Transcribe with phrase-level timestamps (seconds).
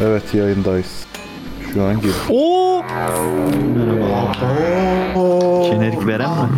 [0.00, 1.06] Evet yayındayız.
[1.72, 2.14] Şu an gir.
[2.30, 2.82] Oo!
[5.66, 6.48] Jenerik veren mi?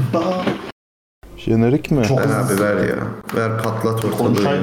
[1.37, 2.01] Jenerik mi?
[2.01, 2.97] Ver abi ver ya.
[3.35, 4.55] Ver patlat ortalığı ya.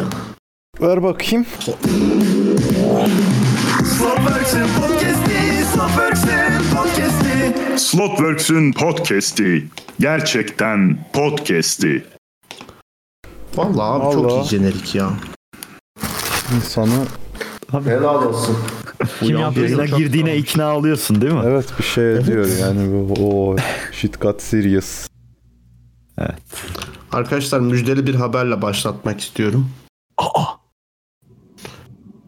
[0.81, 1.45] Ver bakayım.
[7.77, 9.67] Slotworks'ün podcast'i.
[9.99, 12.05] Gerçekten podcast'i.
[13.55, 14.41] Vallahi abi çok Vallahi.
[14.45, 15.09] iyi jenerik ya.
[16.55, 17.05] İnsanı
[17.71, 18.57] Helal olsun.
[19.19, 19.59] Kim yaptı?
[19.59, 21.41] Yayına girdiğine ikna oluyorsun değil mi?
[21.45, 23.13] evet bir şey ediyor yani bu
[23.51, 23.55] o
[23.91, 25.07] shit got serious.
[27.11, 29.69] Arkadaşlar müjdeli bir haberle başlatmak istiyorum.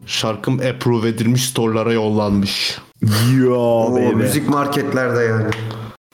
[0.06, 2.78] Şarkım approve edilmiş store'lara yollanmış.
[3.36, 4.14] Yo Oo, baby.
[4.14, 5.50] müzik marketlerde yani.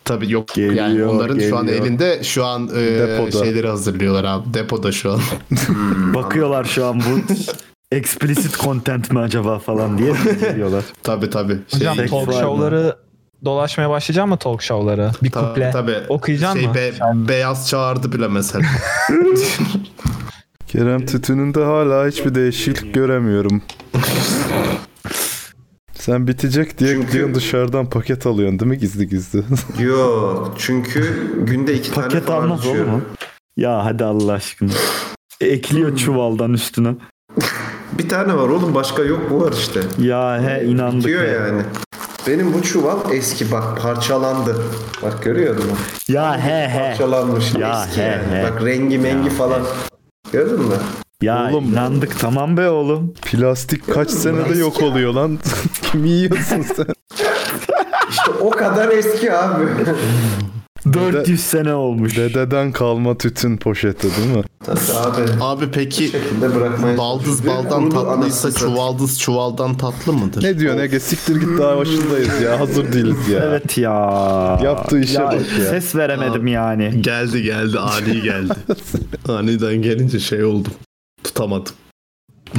[0.04, 1.84] Tabii yok yani Geliyor, onların şu an geliyor.
[1.86, 3.44] elinde şu an e, Depoda.
[3.44, 4.54] şeyleri hazırlıyorlar abi.
[4.54, 5.20] Depoda şu an.
[6.14, 7.32] Bakıyorlar şu an bu
[7.92, 10.14] explicit content mi acaba falan diye
[10.56, 10.84] diyorlar.
[11.02, 11.58] tabii tabii.
[11.68, 12.96] Şey, Hocam talk show'ları
[13.44, 15.10] dolaşmaya başlayacak mı talk show'ları?
[15.22, 15.70] Bir Ta- kuple.
[15.70, 15.96] Tabii.
[16.08, 16.74] Okuyacak şey, mı?
[16.74, 16.92] be-
[17.28, 18.64] beyaz çağırdı bile mesela.
[20.66, 23.62] Kerem Tütün'ünde hala hiçbir değişiklik göremiyorum.
[25.94, 29.42] Sen bitecek diye Çünkü- gidiyorsun dışarıdan paket alıyorsun değil mi gizli gizli?
[29.84, 33.00] Yok çünkü günde iki tane Paket falan almaz olur mu?
[33.56, 34.70] Ya hadi Allah aşkına.
[35.40, 36.94] Ekliyor çuvaldan üstüne.
[37.98, 39.80] Bir tane var oğlum başka yok bu var işte.
[39.98, 41.04] Ya he inandık.
[41.04, 41.28] Diyor he.
[41.30, 41.62] yani.
[42.26, 44.56] Benim bu çuval eski bak parçalandı.
[45.02, 45.70] Bak görüyor musun?
[46.08, 46.88] Ya he he.
[46.88, 47.54] Parçalanmış.
[47.54, 48.22] Ya eski he yani.
[48.38, 48.42] he.
[48.44, 49.62] Bak rengi mengi falan.
[50.32, 50.74] Gördün mü?
[51.22, 51.64] Ya Oğlum.
[51.64, 53.14] inandık tamam be oğlum.
[53.22, 55.38] Plastik kaç senede yok oluyor lan?
[55.82, 56.86] Kim yiyorsun sen?
[58.10, 59.64] İşte o kadar eski abi.
[60.92, 62.16] 400 sene olmuş.
[62.16, 64.42] Dededen kalma tütün poşeti değil mi?
[64.94, 65.22] abi.
[65.40, 66.10] Abi peki
[66.98, 70.42] baldız baldan tatlıysa çuvaldız çuvaldan tatlı mıdır?
[70.42, 71.00] Ne diyorsun Ege?
[71.00, 72.60] Siktir git daha başındayız ya.
[72.60, 73.40] Hazır değiliz ya.
[73.44, 73.92] Evet ya.
[74.64, 75.64] Yaptığı işe Ya, bak ya.
[75.64, 77.02] Ses veremedim yani.
[77.02, 78.54] Geldi geldi ani geldi.
[79.28, 80.72] Aniden gelince şey oldum.
[81.24, 81.74] Tutamadım.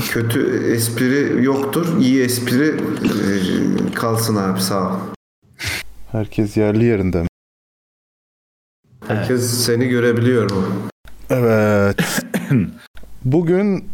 [0.09, 1.87] Kötü espri yoktur.
[2.01, 4.95] iyi espri e, kalsın abi sağ ol.
[6.11, 7.27] Herkes yerli yerinde mi?
[9.07, 10.63] Herkes seni görebiliyor mu?
[11.29, 11.97] Evet.
[13.25, 13.89] Bugün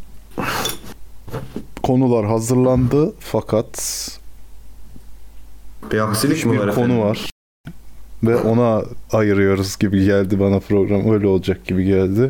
[1.84, 3.78] konular hazırlandı fakat
[5.92, 7.02] Bir aksilik mi bir var konu efendim?
[7.02, 7.30] var.
[8.24, 8.82] Ve ona
[9.12, 11.14] ayırıyoruz gibi geldi bana program.
[11.14, 12.30] Öyle olacak gibi geldi.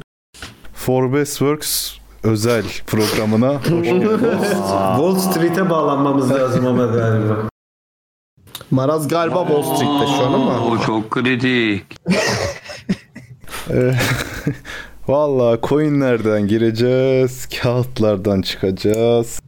[0.73, 4.50] Forbes Works özel programına hoş geldiniz.
[4.97, 7.50] Wall Street'e bağlanmamız lazım ama galiba.
[8.73, 10.66] Maraz galiba Wall Street'te şu an ama.
[10.67, 11.84] O çok kritik.
[13.69, 13.94] Ee,
[15.07, 19.39] Valla coinlerden gireceğiz, kağıtlardan çıkacağız.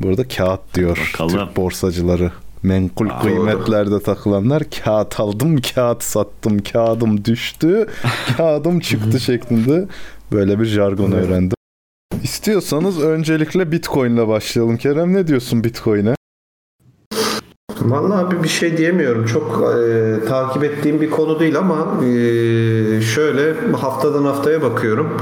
[0.00, 1.30] Burada kağıt diyor Bakalım.
[1.30, 2.32] Türk borsacıları.
[2.62, 7.86] Menkul kıymetlerde takılanlar kağıt aldım, kağıt sattım, kağıdım düştü,
[8.36, 9.88] kağıdım çıktı şeklinde
[10.32, 11.56] böyle bir jargon öğrendim.
[12.22, 14.76] İstiyorsanız öncelikle Bitcoin ile başlayalım.
[14.76, 16.14] Kerem ne diyorsun Bitcoin'e?
[17.84, 19.26] Vallahi abi bir şey diyemiyorum.
[19.26, 22.10] Çok e, takip ettiğim bir konu değil ama e,
[23.00, 25.16] şöyle haftadan haftaya bakıyorum.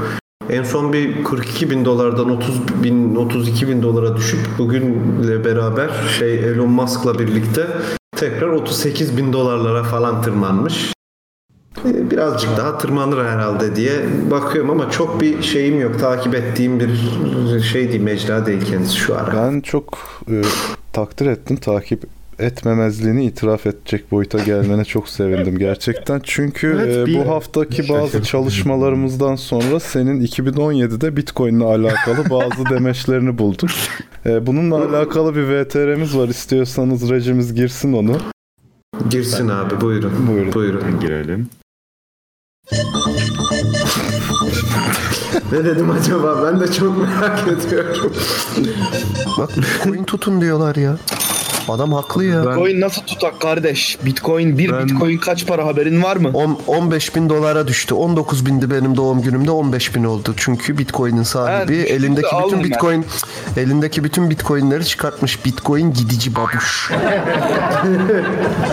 [0.49, 5.89] En son bir 42 bin dolardan 30 bin 32 bin dolara düşüp bugünle beraber
[6.19, 7.67] şey Elon Musk'la birlikte
[8.15, 10.93] tekrar 38 bin dolarlara falan tırmanmış.
[11.85, 13.91] E, Birazcık daha tırmanır herhalde diye
[14.31, 15.99] bakıyorum ama çok bir şeyim yok.
[15.99, 16.89] Takip ettiğim bir
[17.61, 19.33] şey değil, mecra değil kendisi şu ara.
[19.33, 19.97] Ben çok
[20.31, 20.41] e,
[20.93, 21.57] takdir ettim.
[21.57, 22.03] Takip
[22.39, 26.21] etmemezliğini itiraf edecek boyuta gelmene çok sevindim gerçekten.
[26.23, 32.65] Çünkü Evet, e, bir- bu haftaki bazı çalışmalarımızdan sonra senin 2017'de Bitcoin ile alakalı bazı
[32.69, 33.69] demeçlerini bulduk.
[34.25, 36.27] E, bununla alakalı bir VTR'miz var.
[36.27, 38.17] İstiyorsanız rejimiz girsin onu.
[39.09, 40.27] Girsin abi buyurun.
[40.27, 40.53] Buyurun.
[40.53, 40.99] Buyurun.
[40.99, 41.49] Girelim.
[45.51, 46.43] Ne dedim acaba?
[46.43, 48.13] Ben de çok merak ediyorum.
[49.37, 50.97] Bak Bitcoin tutun diyorlar ya.
[51.69, 52.41] Adam haklı ya.
[52.45, 53.97] Bitcoin nasıl tutak kardeş?
[54.05, 56.29] Bitcoin bir Ben- Bitcoin kaç para haberin var mı?
[56.33, 57.93] On- 15 bin dolara düştü.
[57.93, 60.33] 19 bindi benim doğum günümde 15 bin oldu.
[60.37, 62.63] Çünkü Bitcoin'in sahibi düştü, elindeki bütün ben.
[62.63, 63.05] Bitcoin
[63.57, 65.45] elindeki bütün Bitcoin'leri çıkartmış.
[65.45, 66.91] Bitcoin gidici babuş.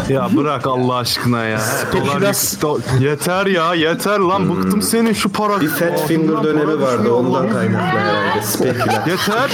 [0.09, 1.61] Ya bırak Allah aşkına ya.
[1.93, 5.61] Do- yeter ya yeter lan bıktım senin şu para.
[5.61, 8.43] Bir fat finger dönemi vardı ondan kaynaklı herhalde.
[8.43, 9.03] Speküler.
[9.07, 9.51] Yeter.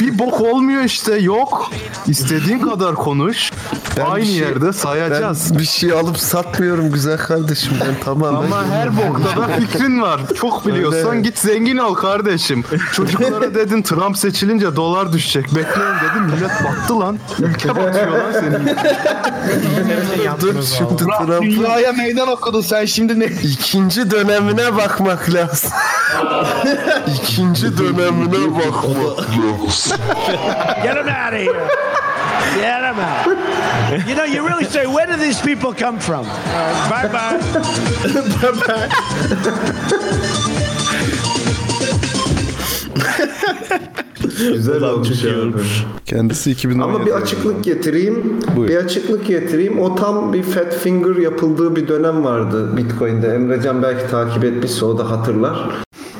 [0.00, 1.70] bir bok olmuyor işte yok.
[2.06, 3.50] İstediğin istediğin kadar konuş.
[3.96, 5.50] Ben Aynı şey- yerde sayacağız.
[5.52, 7.72] Ben bir şey alıp satmıyorum güzel kardeşim.
[7.80, 8.38] Ben tamamen...
[8.38, 10.20] Ama her bokta da fikrin var.
[10.40, 11.20] Çok biliyorsan Öyle.
[11.20, 12.64] git zengin ol kardeşim.
[12.92, 15.46] Çocuklara dedin Trump seçilince dolar düşecek.
[15.46, 17.18] Bekleyin dedim millet battı lan.
[17.38, 18.76] Ülke batıyor lan senin.
[20.40, 23.24] Dur şimdi Trump'ın Dünyaya meydan okudun sen şimdi ne?
[23.24, 25.70] ikinci dönemine bakmak lazım.
[27.06, 29.98] ikinci dönemine bakmak lazım.
[30.82, 31.68] Get him out of here.
[32.56, 33.26] Get him out.
[34.08, 36.26] You know, you really say, where do these people come from?
[36.26, 37.40] Uh, bye bye.
[44.38, 45.52] Güzel olmuş abi.
[46.06, 46.96] Kendisi 2017.
[46.96, 48.40] Ama bir açıklık getireyim.
[48.56, 48.68] Buyur.
[48.68, 49.78] Bir açıklık getireyim.
[49.78, 53.28] O tam bir fat finger yapıldığı bir dönem vardı Bitcoin'de.
[53.28, 55.70] Emrecan belki takip etmişse o da hatırlar.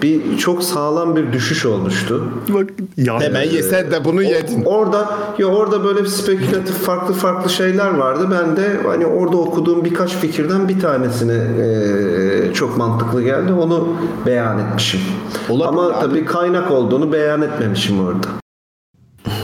[0.03, 2.31] Bir çok sağlam bir düşüş olmuştu.
[2.49, 4.63] Bak ya Hemen yesen de bunu yedin.
[4.65, 5.09] Orada
[5.39, 8.29] ya orada böyle bir spekülatif farklı farklı şeyler vardı.
[8.31, 13.53] Ben de hani orada okuduğum birkaç fikirden bir tanesini eee, çok mantıklı geldi.
[13.53, 13.89] Onu
[14.27, 15.01] beyan etmişim.
[15.49, 16.01] Olabilir Ama abi.
[16.01, 18.27] tabii kaynak olduğunu beyan etmemişim orada.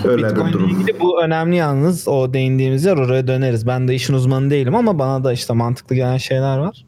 [0.05, 0.69] Öyle bir Bitcoin ile durum.
[0.69, 3.67] ilgili bu önemli yalnız o değindiğimiz yer oraya döneriz.
[3.67, 6.87] Ben de işin uzmanı değilim ama bana da işte mantıklı gelen şeyler var.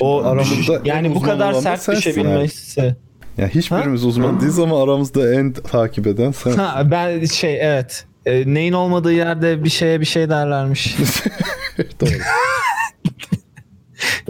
[0.00, 2.96] O aramızda en yani bu kadar sert düşebilmesi.
[3.38, 6.52] Ya hiçbirimiz uzman değiliz ama aramızda en takip eden sen.
[6.52, 8.06] Ha, ben şey evet.
[8.26, 10.96] E, neyin olmadığı yerde bir şeye bir şey derlermiş.
[12.00, 12.10] Doğru.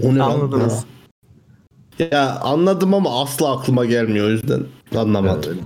[0.02, 0.30] O ne lan?
[0.30, 0.84] Anladınız.
[2.12, 4.62] Ya anladım ama asla aklıma gelmiyor o yüzden
[4.96, 5.58] anlamadım.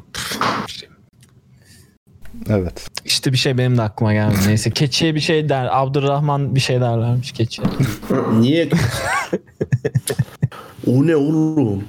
[2.49, 2.92] Evet.
[3.23, 4.39] İşte bir şey benim de aklıma gelmedi.
[4.47, 5.69] Neyse keçiye bir şey der.
[5.71, 7.67] Abdurrahman bir şey derlermiş keçiye.
[8.41, 8.69] Niye?
[10.87, 11.85] o ne oğlum?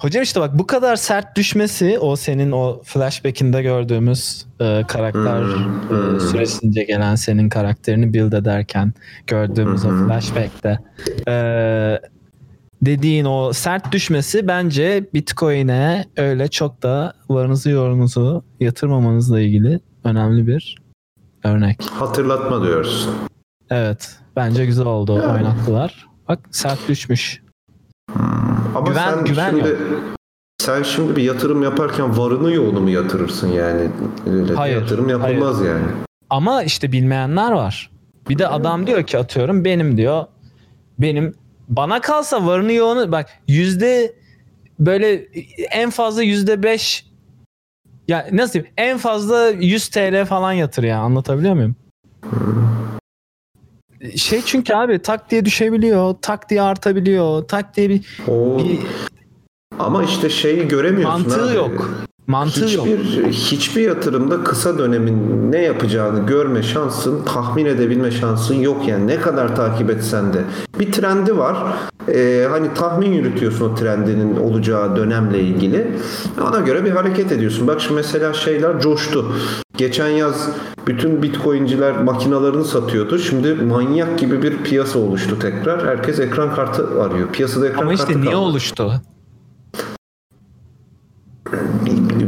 [0.00, 6.20] Hocam işte bak bu kadar sert düşmesi o senin o flashback'inde gördüğümüz e, karakter e,
[6.20, 8.92] süresince gelen senin karakterini build ederken
[9.26, 10.78] gördüğümüz o flashback'te
[11.28, 11.34] e,
[12.82, 20.76] dediğin o sert düşmesi bence Bitcoin'e öyle çok da varınızı yorunuzu yatırmamanızla ilgili önemli bir
[21.44, 21.82] örnek.
[21.90, 23.08] Hatırlatma diyoruz.
[23.70, 26.06] Evet bence güzel oldu oynattılar.
[26.28, 27.42] Bak sert düşmüş.
[28.74, 29.78] Ama Güven- sen güven şimdi yok.
[30.58, 33.90] sen şimdi bir yatırım yaparken varını yoğunu mu yatırırsın yani?
[34.26, 35.84] Öyle Hayır, yatırım yapılmaz yani.
[36.30, 37.90] Ama işte bilmeyenler var.
[38.28, 40.24] Bir de adam diyor ki atıyorum benim diyor
[40.98, 41.34] benim
[41.68, 44.14] bana kalsa varını yoğunu bak yüzde
[44.78, 45.28] böyle
[45.70, 47.06] en fazla yüzde beş
[48.08, 51.76] ya nasıl diyeyim en fazla 100 TL falan yatır ya anlatabiliyor muyum?
[54.16, 58.78] Şey çünkü abi tak diye düşebiliyor, tak diye artabiliyor, tak diye bir, bir
[59.78, 61.56] ama işte şeyi göremiyorsun mantığı abi.
[61.56, 61.90] yok.
[62.26, 62.86] Mantığı yok.
[62.86, 69.06] Hiçbir hiçbir yatırımda kısa dönemin ne yapacağını görme şansın, tahmin edebilme şansın yok yani.
[69.06, 70.44] Ne kadar takip etsen de.
[70.80, 71.56] Bir trendi var.
[72.08, 75.86] Ee, hani tahmin yürütüyorsun o trendinin olacağı dönemle ilgili.
[76.48, 77.66] Ona göre bir hareket ediyorsun.
[77.66, 79.32] Bak şimdi mesela şeyler coştu.
[79.76, 80.48] Geçen yaz
[80.86, 83.18] bütün bitcoinciler makinalarını satıyordu.
[83.18, 85.86] Şimdi manyak gibi bir piyasa oluştu tekrar.
[85.86, 87.28] Herkes ekran kartı arıyor.
[87.32, 88.50] Piyasada ekran Ama kartı işte niye kalmadı.
[88.50, 89.02] oluştu?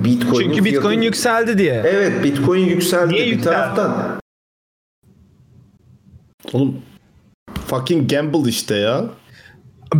[0.05, 1.83] Çünkü Bitcoin fiyatı- yükseldi diye.
[1.87, 3.55] Evet Bitcoin yükseldi Niye bir yükseldi?
[3.55, 4.21] taraftan.
[6.53, 6.77] Oğlum
[7.67, 9.05] fucking gamble işte ya.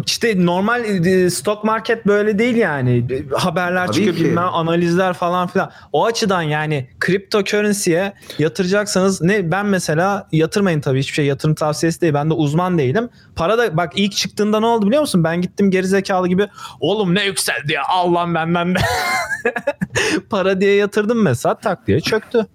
[0.07, 3.07] İşte normal e, stock market böyle değil yani.
[3.11, 4.25] E, Haberler Tabii çıkıyor ki.
[4.25, 5.71] bilmem analizler falan filan.
[5.93, 12.15] O açıdan yani cryptocurrency'ye yatıracaksanız ne ben mesela yatırmayın tabii hiçbir şey yatırım tavsiyesi değil.
[12.15, 13.09] Ben de uzman değilim.
[13.37, 15.25] Para da bak ilk çıktığında ne oldu biliyor musun?
[15.25, 16.49] Ben gittim gerizekalı gibi
[16.81, 18.79] oğlum ne yükseldi ya Allah'ım benden de.
[20.31, 22.47] Para diye yatırdım mesela tak diye çöktü.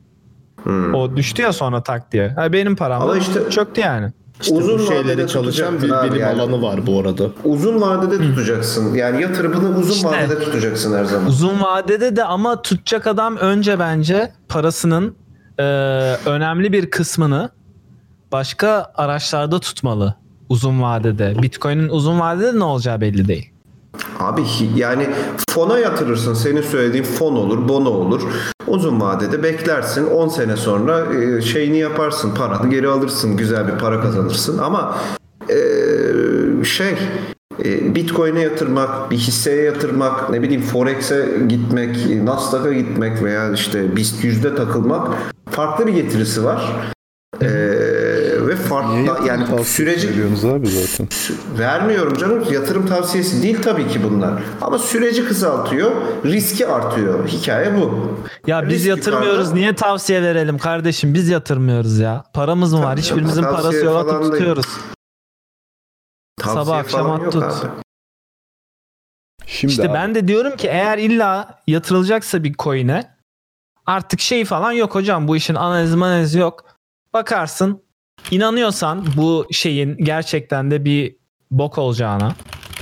[0.93, 2.29] O düştü ya sonra tak diye.
[2.29, 3.09] Ha, benim param Hmm.
[3.09, 4.11] Ama işte- çöktü yani.
[4.41, 6.41] İşte Uzun bu şeyleri vadede çalışan bir bilim yani.
[6.41, 7.23] alanı var bu arada.
[7.43, 8.93] Uzun vadede tutacaksın.
[8.95, 10.07] Yani yatırımını uzun İşte.
[10.07, 11.27] vadede tutacaksın her zaman.
[11.27, 15.15] Uzun vadede de ama tutacak adam önce bence parasının
[15.59, 15.63] e,
[16.25, 17.49] önemli bir kısmını
[18.31, 20.15] başka araçlarda tutmalı
[20.49, 21.35] uzun vadede.
[21.41, 23.52] Bitcoin'in uzun vadede ne olacağı belli değil.
[24.19, 24.41] Abi
[24.75, 25.09] yani
[25.49, 26.33] fona yatırırsın.
[26.33, 28.21] Senin söylediğin fon olur, bono olur.
[28.67, 30.07] Uzun vadede beklersin.
[30.07, 32.35] 10 sene sonra e, şeyini yaparsın.
[32.35, 33.37] Paranı geri alırsın.
[33.37, 34.57] Güzel bir para kazanırsın.
[34.57, 34.97] Ama
[35.49, 35.57] e,
[36.63, 36.93] şey
[37.65, 44.23] e, Bitcoin'e yatırmak, bir hisseye yatırmak, ne bileyim Forex'e gitmek, Nasdaq'a gitmek veya işte BIST
[44.23, 45.07] yüzde takılmak
[45.51, 46.93] farklı bir getirisi var.
[47.41, 47.47] E,
[48.53, 51.07] ve ve farklı Niye yani süreci veriyorsunuz abi zaten?
[51.59, 52.43] vermiyorum canım.
[52.51, 54.43] Yatırım tavsiyesi değil tabii ki bunlar.
[54.61, 55.91] Ama süreci kısaltıyor,
[56.25, 57.27] riski artıyor.
[57.27, 58.17] Hikaye bu.
[58.47, 59.37] Ya biz Risk yatırmıyoruz.
[59.37, 59.53] yukarıda.
[59.53, 61.13] Niye tavsiye verelim kardeşim?
[61.13, 62.23] Biz yatırmıyoruz ya.
[62.33, 62.91] Paramız mı var?
[62.91, 63.97] Tabii Hiçbirimizin canım, parası yok.
[64.11, 64.65] Atıp tutuyoruz.
[66.39, 67.43] Tavsiye Sabah akşam at tut.
[67.43, 67.53] abi.
[69.45, 73.17] Şimdi İşte abi, ben de diyorum ki eğer illa yatırılacaksa bir coin'e
[73.85, 75.27] artık şey falan yok hocam.
[75.27, 76.65] Bu işin analizi manalizi yok.
[77.13, 77.83] Bakarsın
[78.31, 81.15] inanıyorsan bu şeyin gerçekten de bir
[81.51, 82.35] bok olacağına.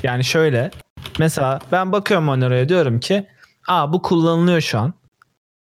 [0.03, 0.71] Yani şöyle
[1.19, 3.27] mesela ben bakıyorum Monero'ya diyorum ki
[3.67, 4.93] aa bu kullanılıyor şu an.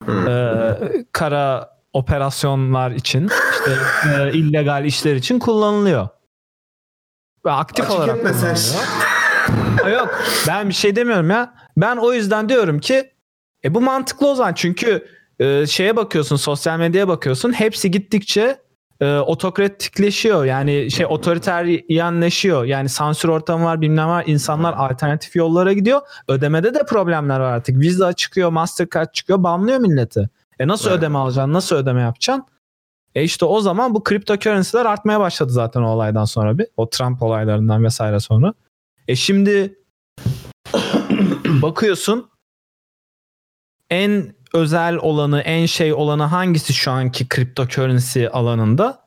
[0.08, 0.70] Ee,
[1.12, 3.76] kara operasyonlar için işte
[4.14, 6.08] e, illegal işler için kullanılıyor.
[7.46, 8.56] Ve aktif Açık olarak kullanılıyor.
[9.92, 11.54] Yok ben bir şey demiyorum ya.
[11.76, 13.10] Ben o yüzden diyorum ki
[13.64, 18.63] e bu mantıklı o zaman çünkü e, şeye bakıyorsun sosyal medyaya bakıyorsun hepsi gittikçe
[19.00, 24.24] e, otokratikleşiyor yani şey otoriteryenleşiyor yani sansür ortamı var bilmem var.
[24.26, 26.00] İnsanlar alternatif yollara gidiyor.
[26.28, 27.80] Ödemede de problemler var artık.
[27.80, 30.28] Visa çıkıyor Mastercard çıkıyor banlıyor milleti.
[30.58, 30.98] E nasıl Evet.
[30.98, 32.44] ödeme alacaksın nasıl ödeme yapacaksın?
[33.14, 36.66] E işte o zaman bu cryptocurrency'ler artmaya başladı zaten o olaydan sonra bir.
[36.76, 38.54] O Trump olaylarından vesaire sonra.
[39.08, 39.78] E şimdi
[41.62, 42.30] bakıyorsun
[43.90, 49.04] en özel olanı, en şey olanı hangisi şu anki cryptocurrency alanında?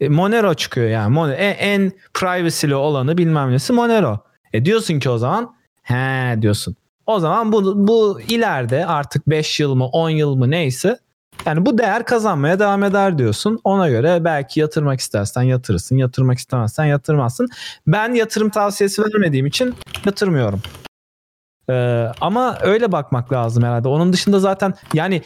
[0.00, 1.14] E, Monero çıkıyor yani.
[1.14, 4.18] Monero, en, en privacy'li olanı bilmem nesi Monero.
[4.52, 6.76] E diyorsun ki o zaman he diyorsun.
[7.06, 10.98] O zaman bu, bu ileride artık 5 yıl mı 10 yıl mı neyse
[11.46, 13.60] yani bu değer kazanmaya devam eder diyorsun.
[13.64, 15.96] Ona göre belki yatırmak istersen yatırırsın.
[15.96, 17.48] Yatırmak istemezsen yatırmazsın.
[17.86, 19.74] Ben yatırım tavsiyesi vermediğim için
[20.06, 20.62] yatırmıyorum.
[21.70, 23.88] Ee, ama öyle bakmak lazım herhalde.
[23.88, 25.22] Onun dışında zaten yani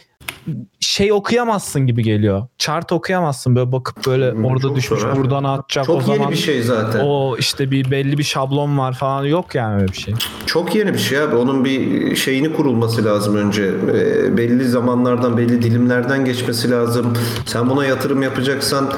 [0.79, 2.47] şey okuyamazsın gibi geliyor.
[2.57, 5.85] Chart okuyamazsın böyle bakıp böyle Hmm, orada çok düşmüş zor buradan atacak.
[5.85, 6.99] Çok o yeni zaman bir şey zaten.
[7.05, 10.13] O işte bir belli bir şablon var falan yok yani öyle bir şey.
[10.45, 11.35] Çok yeni bir şey abi.
[11.35, 13.63] Onun bir şeyini kurulması lazım önce.
[13.93, 17.13] Ee, belli zamanlardan, belli dilimlerden geçmesi lazım.
[17.45, 18.91] Sen buna yatırım yapacaksan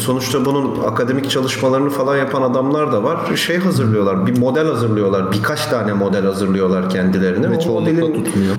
[0.00, 3.36] sonuçta bunun akademik çalışmalarını falan yapan adamlar da var.
[3.36, 5.32] Şey hazırlıyorlar, bir model hazırlıyorlar.
[5.32, 7.50] Birkaç tane model hazırlıyorlar kendilerine.
[7.50, 8.56] Ve o Çoğunlukla modelin- tutmuyor.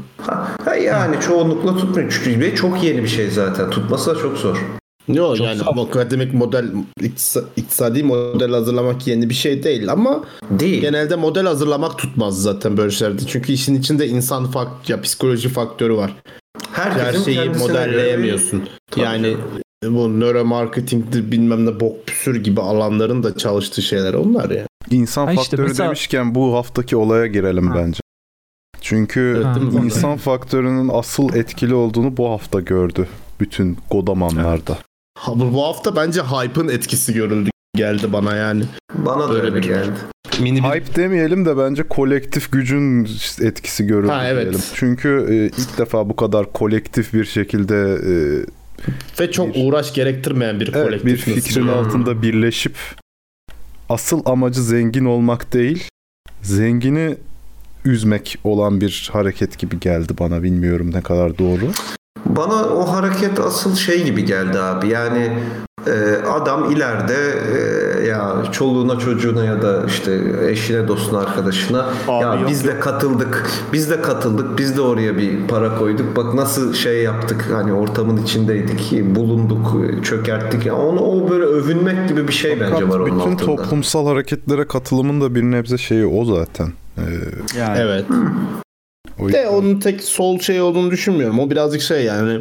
[0.66, 2.20] Ha, yani çoğunlukla tutmuyor.
[2.24, 3.70] Çünkü ve çok yeni bir şey zaten.
[3.70, 4.58] Tutması da çok zor.
[5.08, 6.66] Yok yani ama akademik model
[7.01, 10.82] iktisa- iktisadi model hazırlamak yeni bir şey değil ama Değil.
[10.82, 13.22] genelde model hazırlamak tutmaz zaten böyle şeylerde.
[13.27, 16.16] Çünkü işin içinde insan fakt ya psikoloji faktörü var.
[16.72, 18.63] Her Herkesin şeyi kendisine modelleyemiyorsun.
[18.92, 19.38] Tabii yani
[19.86, 24.67] bu nöromarketingdir bilmem ne bok püsür gibi alanların da çalıştığı şeyler onlar ya.
[24.91, 28.00] insan Ha işte faktörü mesela- demişken bu haftaki olaya girelim bence.
[28.81, 29.86] Çünkü Evet, değil mi?
[29.86, 33.07] insan faktörünün asıl etkili olduğunu bu hafta gördü
[33.39, 34.77] bütün godamanlarda.
[35.19, 38.63] Ha, bu, hafta bence hype'ın etkisi görüldü geldi bana yani.
[38.93, 39.91] Bana da öyle bir- geldi.
[40.41, 43.07] Mini bir Hype demeyelim de bence kolektif gücün
[43.41, 44.43] etkisi görüldü Ha, evet.
[44.43, 44.60] diyelim.
[44.74, 48.13] Çünkü e, ilk defa bu kadar kolektif bir şekilde e,
[49.19, 51.27] ve çok bir- uğraş gerektirmeyen bir evet, kolektif.
[51.27, 52.75] bir fikrin altında birleşip
[53.89, 55.88] asıl amacı zengin olmak değil,
[56.41, 57.17] zengini
[57.86, 60.43] üzmek olan bir hareket gibi geldi bana.
[60.43, 61.72] Bilmiyorum ne kadar doğru.
[62.25, 64.88] Bana o hareket asıl şey gibi geldi abi.
[64.89, 65.33] Yani
[65.88, 67.15] e, adam ileride
[67.55, 72.79] e, ya çoluğuna çocuğuna ya da işte eşine dostuna arkadaşına Abi ya yok, biz de
[72.79, 73.43] katıldık.
[73.74, 74.57] Biz de katıldık.
[74.57, 76.15] Biz de oraya bir para koyduk.
[76.15, 77.45] Bak nasıl şey yaptık.
[77.53, 78.91] Hani ortamın içindeydik.
[79.15, 79.75] Bulunduk.
[80.05, 80.65] Çökerttik.
[80.65, 83.38] Ya onu o böyle övünmek gibi bir şey bence var onun Bütün altında.
[83.45, 86.67] toplumsal hareketlere katılımın da bir nebze şeyi o zaten.
[86.97, 87.01] Ee,
[87.59, 88.05] Yani Evet.
[89.19, 91.39] O De yüzden- onun tek sol şey olduğunu düşünmüyorum.
[91.39, 92.39] O birazcık şey yani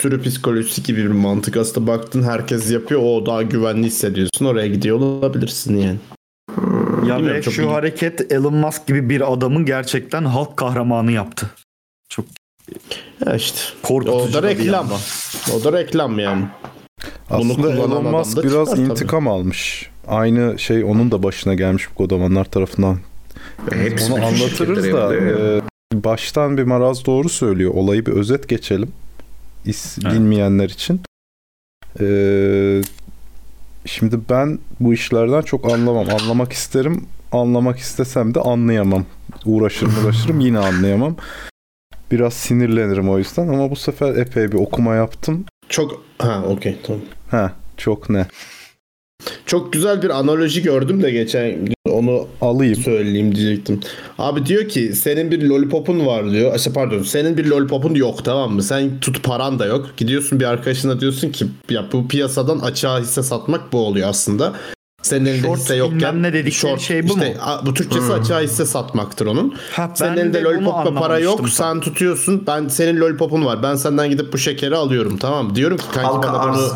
[0.00, 1.56] sürü psikolojisi gibi bir mantık.
[1.56, 3.00] Aslında baktın herkes yapıyor.
[3.04, 4.44] O daha güvenli hissediyorsun.
[4.46, 5.96] Oraya gidiyor olabilirsin yani.
[6.56, 6.56] ya
[7.02, 7.68] Bilmiyorum, ve çok şu iyi.
[7.68, 11.46] hareket Elon Musk gibi bir adamın gerçekten halk kahramanı yaptı.
[13.26, 13.58] Ya işte.
[13.82, 14.88] Korkutucu O da reklam.
[15.60, 16.44] O da reklam yani.
[17.30, 18.80] Aslında Elon Musk biraz çıkar tabii.
[18.90, 19.90] intikam almış.
[20.08, 22.98] Aynı şey onun da başına gelmiş bu kodamanlar tarafından.
[23.72, 25.14] Hepsi Onu anlatırız da ya.
[25.14, 25.60] e,
[25.92, 27.74] baştan bir maraz doğru söylüyor.
[27.74, 28.92] Olayı bir özet geçelim.
[29.64, 30.14] İs, Evet.
[30.14, 31.00] Bilmeyenler için.
[32.00, 32.06] E,
[33.86, 36.06] şimdi ben bu işlerden çok anlamam.
[36.20, 37.04] Anlamak isterim.
[37.32, 39.04] Anlamak istesem de anlayamam.
[39.44, 41.16] Uğraşırım uğraşırım yine anlayamam.
[42.10, 45.44] Biraz sinirlenirim o yüzden ama bu sefer epey bir okuma yaptım.
[45.68, 47.02] Çok ha okey tamam.
[47.30, 48.26] Ha çok ne?
[49.46, 51.74] Çok güzel bir analoji gördüm de geçen gün.
[51.90, 52.76] Onu alayım.
[52.76, 53.80] Söyleyeyim diyecektim.
[54.18, 56.54] Abi diyor ki senin bir lollipopun var diyor.
[56.56, 58.62] İşte pardon senin bir lollipopun yok tamam mı?
[58.62, 59.90] Sen tut paran da yok.
[59.96, 64.52] Gidiyorsun bir arkadaşına diyorsun ki ya bu piyasadan açığa hisse satmak bu oluyor aslında.
[65.02, 67.34] Senin elinde Short hisse yokken ne dedikleri şey bu işte, mu?
[67.40, 68.14] a- Bu Türkçesi Hmm.
[68.20, 69.54] açığa hisse satmaktır onun.
[69.72, 71.30] Ha, senin elinde lollipop ve para yok.
[71.32, 72.44] anlamamıştım Sen tutuyorsun.
[72.46, 73.62] Ben senin lollipopun var.
[73.62, 75.54] Ben senden gidip bu şekeri alıyorum tamam mı?
[75.54, 76.68] Diyorum ki kanki Halka bana bunu.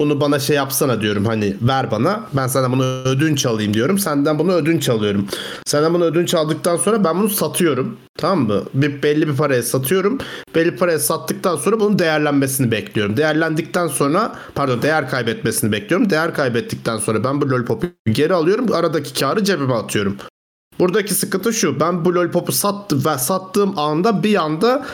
[0.00, 1.24] Bunu bana şey yapsana diyorum.
[1.24, 2.20] Hani ver bana.
[2.32, 3.98] Ben sana bunu ödünç alayım diyorum.
[3.98, 5.28] Senden bunu ödünç alıyorum.
[5.66, 7.96] Senden bunu ödünç aldıktan sonra ben bunu satıyorum.
[8.18, 8.62] Tamam mı?
[8.74, 10.18] Bir belli bir paraya satıyorum.
[10.54, 13.16] Belli paraya sattıktan sonra bunun değerlenmesini bekliyorum.
[13.16, 16.10] Değerlendikten sonra pardon değer kaybetmesini bekliyorum.
[16.10, 18.66] Değer kaybettikten sonra ben bu lollipopu geri alıyorum.
[18.72, 20.16] Aradaki karı cebime atıyorum.
[20.78, 21.80] Buradaki sıkıntı şu.
[21.80, 24.86] Ben bu lollipopu sattım ve sattığım anda bir anda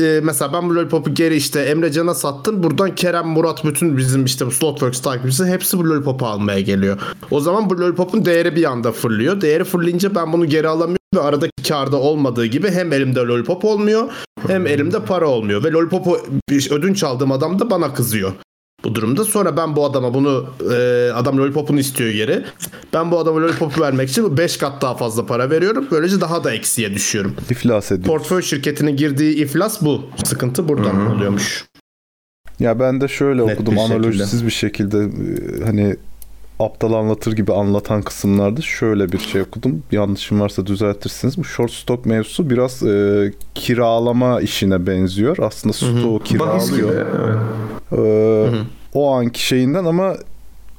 [0.00, 2.62] e, mesela ben bu lollipopu geri işte Emrecan'a sattım.
[2.62, 7.00] Buradan Kerem, Murat bütün bizim işte bu Slotworks takipçisi hepsi bu lollipopu almaya geliyor.
[7.30, 9.40] O zaman bu lollipopun değeri bir anda fırlıyor.
[9.40, 14.12] Değeri fırlayınca ben bunu geri alamıyorum ve aradaki karda olmadığı gibi hem elimde lollipop olmuyor
[14.46, 15.64] hem elimde para olmuyor.
[15.64, 16.18] Ve lollipopu
[16.70, 18.32] ödünç aldığım adam da bana kızıyor
[18.84, 19.24] bu durumda.
[19.24, 22.44] Sonra ben bu adama bunu e, adam lollipopunu istiyor geri.
[22.92, 25.86] Ben bu adama lollipopu vermek için 5 kat daha fazla para veriyorum.
[25.90, 27.34] Böylece daha da eksiye düşüyorum.
[27.50, 28.06] İflas ediyor.
[28.06, 30.02] Portföy şirketinin girdiği iflas bu.
[30.24, 31.64] Sıkıntı buradan oluyormuş.
[32.60, 33.94] Ya ben de şöyle Net okudum bir şekilde.
[33.96, 35.96] analojisiz bir şekilde e, hani
[36.60, 39.82] aptal anlatır gibi anlatan kısımlarda şöyle bir şey okudum.
[39.92, 41.38] Yanlışım varsa düzeltirsiniz.
[41.38, 45.36] Bu short stock mevzusu biraz e, kiralama işine benziyor.
[45.38, 46.78] Aslında stoğu Bahis gibi.
[46.78, 47.06] kiralıyor.
[47.26, 47.38] Evet.
[47.92, 48.50] Ee,
[48.94, 50.14] o anki şeyinden ama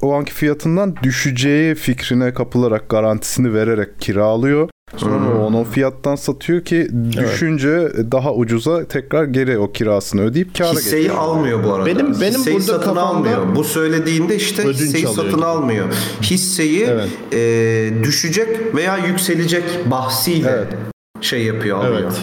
[0.01, 4.69] o anki fiyatından düşeceği fikrine kapılarak garantisini vererek kiralıyor.
[4.97, 5.39] Sonra Hmm.
[5.39, 11.01] onu o fiyattan satıyor ki düşünce daha ucuza tekrar geri o kirasını ödeyip kâra Hisseyi
[11.03, 11.21] geçiyor.
[11.21, 11.85] almıyor bu arada.
[11.85, 13.55] Benim- benim Hisseyi burada satın kafamda- almıyor.
[13.55, 15.45] Bu söylediğinde işte Ödünç hisseyi alıyor satın gibi.
[15.45, 15.85] almıyor.
[16.21, 16.87] Hisseyi
[17.33, 20.63] e, düşecek veya yükselecek bahsiyle
[21.21, 22.01] şey yapıyor alıyor.
[22.01, 22.13] Evet.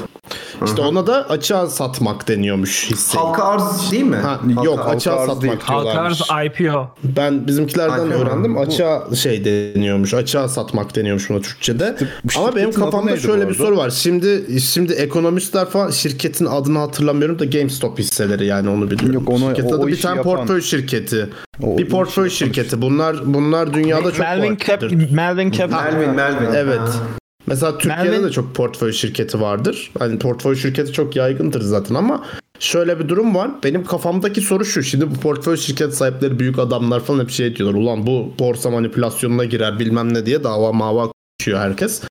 [0.65, 3.21] İşte ona da açığa satmak deniyormuş hisseyi.
[3.23, 4.17] Halka arz değil mi?
[4.17, 5.61] Ha, Halka- yok halka açığa arz satmak değil.
[5.69, 6.21] diyorlarmış.
[6.21, 6.89] Halka arz IPO.
[7.05, 8.19] Ben bizimkilerden IPO.
[8.19, 8.55] öğrendim.
[8.57, 10.15] Bu- Açığa şey deniyormuş.
[10.15, 11.97] Açığa satmak deniyormuş buna Türkçe'de.
[12.37, 13.91] Ama benim kafamda şöyle bir soru var.
[13.91, 19.13] Şimdi şimdi ekonomistler falan şirketin adını hatırlamıyorum da GameStop hisseleri yani onu biliyorum.
[19.15, 21.29] Yok, onu- Şirketin o- o adı bir işi tane yapan- portföy şirketi.
[21.63, 22.83] O bir portföy şirketi.
[22.83, 24.83] Bunlar bunlar dünyada çok Melvin, Cap.
[25.11, 25.85] Melvin Capital.
[25.93, 26.47] Melvin, Melvin.
[26.55, 26.79] Evet.
[26.79, 27.22] Ha.
[27.47, 29.91] Mesela Türkiye'de Melvin- de çok portföy şirketi vardır.
[29.99, 32.25] Hani portföy şirketi çok yaygındır zaten ama
[32.59, 33.51] şöyle bir durum var.
[33.65, 34.83] Benim kafamdaki soru şu.
[34.83, 37.79] Şimdi bu portföy şirket sahipleri büyük adamlar falan hep şey diyorlar.
[37.79, 42.03] Ulan bu borsa manipülasyonuna girer bilmem ne diye dava mava konuşuyor herkes.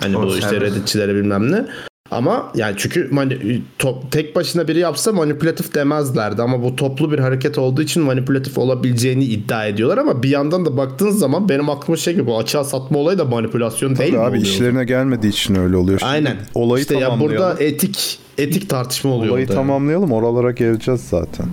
[0.00, 1.66] Hani bu Çok işte redditçilere bilmem ne.
[2.10, 7.18] Ama yani çünkü mani- top, tek başına biri yapsa manipülatif demezlerdi ama bu toplu bir
[7.18, 11.96] hareket olduğu için manipülatif olabileceğini iddia ediyorlar ama bir yandan da baktığınız zaman benim aklıma
[11.96, 14.42] şey gibi bu açığa satma olayı da manipülasyon değil mi Abi oluyor?
[14.42, 15.98] işlerine gelmediği için öyle oluyor.
[15.98, 16.36] Şimdi Aynen.
[16.54, 17.38] Olayı işte ya tamamlayalım.
[17.38, 19.32] burada etik etik tartışma oluyor.
[19.32, 19.54] Olayı orada.
[19.54, 20.12] tamamlayalım.
[20.12, 21.46] Oralara geleceğiz zaten.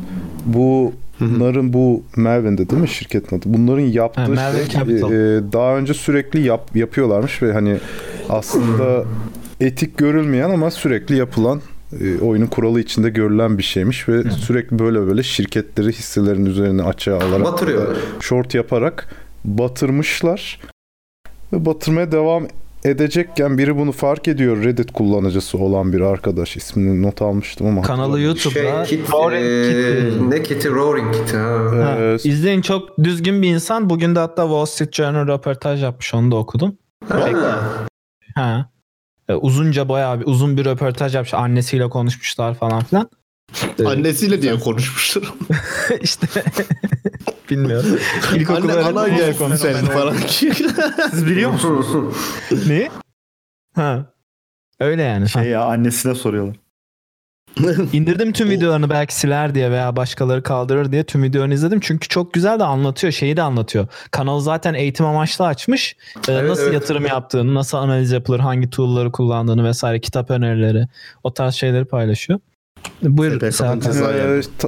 [0.45, 3.43] Bu Bunların bu Melvin'de değil mi şirketin adı?
[3.45, 5.11] Bunların yaptığı Ha, Melvin şey Capital.
[5.11, 7.77] e, daha önce sürekli yap, yapıyorlarmış ve hani
[8.29, 9.03] aslında
[9.65, 11.61] etik görülmeyen ama sürekli yapılan
[12.01, 17.17] e, oyunun kuralı içinde görülen bir şeymiş ve sürekli böyle böyle şirketleri hisselerin üzerine açığa
[17.17, 17.97] alarak Batırıyorlar.
[18.19, 20.59] short yaparak batırmışlar
[21.53, 22.47] ve batırmaya devam
[22.85, 28.21] edecekken biri bunu fark ediyor Reddit kullanıcısı olan bir arkadaş ismini not almıştım ama Kanalı
[28.21, 29.69] YouTube'da Şey, kit, Roaring e,
[30.09, 30.29] Kitty.
[30.29, 30.69] ne kiti?
[30.69, 31.35] Roaring Kitty.
[31.37, 31.69] Ha.
[31.75, 33.89] Ha, Ee, izleyin çok düzgün bir insan.
[33.89, 36.13] Bugün de hatta Wall Street Journal röportaj yapmış.
[36.13, 36.77] Onu da okudum.
[37.09, 37.29] Ha.
[38.35, 38.69] Ha.
[39.29, 41.33] Ee, uzunca bayağı bir uzun bir röportaj yapmış.
[41.33, 43.09] Annesiyle konuşmuşlar falan filan.
[43.79, 45.33] Ee, Annesiyle diye konuşmuştur.
[46.01, 46.27] işte
[47.49, 47.99] bilmiyorum.
[48.35, 49.05] İlkokul Anne ana
[49.35, 49.55] konuşuyor.
[49.57, 50.15] senin falan.
[51.11, 51.87] Siz biliyor musunuz?
[52.67, 52.89] Ne?
[53.75, 54.05] Ha.
[54.79, 55.29] Öyle yani.
[55.29, 56.55] Şey ya annesine soruyorlar.
[57.93, 61.79] İndirdim tüm videolarını belki siler diye veya başkaları kaldırır diye tüm videolarını izledim.
[61.79, 63.13] Çünkü çok güzel de anlatıyor.
[63.13, 63.87] Şeyi de anlatıyor.
[64.11, 65.95] Kanalı zaten eğitim amaçlı açmış.
[66.15, 66.73] Ee, Evet, nasıl evet.
[66.73, 70.87] yatırım yaptığını, nasıl analiz yapılır, hangi tool'ları kullandığını vesaire kitap önerileri
[71.23, 72.39] o tarz şeyleri paylaşıyor.
[73.01, 73.41] Buyur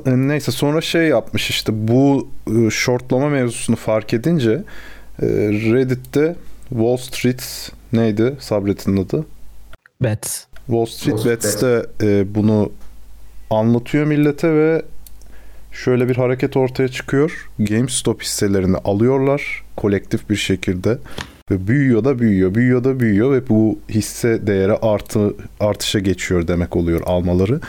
[0.06, 4.64] Ee, neyse sonra şey yapmış işte bu e, shortlama mevzusunu fark edince
[5.22, 5.26] e,
[5.74, 6.36] Reddit'te
[6.70, 9.26] Wall Street neydi subreddit'in adı?
[10.02, 10.48] Bet.
[10.68, 12.72] Wall Street Street Bets'te e, bunu
[13.50, 14.82] anlatıyor millete ve
[15.72, 17.50] şöyle bir hareket ortaya çıkıyor.
[17.60, 20.98] GameStop hisselerini alıyorlar kolektif bir şekilde
[21.52, 26.76] Ve büyüyor da büyüyor, büyüyor da büyüyor ve bu hisse değeri artı artışa geçiyor demek
[26.76, 27.60] oluyor almaları.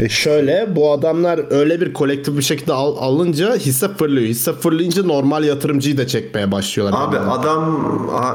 [0.00, 4.26] E, Şöyle bu adamlar öyle bir kolektif bir şekilde al- alınca hisse fırlıyor.
[4.26, 6.98] Hisse fırlayınca normal yatırımcıyı da çekmeye başlıyorlar.
[7.08, 7.84] Abi adam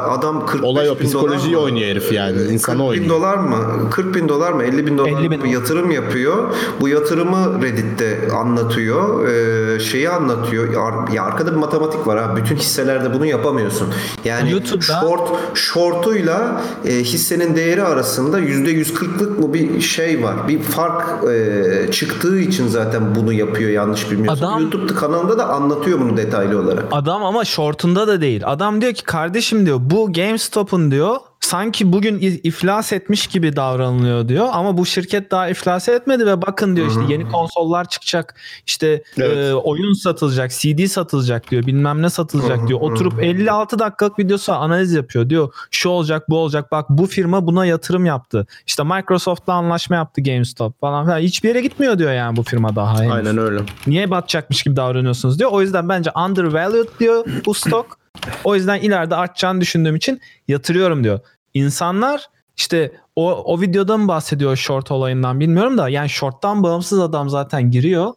[0.09, 1.61] adam 45 Olay o, bin dolar psikolojiyi mı?
[1.61, 3.09] oynuyor herif yani, Ee, insanı 40 bin oynuyor.
[3.09, 3.89] dolar mı?
[3.91, 4.63] 40 bin dolar mı?
[4.63, 6.53] 50 bin dolar 50 bin bir yatırım yapıyor.
[6.81, 9.27] Bu yatırımı Reddit'te anlatıyor.
[9.29, 10.73] Ee, şeyi anlatıyor.
[10.73, 12.35] Ya, ya arkada bir matematik var ha.
[12.35, 13.87] Bütün hisselerde bunu yapamıyorsun.
[14.25, 20.47] Yani YouTube'da- short shortuyla e, hissenin değeri arasında %140'lık mı bir şey var.
[20.47, 24.49] Bir fark e, çıktığı için zaten bunu yapıyor yanlış bilmiyorsam.
[24.49, 26.83] Adam- YouTube kanalında da anlatıyor bunu detaylı olarak.
[26.91, 28.41] Adam ama shortunda da değil.
[28.45, 34.47] Adam diyor ki kardeşim diyor bu GameStop'un diyor sanki bugün iflas etmiş gibi davranılıyor diyor
[34.51, 39.37] ama bu şirket daha iflas etmedi ve bakın diyor işte yeni konsollar çıkacak işte Evet.
[39.37, 44.93] e, oyun satılacak CD satılacak diyor bilmem ne satılacak diyor oturup 56 dakikalık videosu analiz
[44.93, 49.95] yapıyor diyor şu olacak bu olacak bak bu firma buna yatırım yaptı işte Microsoft'la anlaşma
[49.95, 53.11] yaptı GameStop falan filan hiçbir yere gitmiyor diyor yani bu firma daha henüz.
[53.11, 53.59] Aynen öyle.
[53.87, 55.49] Niye batacakmış gibi davranıyorsunuz diyor.
[55.53, 57.97] O yüzden bence undervalued diyor bu stok.
[58.43, 61.19] O yüzden ileride artacağını düşündüğüm için yatırıyorum diyor.
[61.53, 67.29] İnsanlar işte o, o videoda mı bahsediyor short olayından bilmiyorum da yani short'tan bağımsız adam
[67.29, 68.13] zaten giriyor.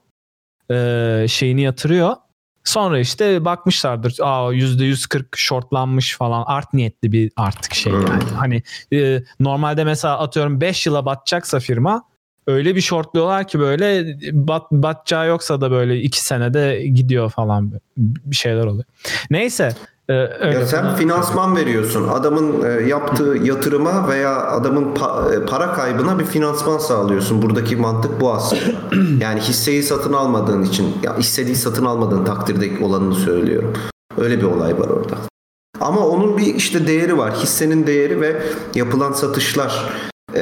[0.70, 2.16] Ee, şeyini yatırıyor.
[2.64, 4.16] Sonra işte bakmışlardır.
[4.20, 6.44] Aa %140 shortlanmış falan.
[6.46, 8.24] Art niyetli bir artık şey yani.
[8.36, 12.09] Hani e, normalde mesela atıyorum 5 yıla batacaksa firma
[12.50, 18.36] öyle bir shortluyorlar ki böyle bat, batacağı yoksa da böyle 2 senede gidiyor falan bir
[18.36, 18.84] şeyler oluyor.
[19.30, 19.74] Neyse.
[20.08, 20.58] e, öyle.
[20.58, 22.08] Ya sen finansman veriyorsun.
[22.08, 24.84] Adamın e, yaptığı yatırıma veya adamın
[25.32, 27.42] e, para kaybına bir finansman sağlıyorsun.
[27.42, 28.62] Buradaki mantık bu aslında.
[29.20, 33.72] Yani hisseyi satın almadığın için, ya istediği satın almadığın takdirde olanını söylüyorum.
[34.18, 35.16] Öyle bir olay var orada.
[35.80, 37.34] Ama onun bir işte değeri var.
[37.34, 38.42] Hissenin değeri ve
[38.74, 39.90] yapılan satışlar.
[40.36, 40.40] Ee,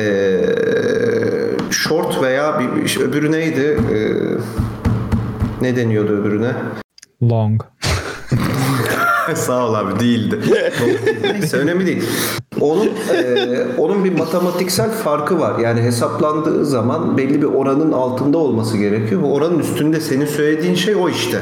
[1.71, 3.81] short veya bir, işte öbürü neydi?
[3.93, 3.99] Ee,
[5.61, 6.53] ne deniyordu öbürüne?
[7.23, 7.63] Long.
[9.35, 10.41] Sağ ol abi değildi.
[11.23, 12.03] Neyse önemli değil.
[12.61, 15.59] Onun e, onun bir matematiksel farkı var.
[15.59, 19.23] Yani hesaplandığı zaman belli bir oranın altında olması gerekiyor.
[19.23, 21.41] Bu oranın üstünde senin söylediğin şey o işte.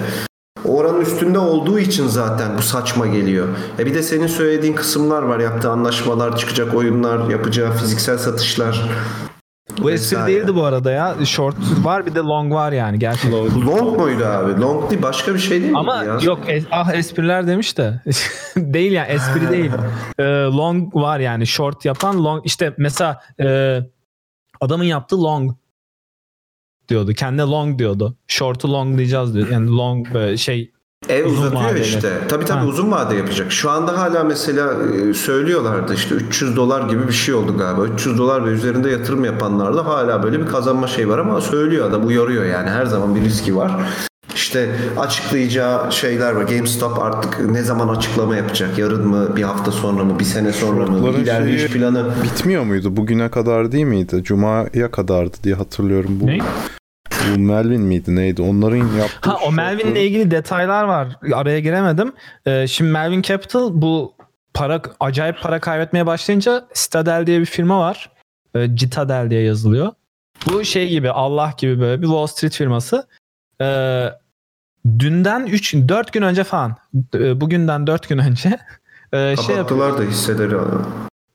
[0.65, 3.47] O oranın üstünde olduğu için zaten bu saçma geliyor.
[3.79, 5.41] E bir de senin söylediğin kısımlar var.
[5.41, 8.91] Yaptığı anlaşmalar, çıkacak oyunlar, yapacağı fiziksel satışlar.
[9.87, 10.37] Bu espri vesaire.
[10.40, 11.25] değildi bu arada ya.
[11.25, 13.33] Short var bir de long var yani gerçekten.
[13.66, 14.61] Long muydu abi?
[14.61, 15.79] Long değil başka bir şey değil mi?
[15.79, 16.18] Ama ya?
[16.22, 18.01] yok es- ah espriler demiş de
[18.57, 19.70] değil yani espri değil.
[20.18, 23.79] Ee, long var yani short yapan long işte mesela e,
[24.61, 25.57] adamın yaptığı long
[26.88, 27.12] diyordu.
[27.14, 28.16] Kendine long diyordu.
[28.27, 29.49] Short'u long diyeceğiz diyor.
[29.51, 30.72] Yani long böyle şey
[31.09, 31.80] Ev Uzun uzatıyor vadeli.
[31.80, 32.12] işte.
[32.28, 32.66] Tabii tabii Ha.
[32.66, 33.52] uzun vade yapacak.
[33.52, 34.72] Şu anda hala mesela
[35.11, 37.85] e, söylüyorlardı işte 300 dolar gibi bir şey oldu galiba.
[37.87, 42.06] 300 dolar ve üzerinde yatırım yapanlarda hala böyle bir kazanma şey var ama söylüyor adam
[42.06, 43.72] uyarıyor yani her zaman bir riski var.
[44.35, 46.42] İşte açıklayacağı şeyler var.
[46.42, 48.78] GameStop artık ne zaman açıklama yapacak?
[48.78, 49.37] Yarın mı?
[49.37, 50.18] Bir hafta sonra mı?
[50.18, 51.09] Bir sene sonra mı?
[51.09, 52.11] İlerleyiş şeyi- planı.
[52.24, 52.96] Bitmiyor muydu?
[52.96, 54.20] Bugüne kadar değil miydi?
[54.24, 56.11] Cuma'ya kadardı diye hatırlıyorum.
[56.20, 56.38] Bu, Ne?
[57.35, 58.43] Bu Melvin miydi neydi?
[58.43, 61.09] Onların yaptığı Ha o Melvin'le ilgili detaylar var.
[61.35, 62.12] Araya giremedim.
[62.47, 64.15] Ee, şimdi Melvin Capital bu
[64.55, 68.11] para acayip para kaybetmeye başlayınca Citadel diye bir firma var.
[68.55, 69.93] Ee, Citadel diye yazılıyor.
[70.47, 73.07] Bu şey gibi Allah gibi böyle bir Wall Street firması.
[73.61, 74.09] Ee,
[74.99, 76.77] dünden 3 4 gün önce falan
[77.15, 78.49] e, bugünden 4 gün önce
[79.12, 79.57] e, şey.
[79.57, 80.55] Kapattılar da hisseleri.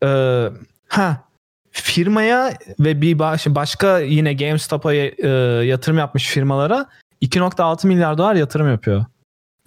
[0.03, 0.49] Ee,
[0.87, 1.30] ha
[1.71, 5.27] firmaya ve bir baş, başka yine GameStop'a e,
[5.65, 6.89] yatırım yapmış firmalara
[7.21, 9.05] 2.6 milyar dolar yatırım yapıyor.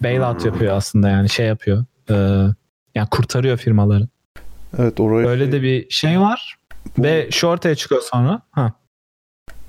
[0.03, 1.85] Bailout yapıyor aslında yani şey yapıyor.
[2.09, 2.13] Ee,
[2.95, 4.07] yani kurtarıyor firmaları.
[4.77, 6.55] Evet oraya Öyle de bir şey var.
[6.97, 8.41] Ve şu ortaya çıkıyor sonra.
[8.51, 8.73] Ha.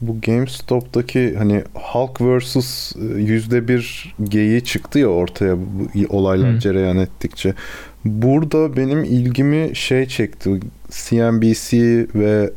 [0.00, 6.58] bu GameStop'taki hani Hulk vs yüzde bir geyiği çıktı ya ortaya bu olaylar Hı.
[6.58, 7.54] cereyan ettikçe.
[8.06, 10.60] Burada benim ilgimi şey çekti.
[10.90, 11.78] CNBC
[12.14, 12.50] ve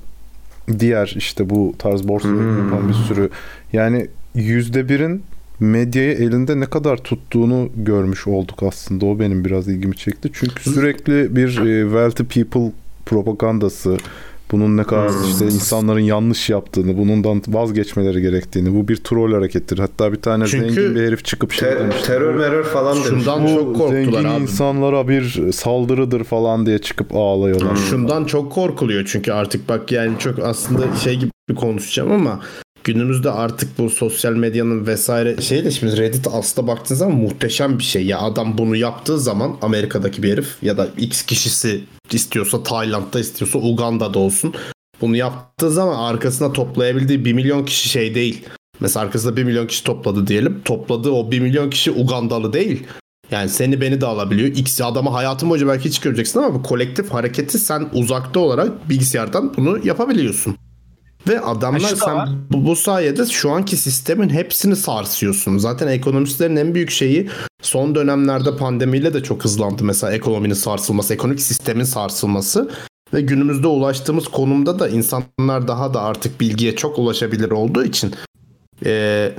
[0.79, 2.57] diğer işte bu tarz borsa Hmm.
[2.65, 3.29] yapan bir sürü
[3.73, 5.23] yani yüzde birin
[5.59, 9.05] medyayı elinde ne kadar tuttuğunu görmüş olduk aslında.
[9.05, 10.29] O benim biraz ilgimi çekti.
[10.33, 12.71] Çünkü sürekli bir e, wealthy people
[13.05, 13.97] propagandası
[14.51, 19.79] bunun ne kadar işte insanların yanlış yaptığını, bundan vazgeçmeleri gerektiğini, bu bir troll harekettir.
[19.79, 21.95] Hatta bir tane Çünkü zengin bir herif çıkıp şey Te- demiş.
[22.05, 23.07] terör merör falan demiş.
[23.09, 24.41] Şundan Bu çok korktular zengin abi.
[24.41, 27.75] insanlara bir saldırıdır falan diye çıkıp ağlıyorlar.
[27.89, 32.39] Şundan çok korkuluyor çünkü artık bak yani çok aslında şey gibi konuşacağım ama
[32.83, 37.83] günümüzde artık bu sosyal medyanın vesaire şey de şimdi Reddit aslında baktığın zaman muhteşem bir
[37.83, 38.05] şey.
[38.05, 43.59] Ya adam bunu yaptığı zaman Amerika'daki bir herif ya da X kişisi istiyorsa Tayland'da istiyorsa
[43.59, 44.53] Uganda'da olsun.
[45.01, 48.45] Bunu yaptığı zaman arkasına toplayabildiği 1 milyon kişi şey değil.
[48.79, 50.61] Mesela arkasında 1 milyon kişi topladı diyelim.
[50.65, 52.83] Topladığı o 1 milyon kişi Ugandalı değil.
[53.31, 54.47] Yani seni beni de alabiliyor.
[54.47, 59.53] X adamı hayatın boyunca belki hiç göreceksin ama bu kolektif hareketi sen uzakta olarak bilgisayardan
[59.57, 60.55] bunu yapabiliyorsun.
[61.27, 65.57] Ve adamlar sen bu, bu sayede şu anki sistemin hepsini sarsıyorsun.
[65.57, 67.29] Zaten ekonomistlerin en büyük şeyi
[67.61, 69.83] son dönemlerde pandemiyle de çok hızlandı.
[69.83, 72.71] Mesela ekonominin sarsılması, ekonomik sistemin sarsılması.
[73.13, 78.13] Ve günümüzde ulaştığımız konumda da insanlar daha da artık bilgiye çok ulaşabilir olduğu için
[78.85, 79.35] eee,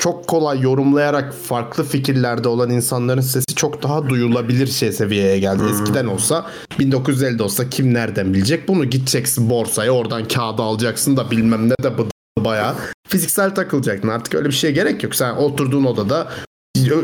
[0.00, 5.62] çok kolay yorumlayarak farklı fikirlerde olan insanların sesi çok daha duyulabilir şey seviyeye geldi.
[5.70, 6.46] Eskiden olsa
[6.78, 8.68] 1950'de olsa kim nereden bilecek?
[8.68, 12.06] Bunu gideceksin borsaya oradan kağıdı alacaksın da bilmem ne de bu
[12.44, 12.74] bayağı
[13.08, 14.08] fiziksel takılacaktın.
[14.08, 15.14] Artık öyle bir şeye gerek yok.
[15.14, 16.28] Sen oturduğun odada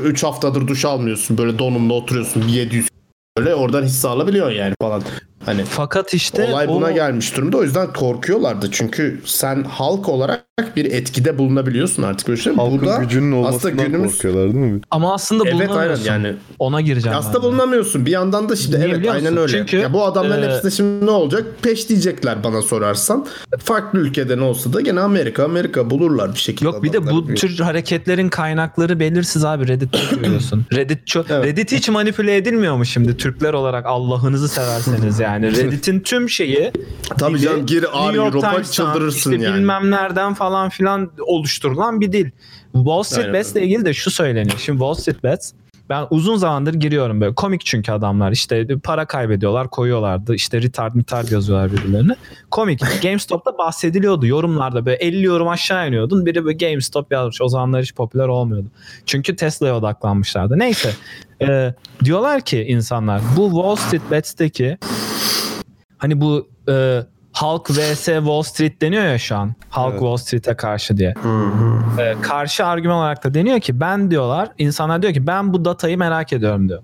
[0.04, 1.38] 3 haftadır duş almıyorsun.
[1.38, 2.48] Böyle donunla oturuyorsun.
[2.48, 2.88] 700
[3.38, 5.02] böyle oradan hisse alabiliyorsun yani falan.
[5.46, 7.56] Hani Fakat işte olay o- buna gelmiş durumda.
[7.56, 8.68] O yüzden korkuyorlardı.
[8.72, 10.42] Çünkü sen halk olarak
[10.76, 12.28] bir etkide bulunabiliyorsun artık.
[12.28, 12.54] Böyle şey.
[12.54, 14.80] Halkın Bu da gücünün olmasından aslında günümüz korkuyorlar değil mi?
[14.90, 16.04] Ama aslında Evet aynen bulunamıyorsun.
[16.04, 16.34] yani.
[16.58, 18.06] Ona gireceğim Aslında bulunamıyorsun.
[18.06, 19.52] Bir yandan da şimdi Niye evet aynen öyle.
[19.58, 21.44] Çünkü, ya bu adamların e, hepsinde şimdi ne olacak?
[21.62, 23.26] Peş diyecekler bana sorarsan.
[23.58, 26.64] Farklı ülkeden olsa da gene Amerika Amerika bulurlar bir şekilde.
[26.68, 27.34] Yok bir de bu adamları.
[27.34, 30.66] tür hareketlerin kaynakları belirsiz abi Reddit'te görüyorsun.
[30.72, 35.35] Reddit ço- Reddit hiç manipüle edilmiyor mu şimdi Türkler olarak Allah'ınızı severseniz yani.
[35.56, 36.72] Reddit'in tüm şeyi
[37.18, 37.82] Tabii canım, gir
[38.14, 39.56] York Europa çıldırırsın işte yani.
[39.56, 42.30] bilmem nereden falan filan oluşturulan bir dil.
[42.72, 44.58] Wall Street Bets'le ilgili de şu söyleniyor.
[44.58, 45.52] Şimdi Wall Street Bets
[45.88, 47.34] ben uzun zamandır giriyorum böyle.
[47.34, 48.32] Komik çünkü adamlar.
[48.32, 50.34] işte para kaybediyorlar, koyuyorlardı.
[50.34, 52.16] İşte retard retard yazıyorlar birbirlerine.
[52.50, 52.80] Komik.
[53.02, 56.26] GameStop'ta bahsediliyordu yorumlarda böyle 50 yorum aşağı iniyordun.
[56.26, 57.42] Biri böyle GameStop yazmış.
[57.42, 58.68] O zamanlar hiç popüler olmuyordu.
[59.06, 60.58] Çünkü Tesla'ya odaklanmışlardı.
[60.58, 60.90] Neyse.
[61.42, 64.78] Ee, diyorlar ki insanlar bu Wall Street Bets'teki
[65.98, 67.02] hani bu e,
[67.36, 69.54] Halk vs Wall Street deniyor ya şu an.
[69.68, 71.14] Halk Wall Street'e karşı diye.
[71.98, 75.98] Ee, karşı argüman olarak da deniyor ki ben diyorlar insanlar diyor ki ben bu datayı
[75.98, 76.82] merak ediyorum diyor.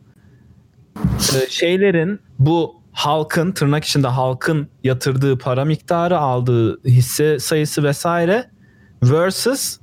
[1.07, 8.51] Ee, şeylerin bu halkın tırnak içinde halkın yatırdığı para miktarı aldığı hisse sayısı vesaire
[9.03, 9.79] versus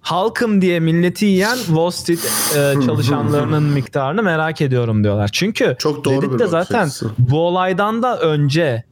[0.00, 5.30] halkım diye milleti yiyen Wall Street e, çalışanlarının miktarını merak ediyorum diyorlar.
[5.32, 6.88] Çünkü Çok doğru Reddit'te zaten
[7.18, 8.84] bu olaydan da önce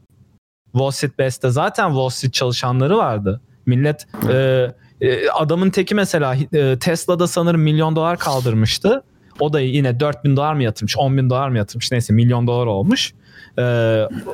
[0.74, 3.40] Wall Street Best'te zaten Wall Street çalışanları vardı.
[3.66, 4.68] Millet e,
[5.00, 9.02] e, adamın teki mesela e, Tesla'da sanırım milyon dolar kaldırmıştı.
[9.40, 12.66] O da yine 4000 dolar mı yatırmış 10 bin dolar mı yatırmış neyse milyon dolar
[12.66, 13.14] olmuş.
[13.58, 13.62] E,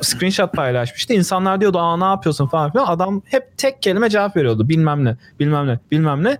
[0.03, 1.12] screenshot paylaşmıştı.
[1.14, 2.87] İnsanlar diyordu aa ne yapıyorsun falan filan.
[2.87, 4.68] Adam hep tek kelime cevap veriyordu.
[4.68, 6.38] Bilmem ne bilmem ne bilmem ne.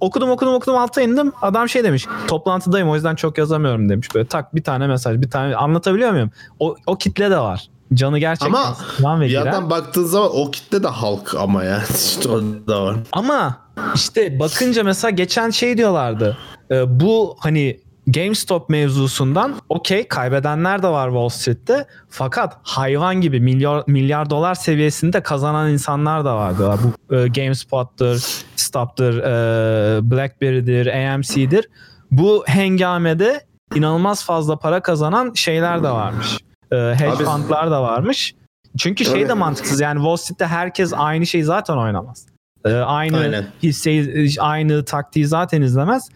[0.00, 1.32] Okudum okudum okudum alta indim.
[1.42, 2.06] Adam şey demiş.
[2.28, 4.14] Toplantıdayım o yüzden çok yazamıyorum demiş.
[4.14, 6.30] Böyle tak bir tane mesaj bir tane anlatabiliyor muyum?
[6.60, 7.68] O, o kitle de var.
[7.94, 9.44] Canı gerçekten Ama sıkılan ve bir giren.
[9.44, 11.82] yandan baktığın zaman o kitle de halk ama ya.
[11.94, 12.96] İşte o da var.
[13.12, 13.58] Ama
[13.94, 16.36] işte bakınca mesela geçen şey diyorlardı.
[16.70, 21.86] Ee, bu hani GameStop mevzusundan okey kaybedenler de var Wall Street'te.
[22.10, 26.78] Fakat hayvan gibi milyar milyar dolar seviyesinde kazanan insanlar da var diyorlar.
[27.08, 31.68] Bu e, GameSpot'tur, Stop'tur, e, BlackBerry'dir, AMC'dir.
[32.10, 33.40] Bu hengamede
[33.74, 36.38] inanılmaz fazla para kazanan şeyler de varmış.
[36.72, 38.34] E, hedge Abi- fundlar da varmış.
[38.78, 42.26] Çünkü şey de mantıksız yani Wall Street'te herkes aynı şeyi zaten oynamaz.
[42.64, 43.46] Ee, aynı Aynen.
[43.62, 46.08] hisseyi, aynı taktiği zaten izlemez.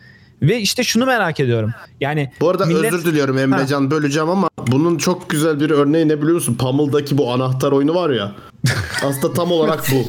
[0.43, 1.71] Ve işte şunu merak ediyorum.
[2.01, 6.19] Yani Bu arada millet- özür diliyorum Emrecan böleceğim ama bunun çok güzel bir örneği ne
[6.23, 6.55] biliyor musun?
[6.55, 8.33] Pummel'daki bu anahtar oyunu var ya.
[9.05, 10.05] Aslında tam olarak bu.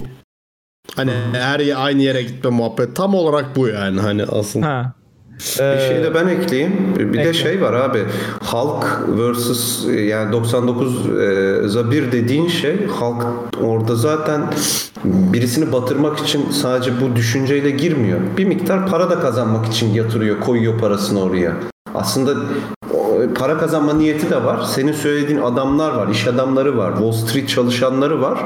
[0.96, 4.68] Hani her aynı yere gitme muhabbet tam olarak bu yani hani aslında.
[4.68, 4.94] Ha.
[5.60, 6.96] Bir şey de ben ekleyeyim.
[7.00, 7.34] Bir de ekle.
[7.34, 8.00] şey var abi.
[8.44, 13.26] Halk versus e, yani 99'a 1 dediğin şey halk
[13.64, 14.42] orada zaten
[15.04, 18.20] birisini batırmak için sadece bu düşünceyle girmiyor.
[18.38, 21.54] Bir miktar para da kazanmak için yatırıyor, koyuyor parasını oraya.
[21.96, 22.32] Aslında
[23.36, 24.60] para kazanma niyeti de var.
[24.64, 28.40] Senin söylediğin adamlar var, iş adamları var, Wall Street çalışanları var.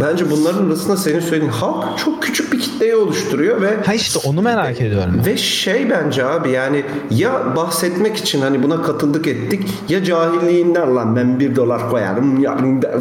[0.00, 4.42] Bence bunların arasında senin söylediğin halk çok küçük bir kitleyi oluşturuyor ve ha işte onu
[4.42, 5.22] merak ediyorum.
[5.26, 11.16] ve şey bence abi yani ya bahsetmek için hani buna katıldık ettik ya cahilliğinden lan
[11.16, 12.58] ben bir dolar koyarım ya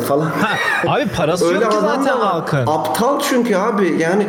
[0.08, 0.32] falan.
[0.88, 2.68] Abi parası Öyle yok ki zaten halkın.
[2.68, 4.28] Aptal çünkü abi yani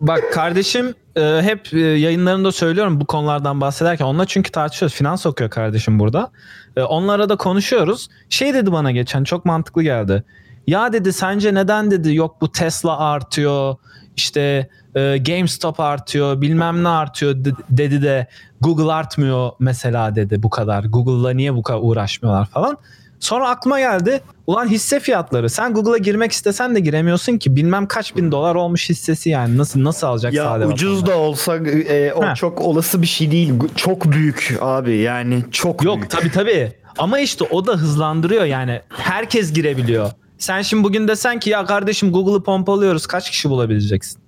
[0.00, 4.04] Bak kardeşim e, hep e, yayınlarında söylüyorum bu konulardan bahsederken.
[4.04, 4.96] Onunla çünkü tartışıyoruz.
[4.96, 6.30] Finans okuyor kardeşim burada.
[6.76, 8.08] E, onlara da konuşuyoruz.
[8.28, 10.24] Şey dedi bana geçen çok mantıklı geldi.
[10.70, 13.76] Ya dedi sence neden dedi yok bu Tesla artıyor
[14.16, 18.26] işte e, GameStop artıyor bilmem ne artıyor de- dedi de
[18.60, 20.84] Google artmıyor mesela dedi bu kadar.
[20.84, 22.76] Google'la niye bu kadar uğraşmıyorlar falan.
[23.20, 28.16] Sonra aklıma geldi ulan hisse fiyatları sen Google'a girmek istesen de giremiyorsun ki bilmem kaç
[28.16, 32.22] bin dolar olmuş hissesi yani nasıl nasıl alacak Ya sade ucuz da olsa e, o
[32.24, 32.34] Heh.
[32.34, 33.52] çok olası bir şey değil.
[33.76, 36.10] Çok büyük abi yani çok Yok büyük.
[36.10, 36.72] tabii tabii.
[36.98, 38.80] Ama işte o da hızlandırıyor yani.
[38.88, 40.10] Herkes girebiliyor.
[40.40, 43.06] Sen şimdi bugün desen ki ya kardeşim Google'ı pompalıyoruz.
[43.06, 44.20] Kaç kişi bulabileceksin?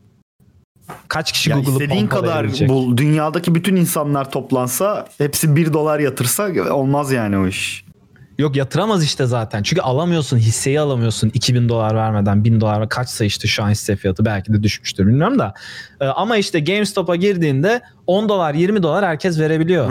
[1.08, 2.96] Kaç kişi Ya Google'ı istediğin kadar bul.
[2.96, 7.84] Dünyadaki bütün insanlar toplansa hepsi 1 dolar yatırsa olmaz yani o iş.
[8.38, 9.62] Yok yatıramaz işte zaten.
[9.62, 14.24] Çünkü alamıyorsun hisseyi alamıyorsun 2000 dolar vermeden 1000 dolar kaçsa işte şu an hisse fiyatı
[14.24, 15.54] belki de düşmüştür bilmiyorum da.
[16.00, 19.90] Ee, ama işte GameStop'a girdiğinde 10 dolar 20 dolar herkes verebiliyor.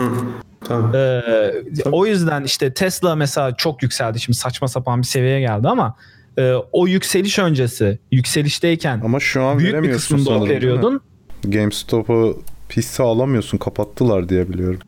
[0.68, 0.96] Tabii.
[0.96, 1.52] Ee,
[1.92, 4.20] o yüzden işte Tesla mesela çok yükseldi.
[4.20, 5.96] Şimdi saçma sapan bir seviyeye geldi ama
[6.38, 10.46] e, o yükseliş öncesi yükselişteyken Ama şu an büyük bir kısmında sanırım.
[10.46, 11.00] periyodun
[11.44, 12.42] GameStop'u
[12.76, 13.58] hisse alamıyorsun.
[13.58, 14.80] Kapattılar diye biliyorum.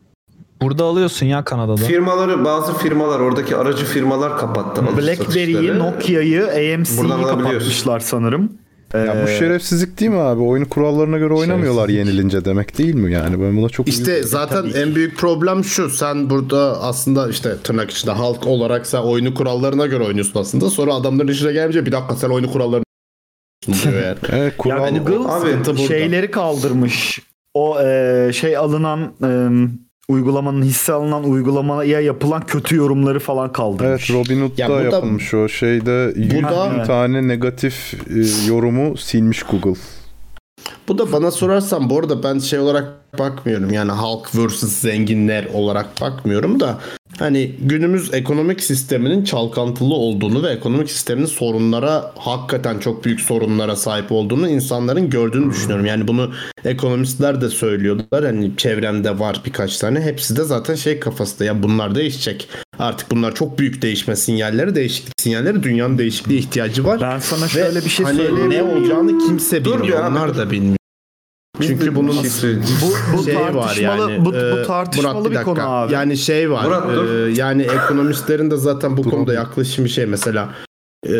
[0.61, 1.81] burada alıyorsun ya Kanada'da.
[1.81, 4.81] Firmaları bazı firmalar oradaki aracı firmalar kapattı.
[4.97, 5.79] BlackBerry'yi.
[5.79, 8.57] Nokia'yı, AMC'yi kapatmışlar sanırım.
[8.93, 10.41] Ya bu Ee, şerefsizlik değil mi abi?
[10.41, 13.41] Oyun kurallarına göre oynamıyorlar yenilince demek değil mi yani?
[13.41, 14.29] Ben buna çok İşte üzülüyorum.
[14.29, 15.89] zaten en büyük problem şu.
[15.89, 20.69] Sen burada aslında işte tırnak içinde halk olarak sen oyunu kurallarına göre oynuyorsun aslında.
[20.69, 22.83] Sonra adamların işine gelince bir dakika sen oyunu kurallarına
[23.67, 24.17] diyor yani.
[24.31, 27.21] Evet, kural Google Abi, şeyleri kaldırmış.
[27.53, 29.29] O e, şey alınan e,
[30.07, 34.09] uygulamanın hisse alınan uygulamaya yapılan kötü yorumları falan kaldırmış.
[34.09, 38.97] Evet Robinhood'da Ya bu da- yapılmış o şeyde 100 da- bin tane negatif e, yorumu
[38.97, 39.79] silmiş Google.
[40.87, 42.87] Bu da bana sorarsan bu arada ben şey olarak
[43.19, 43.73] bakmıyorum.
[43.73, 46.77] Yani halk versus zenginler olarak bakmıyorum da
[47.19, 54.11] hani günümüz ekonomik sisteminin çalkantılı olduğunu ve ekonomik sistemin sorunlara hakikaten çok büyük sorunlara sahip
[54.11, 55.85] olduğunu insanların gördüğünü düşünüyorum.
[55.85, 56.31] Yani bunu
[56.65, 58.25] ekonomistler de söylüyorlar.
[58.25, 60.01] Hani çevremde var birkaç tane.
[60.01, 62.49] Hepsi de zaten şey kafasında ya bunlar değişecek.
[62.79, 65.63] Artık bunlar çok büyük değişme sinyalleri, değişiklik sinyalleri.
[65.63, 67.01] Dünyanın değişikliğe ihtiyacı var.
[67.01, 68.49] Ben sana Ve şöyle bir şey hani söyleyeyim.
[68.49, 69.99] ne olacağını kimse Dur bilmiyor.
[70.03, 70.37] abi, Onlar dur.
[70.37, 70.75] da bilmiyor.
[71.61, 72.55] Çünkü bunun bir şey.
[72.55, 74.25] Bu, bu şey var tartışmalı yani.
[74.25, 75.53] bu, bu e, tartışmalı Murat, bir, dakika.
[75.53, 75.93] konu abi.
[75.93, 76.65] Yani şey var.
[76.65, 77.27] Murat, dur.
[77.27, 80.49] e, yani ekonomistlerin de zaten bu konuda yaklaşımı şey mesela
[81.07, 81.13] e,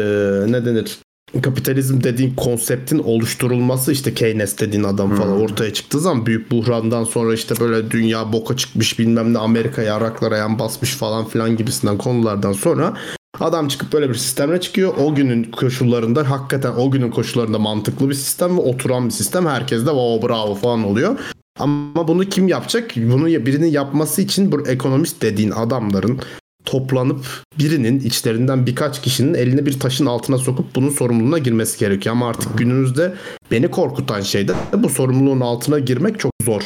[0.48, 0.98] ne denir?
[1.42, 7.34] Kapitalizm dediğin konseptin oluşturulması işte Keynes dediğin adam falan ortaya çıktığı zaman büyük buhrandan sonra
[7.34, 12.54] işte böyle dünya boka çıkmış bilmem ne Amerika'ya araklara yan basmış falan filan gibisinden konulardan
[12.54, 12.94] sonra
[13.40, 14.94] Adam çıkıp böyle bir sistemle çıkıyor.
[14.98, 19.46] O günün koşullarında hakikaten o günün koşullarında mantıklı bir sistem ve oturan bir sistem.
[19.46, 21.20] Herkes de o bravo falan oluyor.
[21.60, 22.92] Ama bunu kim yapacak?
[22.96, 26.20] Bunu birinin yapması için bu ekonomist dediğin adamların
[26.66, 27.26] toplanıp
[27.60, 32.16] birinin içlerinden birkaç kişinin elini bir taşın altına sokup bunun sorumluluğuna girmesi gerekiyor.
[32.16, 33.14] Ama artık günümüzde
[33.52, 36.62] beni korkutan şey de bu sorumluluğun altına girmek çok zor.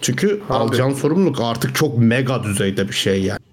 [0.00, 0.54] Çünkü Abi.
[0.54, 3.51] alacağın sorumluluk artık çok mega düzeyde bir şey yani.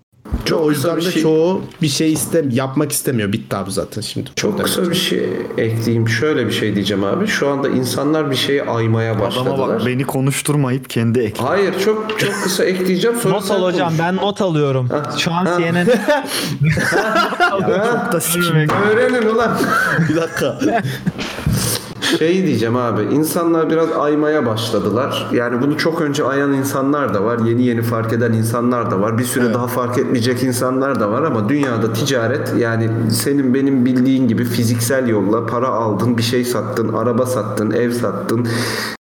[0.50, 3.32] Çok o yüzden de şey- çoğu bir şey istem yapmak istemiyor.
[3.34, 4.30] Bitti abi zaten şimdi.
[4.36, 6.10] Çok kısa bir şey ekleyeyim.
[6.10, 7.28] Şöyle bir şey diyeceğim abi.
[7.28, 9.54] Şu anda insanlar bir şeyi aymaya başladılar.
[9.54, 11.34] Adama bak beni konuşturmayıp kendi ek.
[11.44, 13.18] Hayır çok çok kısa ekleyeceğim.
[13.20, 14.00] Sonra Not al hocam konuş.
[14.00, 14.90] ben not alıyorum.
[15.18, 15.86] Şu an CNN
[17.50, 18.56] Çok da sikim.
[18.90, 19.58] Öğrenin ulan.
[20.10, 20.60] Bir dakika.
[22.18, 23.02] Şey diyeceğim abi.
[23.02, 25.28] insanlar biraz aymaya başladılar.
[25.34, 27.40] Yani bunu çok önce ayan insanlar da var.
[27.46, 29.18] Yeni yeni fark eden insanlar da var.
[29.18, 34.28] Bir süre daha fark etmeyecek insanlar da var ama dünyada ticaret yani senin benim bildiğin
[34.28, 38.48] gibi fiziksel yolla para aldın, bir şey sattın, araba sattın, ev sattın,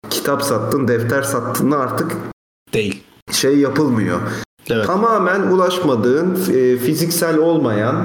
[0.10, 2.12] kitap sattın, defter sattın artık
[2.74, 3.04] Değil.
[3.32, 4.20] şey yapılmıyor.
[4.70, 4.88] Evet.
[4.88, 7.96] Tamamen ulaşmadığın e, fiziksel olmayan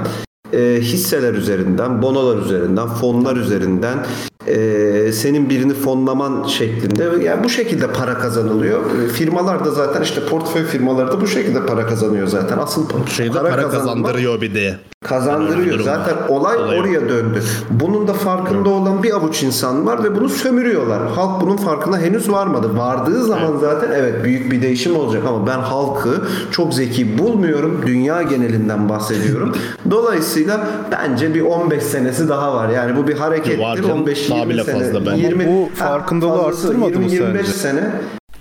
[0.53, 4.05] e, hisseler üzerinden, bonolar üzerinden, fonlar üzerinden
[4.47, 8.79] e, senin birini fonlaman şeklinde yani bu şekilde para kazanılıyor.
[9.03, 12.57] E, firmalar da zaten işte portföy firmaları da bu şekilde para kazanıyor zaten.
[12.57, 14.79] Asıl Şeyde para, kazanma- kazandırıyor bir de.
[15.25, 15.79] Kazandırıyor.
[15.79, 17.43] Zaten olay oraya döndü.
[17.69, 21.07] Bunun da farkında olan bir avuç insan var ve bunu sömürüyorlar.
[21.11, 22.77] Halk bunun farkına henüz varmadı.
[22.77, 27.81] Vardığı zaman zaten evet büyük bir değişim olacak ama ben halkı çok zeki bulmuyorum.
[27.87, 29.55] Dünya genelinden bahsediyorum.
[29.91, 32.69] Dolayısıyla bence bir 15 senesi daha var.
[32.69, 33.59] Yani bu bir harekettir.
[33.59, 33.91] Var canım.
[33.91, 34.79] 15 Daha 20 bile sene.
[34.83, 35.21] fazla bence.
[35.27, 37.43] 20 Bu farkındalığı arttırmadı mı 20-25 sence?
[37.51, 37.91] sene.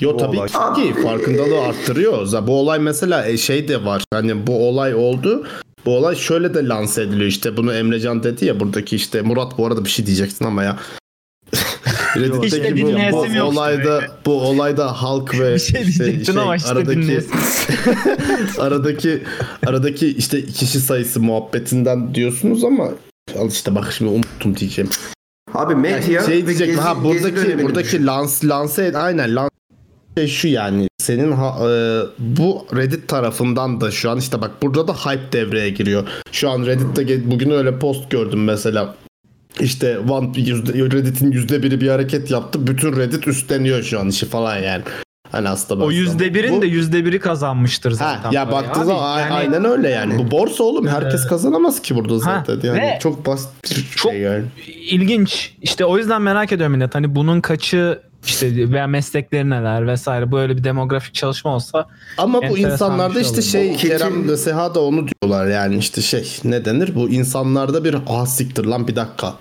[0.00, 0.48] Yo Bu tabii olay.
[0.74, 2.26] ki farkındalığı arttırıyor.
[2.46, 4.04] Bu olay mesela e, şey de var.
[4.12, 5.44] Hani bu olay oldu.
[5.86, 7.56] Bu olay şöyle de lanse ediliyor işte.
[7.56, 10.78] Bunu Emrecan dedi ya buradaki işte Murat bu arada bir şey diyeceksin ama ya.
[12.16, 17.20] Reddit'teki İşte bu, bu olayda bu olayda halk ve Bir şey diyecektin ama işte aradaki
[18.58, 19.22] aradaki
[19.66, 22.88] aradaki işte kişi sayısı muhabbetinden diyorsunuz ama
[23.38, 24.90] al işte bak şimdi unuttum diyeceğim.
[25.54, 29.50] Abi medya şey ve diyecek gezi, ha buradaki buradaki lans lanse aynen lanse
[30.16, 34.88] şey şu yani senin ha- e, bu Reddit tarafından da şu an işte bak burada
[34.88, 36.08] da hype devreye giriyor.
[36.32, 38.94] Şu an Reddit'te bugün öyle post gördüm mesela.
[39.60, 40.26] İşte One
[40.92, 42.66] Reddit'in yüzde biri bir hareket yaptı.
[42.66, 44.82] Bütün Reddit üstleniyor şu an işi falan yani.
[45.32, 48.30] Hani aslında O yüzde birin Bu- de yüzde biri kazanmıştır Ha, zaten.
[48.30, 50.18] ya parayı baktığın zaman Yani aynen öyle yani.
[50.18, 50.86] Bu borsa oğlum.
[50.88, 52.60] Herkes kazanamaz ki burada zaten.
[52.62, 54.44] Yani ve çok basit bir çok şey yani.
[54.90, 55.54] ilginç.
[55.62, 56.94] İşte o yüzden merak ediyorum millet.
[56.94, 61.86] Hani bunun kaçı işte veya meslekleri neler vesaire böyle bir demografik çalışma olsa
[62.18, 66.36] Ama bu insanlarda bir işte şey Kerem de Seha da onu diyorlar yani işte şey
[66.44, 69.34] ne denir bu insanlarda bir ah siktir lan bir dakika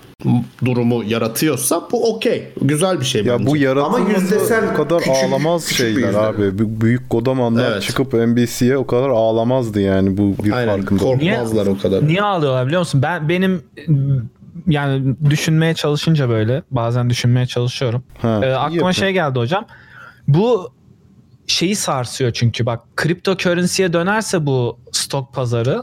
[0.64, 3.46] durumu yaratıyorsa bu okey güzel bir şey Ya bence.
[3.50, 6.80] bu yaratılması Ama yüzdesel o kadar küçük- ağlamaz küçük şeyler abi.
[6.80, 7.82] Büyük godamanlar Evet.
[7.82, 11.02] çıkıp NBC'ye o kadar ağlamazdı yani bu bir Aynen farkında.
[11.02, 12.06] korkmazlar o kadar.
[12.06, 13.02] Niye ağlıyorlar biliyor musun?
[13.02, 13.62] Ben benim
[14.66, 18.04] yani düşünmeye çalışınca böyle bazen düşünmeye çalışıyorum.
[18.22, 19.66] Ha, Ee, iyi aklıma şey geldi hocam.
[20.28, 20.72] Bu
[21.46, 25.82] şeyi sarsıyor çünkü bak kripto currency'ye dönerse bu stok pazarı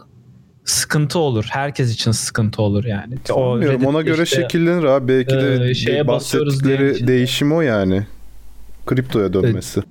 [0.66, 1.46] sıkıntı olur.
[1.52, 3.16] Herkes için sıkıntı olur yani.
[3.30, 5.08] Bilmiyorum, Reddit'te ona göre işte- şekillenir abi.
[5.08, 8.08] Belki de e, şeye bahsettikleri değişim o yani.
[8.86, 9.82] Kriptoya dönmesi.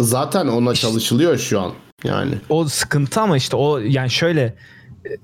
[0.00, 1.72] Zaten ona çalışılıyor şu an
[2.04, 2.34] yani.
[2.48, 4.54] o sıkıntı ama işte o yani şöyle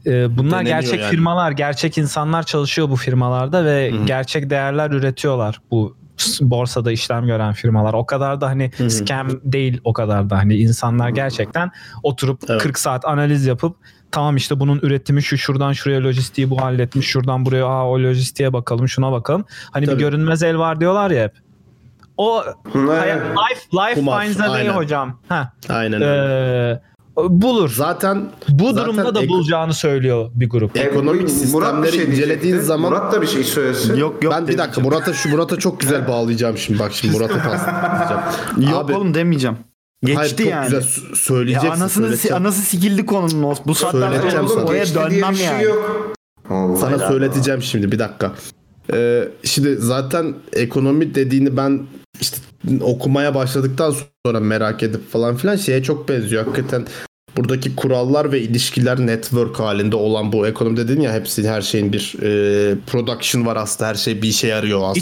[0.07, 1.11] e, bunlar Deneniyor gerçek yani.
[1.11, 4.07] firmalar, gerçek insanlar çalışıyor bu firmalarda ve Hı hı.
[4.07, 5.97] gerçek değerler üretiyorlar bu
[6.41, 7.95] borsada işlem gören firmalar.
[7.95, 8.91] O kadar da hani Hı hı.
[8.91, 11.71] scam değil o kadar da hani insanlar gerçekten
[12.03, 12.63] oturup Evet.
[12.63, 13.77] 40 saat analiz yapıp
[14.11, 18.53] tamam işte bunun üretimi şu şuradan şuraya lojistiği bu halletmiş şuradan buraya aa o lojistiğe
[18.53, 19.45] bakalım şuna bakalım.
[19.71, 19.95] Hani Tabii.
[19.97, 21.33] bir görünmez el var diyorlar ya hep.
[22.17, 25.19] O hayat, life life Kumar, finds a way hocam.
[25.29, 25.53] Ha.
[25.69, 26.01] Aynen.
[26.01, 26.81] Ee,
[27.17, 27.69] bulur.
[27.69, 30.77] Zaten Bu Zaten durumda da ek- bulacağını söylüyor bir grup.
[30.77, 32.67] ekonomik Murat bir sistemleri şey incelediğin diyecekti.
[32.67, 33.97] zaman Murat da bir şey söylesin.
[33.97, 34.33] Yok yok.
[34.37, 38.23] ben bir dakika Murat'a şu Murat'a çok güzel bağlayacağım şimdi bak şimdi Murat'a paslayacağım.
[38.73, 39.57] Yok Abi, oğlum demeyeceğim.
[40.05, 40.65] Geçti hayır, çok yani.
[40.65, 40.83] güzel
[41.15, 41.67] söyleyeceksin.
[41.69, 42.35] Ya anasını, söyleyeceksin.
[42.35, 43.57] anası sikildi konunun.
[43.67, 45.65] Bu saatten sonra oraya dönmem bir şey yani.
[45.65, 46.13] yok.
[46.51, 47.09] Allah Sana Allah.
[47.09, 48.33] söyleteceğim şimdi bir dakika.
[48.93, 51.81] Ee, şimdi zaten ekonomi dediğini ben
[52.21, 52.37] işte
[52.81, 53.95] okumaya başladıktan
[54.27, 56.47] sonra merak edip falan filan şeye çok benziyor.
[56.47, 56.87] Hakikaten
[57.37, 62.15] buradaki kurallar ve ilişkiler network halinde olan bu ekonomi dedin ya hepsi her şeyin bir
[62.23, 64.99] e, production var aslında her şey bir işe yarıyor aslında.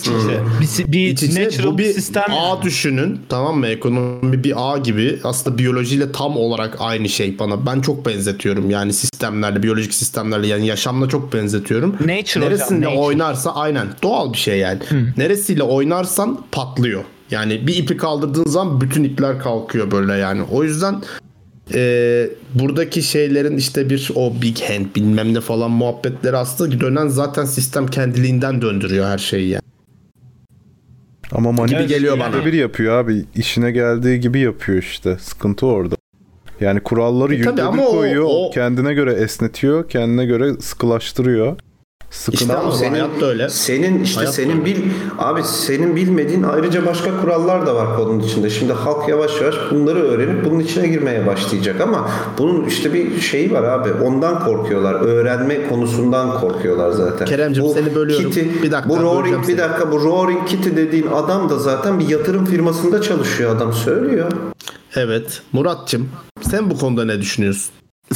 [0.60, 0.86] İç içe.
[0.86, 2.24] Bir, bir İç içe natural bu bir sistem.
[2.30, 7.66] ağ düşünün tamam mı ekonomi bir ağ gibi aslında biyolojiyle tam olarak aynı şey bana
[7.66, 12.92] ben çok benzetiyorum yani sistemlerle biyolojik sistemlerle yani yaşamla çok benzetiyorum Nature neresinde hocam.
[12.92, 12.98] nature.
[12.98, 14.78] oynarsa aynen doğal bir şey yani
[15.16, 21.02] neresiyle oynarsan patlıyor yani bir ipi kaldırdığın zaman bütün ipler kalkıyor böyle yani o yüzden
[21.74, 27.44] e, buradaki şeylerin işte bir o big hand bilmem ne falan muhabbetleri aslında dönen zaten
[27.44, 29.62] sistem kendiliğinden döndürüyor her şeyi yani.
[31.32, 32.46] Ama mani Gibi geliyor bana.
[32.46, 33.24] bir yapıyor abi.
[33.36, 35.16] İşine geldiği gibi yapıyor işte.
[35.20, 35.94] Sıkıntı orada.
[36.60, 38.24] Yani kuralları E yüzde bir ama o- koyuyor.
[38.28, 39.88] o- Kendine göre esnetiyor.
[39.88, 41.56] Kendine göre sıkılaştırıyor.
[42.10, 43.48] Sıkıntı İşte ama senin, hayat da öyle.
[43.48, 44.64] Senin işte Hayat senin öyle.
[44.64, 44.76] bil
[45.18, 48.50] abi senin bilmediğin ayrıca başka kurallar da var konunun içinde.
[48.50, 53.52] Şimdi halk yavaş yavaş bunları öğrenip bunun içine girmeye başlayacak ama bunun işte bir şeyi
[53.52, 53.92] var abi.
[54.04, 54.94] Ondan korkuyorlar.
[54.94, 57.26] Öğrenme konusundan korkuyorlar zaten.
[57.26, 58.30] Keremcim, seni bölüyorum.
[58.30, 62.08] Kitty, Bir dakika, Bu Roaring bir dakika bu Roaring Kitty dediğin adam da zaten bir
[62.08, 64.32] yatırım firmasında çalışıyor adam söylüyor.
[64.96, 65.42] Evet.
[65.52, 66.08] Muratçım
[66.50, 67.70] sen bu konuda ne düşünüyorsun?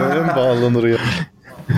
[0.00, 0.96] Böyle mi bağlanır ya?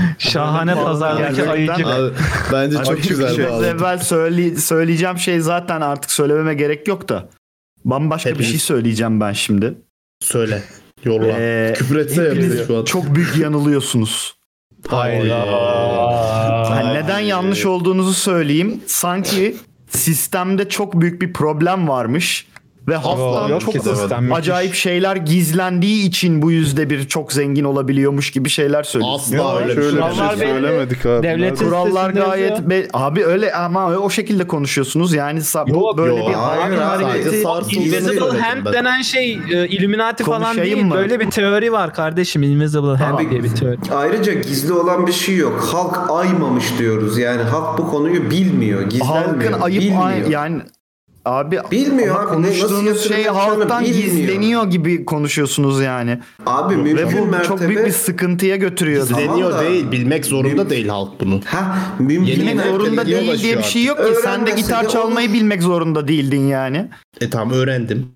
[0.18, 1.86] Şahane pazardaki ayıcık.
[1.86, 2.10] Abi,
[2.52, 3.64] bence çok Açık güzel bağladın.
[3.64, 7.28] evvel söyle, söyleyeceğim şey zaten artık söylememe gerek yok da.
[7.84, 9.74] Bambaşka Hepiniz- bir şey söyleyeceğim ben şimdi.
[10.20, 10.62] Söyle.
[11.04, 11.26] Yolla.
[11.38, 12.84] Ee, Küfür etse ya şu an.
[12.84, 14.34] çok büyük yanılıyorsunuz.
[14.88, 15.26] Hayda.
[16.70, 18.80] Yani neden yanlış olduğunuzu söyleyeyim.
[18.86, 19.56] Sanki
[19.90, 22.46] sistemde çok büyük bir problem varmış.
[22.88, 23.74] Ve halktan yok çok
[24.32, 29.36] acayip şeyler gizlendiği için bu yüzde bir çok zengin olabiliyormuş gibi şeyler söylüyorsun.
[29.36, 29.90] Asla öyle bir şey.
[29.90, 30.38] Şöyle bir şey belli.
[30.38, 31.26] söylemedik abi.
[31.26, 35.14] Devletin- Kurallar gayet be- abi öyle ama o şekilde konuşuyorsunuz.
[35.14, 36.28] Yani sa- bu böyle yok.
[36.28, 37.42] bir Hayır, hareketi
[37.76, 38.72] Invisible Hand ben.
[38.72, 40.84] denen şey e, Illuminati falan değil.
[40.84, 40.94] mı?
[40.94, 42.42] Böyle bir teori var kardeşim.
[42.42, 43.76] Invisible Hand Abi- diye bir teori.
[43.94, 45.68] Ayrıca gizli olan bir şey yok.
[45.72, 47.18] Halk aymamış diyoruz.
[47.18, 48.82] Yani halk bu konuyu bilmiyor.
[48.82, 49.26] Gizlenmiyor.
[49.26, 50.02] halkın ayıp bilmiyor.
[50.06, 50.62] ay- yani
[51.24, 54.04] abi Bilmiyor abi, konuştuğunuz şey halktan bilmiyor.
[54.04, 56.18] gizleniyor gibi konuşuyorsunuz yani.
[56.46, 57.48] Abi Ve mümkün bu mertebe...
[57.48, 59.06] çok büyük bir sıkıntıya götürüyor.
[59.10, 59.90] Tamam Deniyor da- değil.
[59.92, 61.40] Bilmek zorunda değil halk bunu.
[61.44, 64.14] Ha, mümkün Bilmek zorunda değil diye bir şey yok ki.
[64.22, 66.88] Sen de gitar çalmayı bilmek zorunda değildin yani.
[67.20, 68.06] E tamam öğrendim.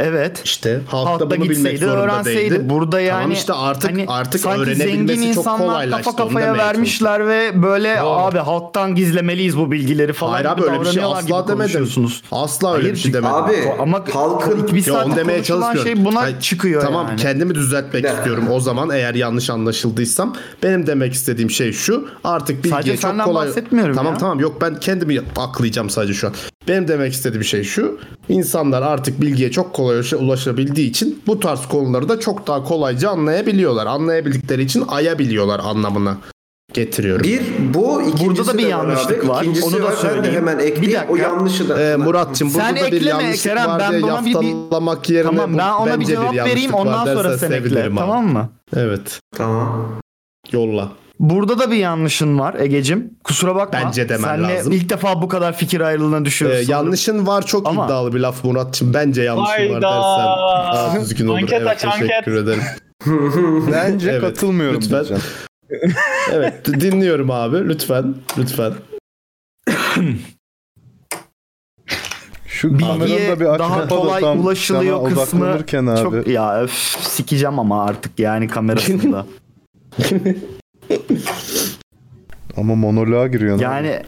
[0.00, 0.40] Evet.
[0.44, 2.50] İşte halkta, Halkta bunu bilmek zorunda öğrenseydi.
[2.54, 2.70] değildi.
[2.70, 6.04] Burada yani tamam işte artık hani artık sanki zengin öğrenebilmesi çok kolaylaştı.
[6.04, 8.08] kafa kafaya vermişler ve böyle Doğru.
[8.08, 11.88] abi halktan gizlemeliyiz bu bilgileri falan Hayır abi öyle bir şey asla demedim.
[12.32, 13.34] Asla öyle Hayır, bir şey demedim.
[13.34, 15.82] Abi Ama halkın bir saat demeye konuşulan çalışmıyorum.
[15.96, 17.20] şey buna Hayır, çıkıyor Tamam yani.
[17.20, 20.36] kendimi düzeltmek istiyorum o zaman eğer yanlış anlaşıldıysam.
[20.62, 22.08] Benim demek istediğim şey şu.
[22.24, 23.48] Artık bilgiye Sadece çok senden kolay...
[23.48, 24.18] bahsetmiyorum Tamam ya.
[24.18, 26.34] tamam yok ben kendimi aklayacağım sadece şu an.
[26.68, 27.98] Benim demek istediğim şey şu.
[28.28, 33.10] İnsanlar artık bilgiye çok kolay ulaşa- ulaşabildiği için bu tarz konuları da çok daha kolayca
[33.10, 33.86] anlayabiliyorlar.
[33.86, 36.16] Anlayabildikleri için ayabiliyorlar anlamına
[36.72, 37.24] getiriyorum.
[37.24, 37.42] bir
[37.74, 39.28] bu ikincisi Burada da bir yanlışlık abi.
[39.28, 39.42] var.
[39.42, 39.90] İkincisi Onu da var.
[39.90, 40.36] Ben de söyleyeyim.
[40.36, 41.00] hemen Bir ekleyeyim.
[41.00, 41.12] dakika.
[41.12, 41.80] O yanlışı da.
[41.82, 44.48] Ee, Muratçım burada Sen da bir ekleme yanlışlık Kerem, var ben diye buna bir- bir-
[44.48, 47.90] yaftalamak yerine Tamam ben ona bir cevap vereyim yanlışlık ondan sonra sen ekle.
[47.96, 48.48] Tamam mı?
[48.76, 49.20] Evet.
[49.36, 49.92] Tamam.
[50.52, 50.88] Yolla.
[51.18, 53.10] Burada da bir yanlışın var Egecim.
[53.24, 53.80] Kusura bakma.
[53.84, 54.72] Bence demen Senle lazım.
[54.72, 56.56] ilk defa bu kadar fikir ayrılığına Ee, düşüyoruz.
[56.66, 56.70] sanırım.
[56.72, 58.94] yanlışın var çok Ama- iddialı bir laf Muratçım.
[58.94, 59.82] Bence yanlışın var Hayda.
[59.82, 60.26] dersen
[60.74, 61.36] daha düzgün olur.
[61.38, 62.08] Anket evet, aç, anket.
[62.08, 62.62] teşekkür ederim.
[63.72, 65.18] Bence Evet, katılmıyorum lütfen.
[66.32, 68.14] Evet dinliyorum abi lütfen.
[68.38, 68.72] Lütfen.
[72.46, 76.02] Şu Bilgiye da bir daha da kolay tam ulaşılıyor kısmı abi.
[76.02, 79.26] çok ya öf, sikeceğim ama artık yani kamerasında.
[82.56, 83.64] Ama monoloğa giriyorsun.
[83.64, 83.74] abi.
[83.74, 84.02] yani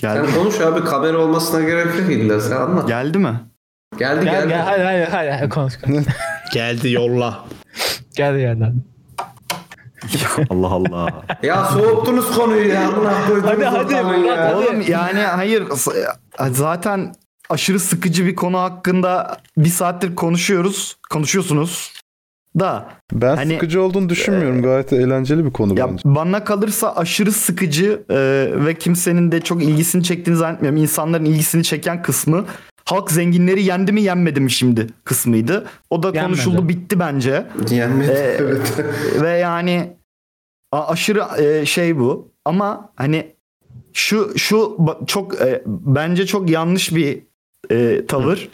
[0.00, 2.88] geldi, Sen konuş abi kamera olmasına gerek yok illa sen anlat.
[2.88, 3.40] geldi mi?
[3.98, 4.48] Geldi Gel geldi.
[4.48, 6.04] gel hadi hadi hadi, hadi konuş konuş.
[6.54, 7.44] Geldi yolla.
[8.16, 8.74] Gel yerden.
[10.50, 11.24] Allah Allah.
[11.42, 12.90] Ya soğuttunuz konuyu ya.
[13.28, 14.44] Koydunuz Hadi, hadi, Murat, ya.
[14.46, 14.54] hadi.
[14.54, 15.64] Oğlum yani hayır
[16.50, 17.14] zaten
[17.50, 20.96] aşırı sıkıcı bir konu hakkında bir saattir konuşuyoruz.
[21.10, 21.92] Konuşuyorsunuz
[22.58, 24.62] da Ben Hani- sıkıcı olduğunu düşünmüyorum.
[24.62, 26.02] Gayet eğlenceli bir konu ya bence.
[26.04, 28.16] bana kalırsa aşırı sıkıcı e,
[28.66, 30.80] ve kimsenin de çok ilgisini çektiğini zannetmiyorum.
[30.80, 32.44] İnsanların ilgisini çeken kısmı
[32.84, 35.66] halk zenginleri yendi mi yenmedi mi şimdi kısmıydı.
[35.90, 36.24] O da Yenmedi.
[36.24, 37.46] konuşuldu bitti bence.
[37.70, 38.10] Yenmedi.
[38.10, 38.74] Ee, evet.
[39.22, 39.96] ve yani
[40.72, 43.32] a- aşırı e, şey bu ama hani
[43.92, 47.22] şu şu çok e, bence çok yanlış bir
[47.70, 48.48] e, tavır.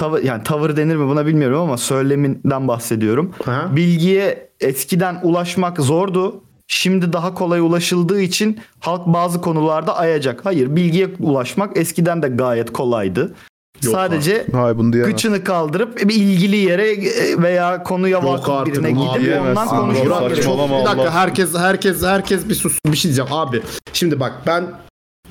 [0.00, 3.34] Tavır yani tavır denir mi buna bilmiyorum ama söyleminden bahsediyorum.
[3.44, 3.68] Ha?
[3.76, 6.42] Bilgiye eskiden ulaşmak zordu.
[6.68, 10.40] Şimdi daha kolay ulaşıldığı için halk bazı konularda ayacak.
[10.44, 13.34] Hayır, bilgiye ulaşmak eskiden de gayet kolaydı.
[13.82, 18.96] Yok Sadece Hayır bunu gıçını kaldırıp bir ilgili yere e, veya konuya vakıf birine abi.
[18.96, 19.60] gidip Diyemezsin.
[19.60, 23.62] ondan konuşmak bir dakika herkes herkes herkes bir sus bir şey diyeceğim abi.
[23.92, 24.64] Şimdi bak ben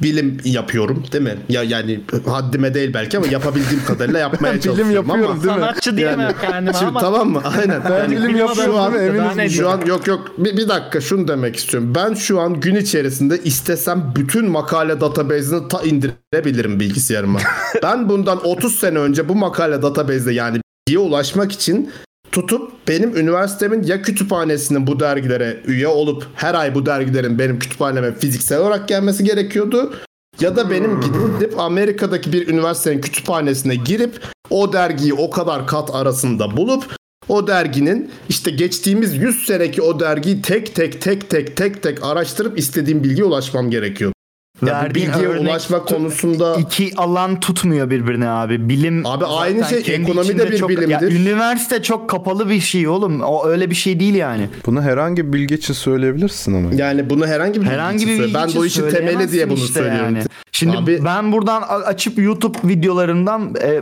[0.01, 1.37] bilim yapıyorum değil mi?
[1.49, 5.61] Ya yani haddime değil belki ama yapabildiğim kadarıyla yapmaya Bilim çalışıyorum yapıyorum ama değil mi?
[5.61, 6.99] Sanatçı diyemem kendime Şimdi ama.
[6.99, 7.41] tamam mı?
[7.59, 7.81] Aynen.
[7.89, 8.77] Ben Yani bilim bilim yapıyorum mi?
[8.77, 9.57] daha Eminiz?
[9.57, 11.93] Şu an yok yok bir, bir dakika şunu demek istiyorum.
[11.95, 17.39] Ben şu an gün içerisinde istesem bütün makale database'ini ta indirebilirim bilgisayarıma.
[17.83, 21.91] ben bundan 30 sene önce bu makale database'de yani bilgiye ulaşmak için
[22.39, 28.15] tutup benim üniversitemin ya kütüphanesinin bu dergilere üye olup her ay bu dergilerin benim kütüphaneme
[28.15, 29.93] fiziksel olarak gelmesi gerekiyordu.
[30.39, 36.57] Ya da benim gidip Amerika'daki bir üniversitenin kütüphanesine girip o dergiyi o kadar kat arasında
[36.57, 36.95] bulup
[37.29, 42.59] o derginin işte geçtiğimiz 100 seneki o dergiyi tek tek tek tek tek tek araştırıp
[42.59, 44.11] istediğim bilgiye ulaşmam gerekiyor.
[44.95, 48.69] Bilgiye örnek ulaşma konusunda iki alan tutmuyor birbirine abi.
[48.69, 50.89] Bilim Abi aynı şey, kendi ekonomi de bir çok- bilimdir.
[50.89, 53.21] Ya, üniversite çok kapalı bir şey oğlum.
[53.21, 54.49] O öyle bir şey değil yani.
[54.65, 56.69] Bunu herhangi bir bilgi için söyleyebilirsin ama.
[56.75, 59.57] yani bunu herhangi bir Herhangi bir bilgi bilgi Ben için bu işin temeli diye bunu
[59.57, 60.15] işte söylüyorum.
[60.15, 60.23] yani.
[60.51, 63.81] Şimdi Abi- ben buradan açıp YouTube videolarından e, e,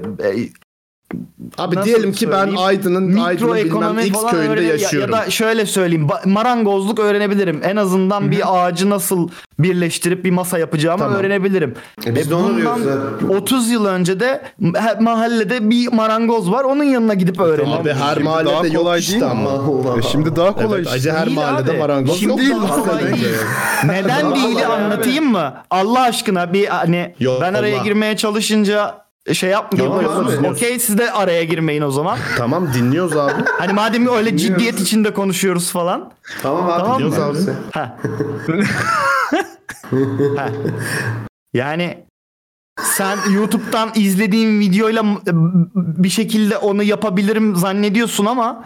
[1.58, 2.60] Abi Nasıl diyelim ki ben söyleyeyim?
[2.60, 5.12] Aydın'ın Aydın'ın bilmem X köyünde öğren- ya- yaşıyorum.
[5.16, 7.60] Ya, da şöyle söyleyeyim ba- marangozluk öğrenebilirim.
[7.64, 9.30] En azından bir ağacı nasıl
[9.60, 11.18] birleştirip bir masa yapacağımı Tamam.
[11.20, 11.76] öğrenebilirim.
[12.06, 12.84] E biz de onu bundan diyoruz
[13.22, 13.38] zaten.
[13.38, 16.64] 30 yıl önce de ma- mahallede bir marangoz var.
[16.64, 17.82] Onun yanına gidip öğreniyorum.
[17.82, 19.30] Abi her Şimdi daha mahallede yok kolay işte değil mi?
[19.30, 19.98] ama.
[20.00, 20.98] E şimdi daha kolay Evet, işte.
[20.98, 21.78] acı her Değil mahallede abi.
[21.78, 22.40] marangoz Şimdi yok.
[22.40, 23.18] değil, hakikaten.
[23.84, 25.54] Neden değil anlatayım mı?
[25.70, 27.84] Allah aşkına bir hani Yok, ben araya Allah.
[27.84, 30.36] girmeye çalışınca şey yapmıyorsunuz.
[30.36, 30.52] Tamam.
[30.52, 32.18] Okey siz de araya girmeyin o zaman.
[32.38, 33.34] Tamam dinliyoruz abi.
[33.58, 36.12] Hani madem öyle ciddiyet içinde konuşuyoruz falan.
[36.42, 36.80] Tamam abi.
[36.82, 37.12] Tamam mı?
[37.12, 37.56] dinliyoruz abi.
[37.72, 37.98] Ha.
[40.38, 40.50] Ha.
[41.54, 42.04] Yani
[42.82, 45.04] sen YouTube'dan izlediğin videoyla
[45.76, 48.64] bir şekilde onu yapabilirim zannediyorsun ama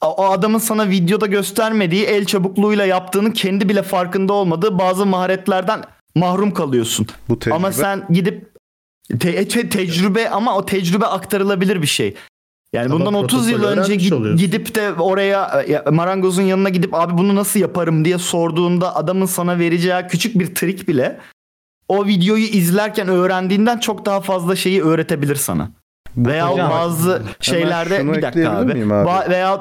[0.00, 5.82] o adamın sana videoda göstermediği el çabukluğuyla yaptığının kendi bile farkında olmadığı bazı maharetlerden
[6.14, 7.06] mahrum kalıyorsun.
[7.28, 7.54] Bu tecrübe.
[7.54, 8.55] Ama sen gidip
[9.20, 12.14] te- te- tecrübe ama o tecrübe aktarılabilir bir şey.
[12.72, 17.18] Yani Ama bundan 30 yıl önce gid- gidip de oraya ya, marangozun yanına gidip abi
[17.18, 21.18] bunu nasıl yaparım diye sorduğunda adamın sana vereceği küçük bir trik bile
[21.88, 25.70] o videoyu izlerken öğrendiğinden çok daha fazla şeyi öğretebilir sana.
[26.16, 28.72] Veya bazı şeylerde bir dakika abi.
[28.72, 28.78] abi?
[28.80, 29.60] Ba- veya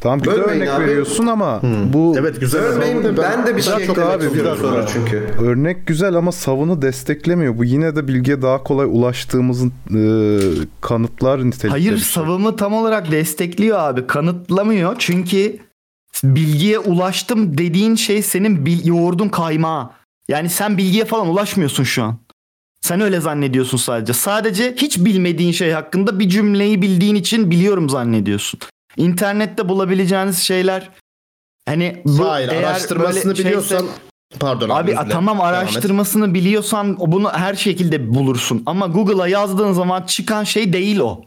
[0.00, 0.84] Tamam bir de Bölmeyin örnek abi.
[0.84, 1.60] veriyorsun ama
[1.92, 2.60] bu Evet güzel.
[2.62, 4.56] Örneğin ben de bir şey Çok abi, bir dakika.
[4.56, 5.16] sonra çünkü.
[5.40, 7.58] örnek güzel ama savunu desteklemiyor.
[7.58, 10.00] Bu yine de bilgiye daha kolay ulaştığımızın e,
[10.80, 11.68] kanıtlar nitelikte.
[11.68, 11.98] hayır şey.
[11.98, 14.06] savımı tam olarak destekliyor abi.
[14.06, 14.96] Kanıtlamıyor.
[14.98, 15.56] Çünkü
[16.24, 19.90] bilgiye ulaştım dediğin şey senin bil- yoğurdun kaymağı.
[20.28, 22.16] Yani sen bilgiye falan ulaşmıyorsun şu an.
[22.80, 24.12] Sen öyle zannediyorsun sadece.
[24.12, 28.60] Sadece hiç bilmediğin şey hakkında bir cümleyi bildiğin için biliyorum zannediyorsun.
[28.96, 30.90] İnternette bulabileceğiniz şeyler
[31.68, 33.86] hani bu Hayır eğer araştırmasını şeyse- biliyorsan
[34.40, 38.62] pardon abi, Abi tamam araştırmasını biliyorsan bunu her şekilde bulursun.
[38.66, 41.20] Ama Google'a yazdığın zaman çıkan şey değil o.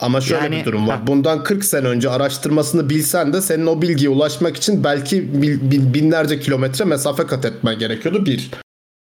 [0.00, 0.98] Ama şöyle Yani- bir durum var.
[0.98, 1.06] Ha.
[1.06, 5.42] Bundan 40 sene önce araştırmasını bilsen de senin o bilgiye ulaşmak için belki
[5.94, 8.50] binlerce kilometre mesafe kat etmen gerekiyordu bir.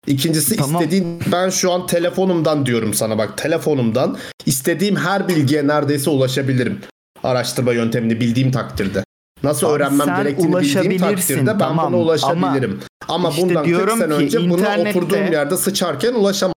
[0.07, 0.81] İkincisi Tamam.
[0.81, 6.79] istediğin ben şu an telefonumdan diyorum sana bak telefonumdan istediğim her bilgiye neredeyse ulaşabilirim.
[7.23, 9.03] Araştırma yöntemini bildiğim takdirde.
[9.43, 11.93] Nasıl Abi öğrenmem gerektiğini bildiğim takdirde ben tamam.
[11.93, 12.79] buna ulaşabilirim.
[13.07, 16.53] Ama, işte bundan 40 diyorum sene önce buna oturduğum yerde sıçarken ulaşamam.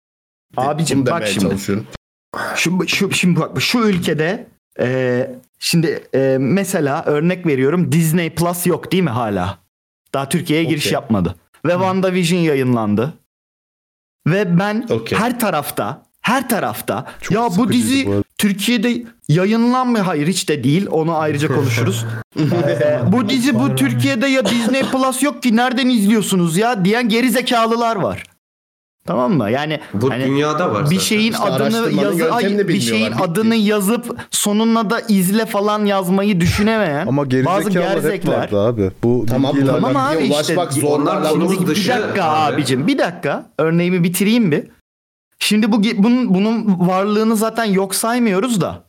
[0.56, 1.56] Abicim bak şimdi.
[2.56, 4.46] Şu, şu şimdi bak şu ülkede
[4.80, 9.58] e, şimdi e, mesela örnek veriyorum Disney Plus yok değil mi hala?
[10.14, 11.34] Daha Türkiye'ye giriş yapmadı.
[11.64, 13.14] Ve WandaVision yayınlandı.
[14.26, 15.18] Ve ben Okey.
[15.18, 18.24] her tarafta her tarafta Çok ya bu dizi bu.
[18.38, 20.04] Türkiye'de yayınlanmıyor.
[20.04, 20.86] Hayır hiç de değil.
[20.90, 22.04] Onu ayrıca konuşuruz.
[22.38, 27.30] Ee, bu dizi bu Türkiye'de ya Disney Plus yok ki nereden izliyorsunuz ya diyen geri
[27.30, 28.22] zekalılar var.
[29.06, 29.50] Tamam mı?
[29.50, 30.98] Yani Bu hani dünyada var bir zaten.
[30.98, 33.12] şeyin İşte adını yazı ay, bir şeyin.
[33.12, 33.22] Bitti.
[33.22, 37.70] adını yazıp sonuna da izle falan yazmayı düşünemeyen Ama bazı
[38.28, 38.90] vardı abi.
[39.02, 41.88] Bu Tamam, tamam abi işte ulaşmak Şimdi bir dışı.
[41.90, 42.54] dakika abi.
[42.54, 44.62] abicim bir dakika örneğimi bitireyim bir.
[45.38, 48.84] Şimdi bu bunun bunun varlığını zaten yok saymıyoruz da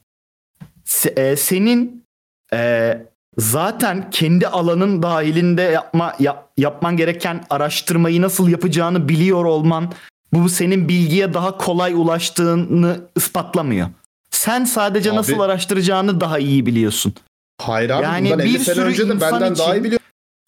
[0.86, 2.06] se- e, senin
[2.54, 2.98] e,
[3.38, 9.92] zaten kendi alanın dahilinde yapma yap- yapman gereken araştırmayı nasıl yapacağını biliyor olman
[10.34, 13.88] bu senin bilgiye daha kolay ulaştığını ispatlamıyor.
[14.32, 17.14] Sen sadece Abi- nasıl araştıracağını daha iyi biliyorsun.
[17.62, 19.84] Hayır abi Yani bundan 50 bir sene sürü önce de insan benden için- daha iyi
[19.84, 20.02] biliyor.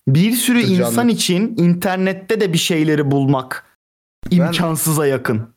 [0.08, 3.66] Bir sürü insan için internette de bir şeyleri bulmak
[4.32, 5.57] imkansıza yakın.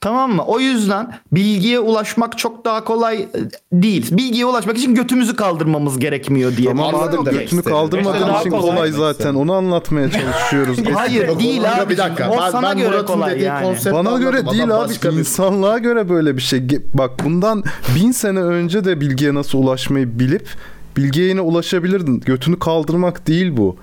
[0.00, 0.42] Tamam mı?
[0.46, 3.28] O yüzden bilgiye ulaşmak çok daha kolay e,
[3.72, 4.16] değil.
[4.16, 6.68] Bilgiye ulaşmak için götümüzü kaldırmamız gerekmiyor diye.
[6.68, 8.74] Tamam Anladım abi demek götünü kaldırmadığın için kolay.
[8.76, 9.34] kolay zaten.
[9.34, 10.78] Onu anlatmaya çalışıyoruz.
[10.94, 11.90] Hayır değil abi.
[11.90, 12.30] Bir dakika.
[12.30, 13.76] O ben, sana ben göre Murat'ın kolay yani.
[13.86, 14.20] Bana anladım.
[14.20, 14.70] göre Adam değil abi.
[14.88, 16.62] başka bir- insanlığa göre böyle bir şey.
[16.94, 17.64] Bak bundan
[17.96, 20.48] bin sene önce de bilgiye nasıl ulaşmayı bilip
[20.96, 22.20] bilgiye yine ulaşabilirdin.
[22.20, 23.76] Götünü kaldırmak değil bu.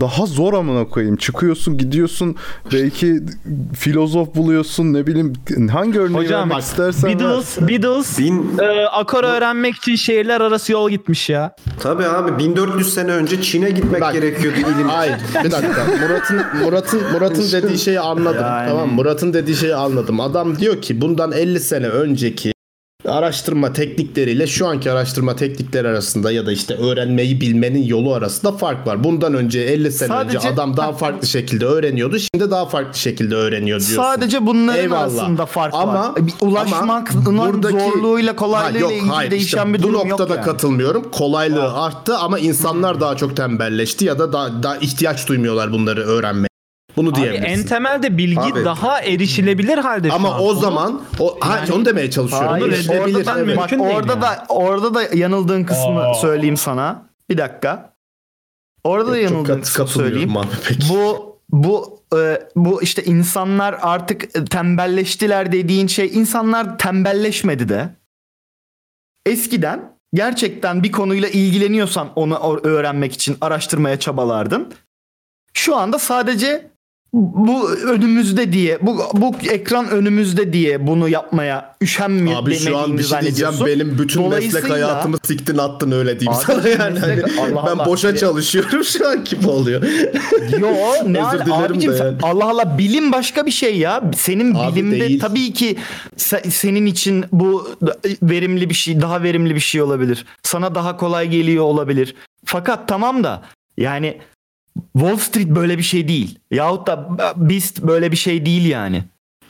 [0.00, 1.16] Daha zor amına koyayım.
[1.16, 2.36] Çıkıyorsun gidiyorsun
[2.72, 3.20] belki
[3.78, 5.32] filozof buluyorsun ne bileyim
[5.72, 7.18] hangi örneği Hocam vermek bak istersen ver.
[7.20, 11.54] Beatles, Beatles Bin, e, akor öğrenmek için şehirler arası yol gitmiş ya.
[11.80, 14.88] tabii abi 1400 sene önce Çin'e gitmek Bak- gerekiyordu ilim.
[14.88, 15.14] Hayır
[15.44, 15.84] bir dakika.
[16.00, 18.42] Murat'ın Murat'ın Murat'ın dediği şeyi anladım.
[18.42, 18.68] Yani.
[18.68, 20.20] Tamam Murat'ın dediği şeyi anladım.
[20.20, 22.53] Adam diyor ki bundan 50 sene önceki
[23.08, 28.86] araştırma teknikleriyle şu anki araştırma teknikleri arasında ya da işte öğrenmeyi bilmenin yolu arasında fark
[28.86, 29.04] var.
[29.04, 32.16] Bundan önce 50 sene Sadece- önce adam daha farklı şekilde öğreniyordu.
[32.18, 33.96] Şimdi daha farklı şekilde öğreniyor diyorsun.
[34.02, 35.00] Sadece bunların Eyvallah.
[35.02, 36.16] arasında fark Ama- var.
[36.26, 39.94] Bir Ulaşmak ama buradaki- zorluğuyla Ha, kolaylığıyla yok, ilgili hayır, değişen işte bir bu durum
[39.94, 40.44] yok noktada yani.
[40.44, 41.10] katılmıyorum.
[41.12, 46.48] Kolaylığı arttı ama insanlar daha çok tembelleşti ya da daha, daha ihtiyaç duymuyorlar bunları öğrenmeye.
[46.96, 47.46] Bunu Abi diyebilirsin.
[47.62, 48.64] en temelde bilgi Abi.
[48.64, 50.42] daha erişilebilir halde şu Ama an.
[50.42, 52.48] o zaman o ha, onu demeye çalışıyorum.
[52.48, 53.56] Hayır, Erişilebilir, orada ben evet.
[53.56, 54.22] Bak orada yani.
[54.22, 57.02] da orada da yanıldığın kısmı söyleyeyim sana.
[57.30, 57.94] Bir dakika.
[58.84, 60.36] Orada da Çok yanıldığın kat- kısmı söyleyeyim.
[60.36, 60.88] abi peki.
[60.88, 67.88] Bu bu e, bu işte insanlar artık tembelleştiler dediğin şey insanlar tembelleşmedi de.
[69.26, 74.72] Eskiden gerçekten bir konuyla ilgileniyorsan onu öğrenmek için araştırmaya çabalardın.
[75.54, 76.70] Şu anda sadece
[77.16, 83.02] bu önümüzde diye bu bu ekran önümüzde diye bunu yapmaya üşenmiyor Abi şu an bir
[83.04, 86.98] şey diyeceğim benim bütün meslek hayatımı siktin attın öyle diyeyim Abi, sana yani.
[86.98, 87.86] meslek- Hani Allah ben Allah.
[87.86, 89.82] boşa çalışıyorum şu an gibi oluyor.
[90.60, 90.68] Yo
[91.06, 92.16] ne Özür al- abicim sen- yani.
[92.22, 94.02] Allah Allah bilim başka bir şey ya.
[94.16, 95.20] Senin Abi bilimde değil.
[95.20, 95.76] tabii ki
[96.16, 97.68] se- senin için bu
[98.22, 100.24] verimli bir şey, daha verimli bir şey olabilir.
[100.42, 102.14] Sana daha kolay geliyor olabilir.
[102.44, 103.42] Fakat tamam da
[103.76, 104.18] yani
[104.92, 106.38] Wall Street böyle bir şey değil.
[106.50, 109.04] Yahut da Beast böyle bir şey değil yani.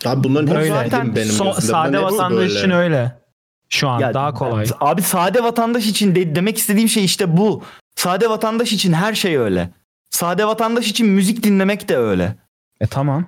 [0.05, 3.13] Abi bunların Bu hepsi zaten bilim benim So- sade vatandaş için öyle.
[3.69, 4.67] Şu an Ya, daha kolay.
[4.81, 7.63] Abi sade vatandaş için de- demek istediğim şey işte bu.
[7.97, 9.71] Sade vatandaş için her şey öyle.
[10.11, 12.37] Sade vatandaş için müzik dinlemek de öyle.
[12.81, 13.27] E tamam.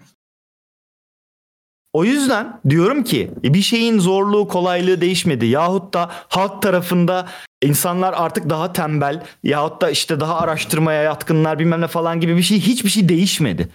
[1.92, 5.46] O yüzden diyorum ki bir şeyin zorluğu kolaylığı değişmedi.
[5.46, 7.28] Yahut da halk tarafında
[7.62, 12.42] insanlar artık daha tembel yahut da işte daha araştırmaya yatkınlar bilmem ne falan gibi bir
[12.42, 13.68] şey hiçbir şey değişmedi.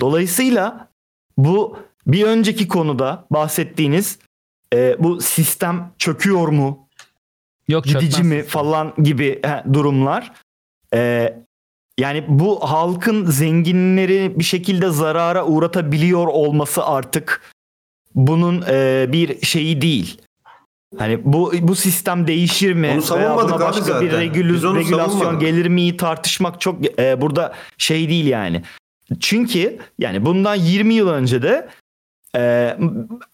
[0.00, 0.88] Dolayısıyla
[1.36, 4.18] bu bir önceki konuda bahsettiğiniz
[4.74, 6.88] e, bu sistem çöküyor mu
[7.68, 10.32] Yok gidici çökmez mi falan gibi he, durumlar.
[10.94, 11.38] Ee,
[11.98, 17.54] yani bu halkın zenginleri bir şekilde zarara uğratabiliyor olması artık
[18.14, 20.22] bunun e, bir şeyi değil.
[20.98, 22.90] Hani bu bu sistem değişir mi?
[22.94, 24.34] Onu savunmadık abi başka bir zaten.
[24.54, 25.40] Biz onu regülasyon savunmadık.
[25.40, 28.62] gelir mi tartışmak çok e, burada şey değil yani.
[29.20, 31.68] Çünkü yani bundan 20 yıl önce de
[32.36, 32.76] e,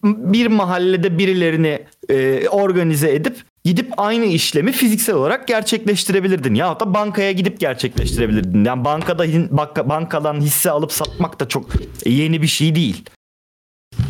[0.03, 6.53] bir mahallede birilerini e, organize edip gidip aynı işlemi fiziksel olarak gerçekleştirebilirdin.
[6.55, 8.65] Ya da bankaya gidip gerçekleştirebilirdin.
[8.65, 11.65] Yani bankada banka- bankadan hisse alıp satmak da çok
[12.05, 13.03] yeni bir şey değil.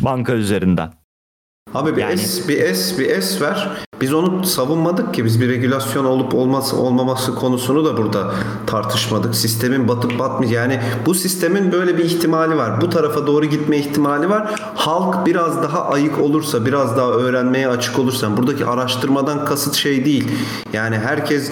[0.00, 0.92] Banka üzerinden.
[1.74, 3.68] Abi bir Yani- es, bir es, bir es ver.
[4.00, 5.24] Biz onu savunmadık ki.
[5.24, 8.34] Biz bir regülasyon olup olması olmaması konusunu da burada
[8.66, 9.34] tartışmadık.
[9.34, 10.52] Sistemin batıp batmıyor.
[10.52, 12.80] Yani bu sistemin böyle bir ihtimali var.
[12.80, 14.54] Bu tarafa doğru gitme ihtimali var.
[14.74, 18.36] Halk biraz daha ayık olursa, biraz daha öğrenmeye açık olursa.
[18.36, 20.28] Buradaki araştırmadan kasıt şey değil.
[20.72, 21.50] Yani herkes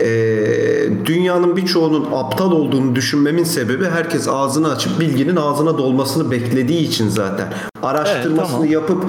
[0.00, 7.08] eee, dünyanın birçoğunun aptal olduğunu düşünmemin sebebi herkes ağzını açıp bilginin ağzına dolmasını beklediği için
[7.08, 7.52] zaten.
[7.82, 8.64] Araştırmasını tamam.
[8.72, 9.04] yapıp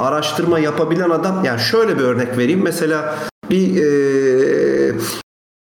[0.00, 2.60] araştırma yapabilen adam yani şöyle bir örnek vereyim.
[2.62, 3.18] Mesela
[3.50, 4.94] bir eee,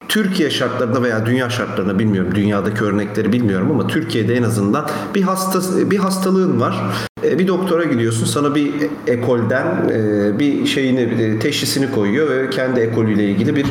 [0.09, 5.91] Türkiye şartlarında veya dünya şartlarında bilmiyorum dünyadaki örnekleri bilmiyorum ama Türkiye'de en azından bir hasta
[5.91, 6.77] bir hastalığın var.
[7.25, 8.71] E, Bir doktora gidiyorsun sana bir
[9.07, 13.67] ekolden e, bir şeyini e, teşhisini koyuyor ve kendi ekolüyle ilgili bir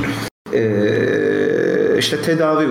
[0.54, 2.66] e, işte tedavi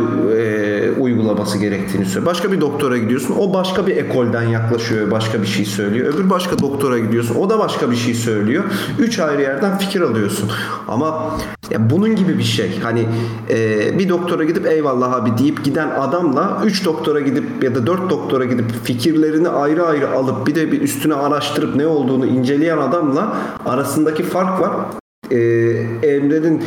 [0.87, 2.27] e, uygulaması gerektiğini söylüyor.
[2.27, 3.37] Başka bir doktora gidiyorsun.
[3.39, 6.15] O başka bir ekolden yaklaşıyor, başka bir şey söylüyor.
[6.15, 7.35] Öbür başka doktora gidiyorsun.
[7.35, 8.65] O da başka bir şey söylüyor.
[8.99, 10.51] Üç ayrı yerden fikir alıyorsun.
[10.89, 11.37] Ama
[11.71, 12.81] ya bunun gibi bir şey.
[12.83, 13.07] Hani
[13.51, 18.11] e, bir doktora gidip eyvallah abi deyip giden adamla üç doktora gidip ya da dört
[18.11, 23.37] doktora gidip fikirlerini ayrı ayrı alıp bir de bir üstüne araştırıp ne olduğunu inceleyen adamla
[23.67, 24.73] arasındaki fark var.
[25.31, 25.39] E,
[26.03, 26.63] Emre'nin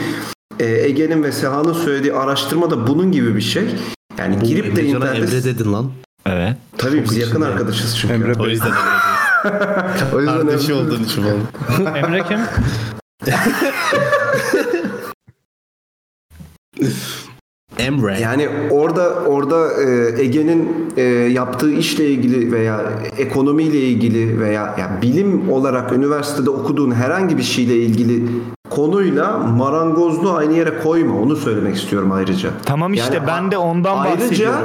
[0.59, 3.63] e, Ege'nin ve Seha'nın söylediği araştırma da bunun gibi bir şey.
[4.19, 5.17] Yani girip de internette...
[5.17, 5.91] Emre dedin lan.
[6.25, 6.57] Evet.
[6.77, 7.45] Tabii biz yakın içinde.
[7.45, 8.13] arkadaşız çünkü.
[8.13, 8.71] Emre O yüzden
[10.13, 11.41] o yüzden Kardeşi Emre- olduğun için oldu.
[11.95, 12.39] Emre kim?
[17.79, 18.19] Emre.
[18.19, 22.81] Yani orada orada e, Ege'nin e, yaptığı işle ilgili veya
[23.17, 28.23] ekonomiyle ilgili veya yani bilim olarak üniversitede okuduğun herhangi bir şeyle ilgili
[28.69, 31.19] konuyla marangozluğu aynı yere koyma.
[31.21, 32.49] Onu söylemek istiyorum ayrıca.
[32.65, 34.59] Tamam işte Yani ben de ondan ayrıca, bahsediyorum.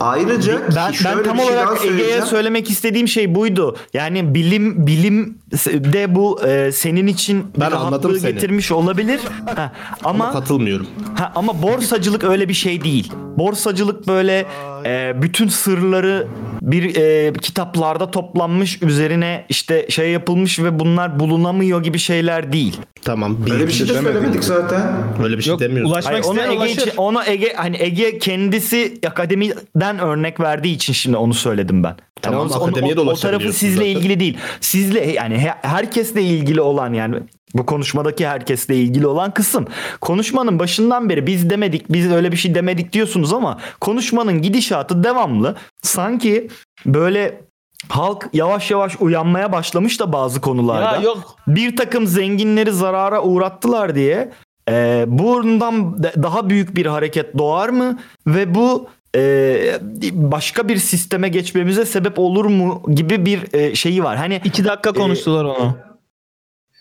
[0.00, 3.76] Ayrıca Ben, ben tam bir şey olarak Ege'ye söylemek istediğim şey buydu.
[3.94, 5.38] Yani bilim bilim
[5.68, 8.32] de bu e, senin için bir Ben rahatlığı seni.
[8.32, 9.20] getirmiş olabilir.
[9.56, 9.72] Ha,
[10.04, 10.86] Ama ama katılmıyorum.
[11.14, 13.12] ha, ama borsacılık öyle bir şey değil.
[13.38, 14.46] Borsacılık böyle
[14.86, 16.26] e, bütün sırları
[16.62, 22.76] bir e, kitaplarda toplanmış üzerine işte şey yapılmış ve bunlar bulunamıyor gibi şeyler değil.
[23.04, 23.36] Tamam.
[23.52, 24.82] Öyle bir şey de söylemedik zaten.
[25.22, 25.92] Öyle bir şey Yok demiyorsun.
[25.92, 26.82] ulaşmak Hayır, isteyen Ege ulaşır.
[26.86, 31.96] için, onu Ege hani Ege kendisi akademiden örnek verdiği için şimdi onu söyledim ben.
[32.22, 33.90] Tamam, Yani akademiye de o, o tarafı sizle zaten.
[33.90, 34.38] ilgili değil.
[34.60, 37.16] Sizle yani he- herkesle ilgili olan yani
[37.54, 39.66] bu konuşmadaki herkesle ilgili olan kısım.
[40.00, 45.54] Konuşmanın başından beri biz demedik, biz öyle bir şey demedik diyorsunuz ama konuşmanın gidişatı devamlı.
[45.82, 46.48] Sanki
[46.86, 47.40] böyle
[47.88, 51.36] halk yavaş yavaş uyanmaya başlamış da bazı konularda Ya yok.
[51.46, 54.32] bir takım zenginleri zarara uğrattılar diye
[54.70, 59.78] e, bundan da- daha büyük bir hareket doğar mı ve bu e,
[60.12, 64.16] başka bir sisteme geçmemize sebep olur mu gibi bir e, şeyi var.
[64.16, 65.76] Hani İki dakika konuştular onu.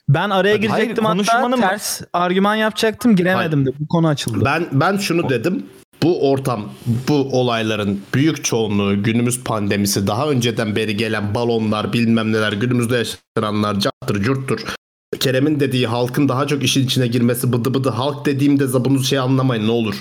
[0.10, 4.46] Ben araya Hayır, girecektim hatta konuşmanın- ters argüman yapacaktım giremedim de bu konu açıldı.
[4.46, 5.66] Ben ben şunu dedim.
[6.04, 6.70] Bu ortam,
[7.08, 13.80] bu olayların büyük çoğunluğu günümüz pandemisi, daha önceden beri gelen balonlar, bilmem neler, günümüzde yaşananlar,
[13.80, 14.60] carttır, curttur.
[15.20, 17.90] Kerem'in dediği halkın daha çok işin içine girmesi bıdı bıdı.
[17.90, 19.96] Halk dediğimde de bunu şey anlamayın ne olur.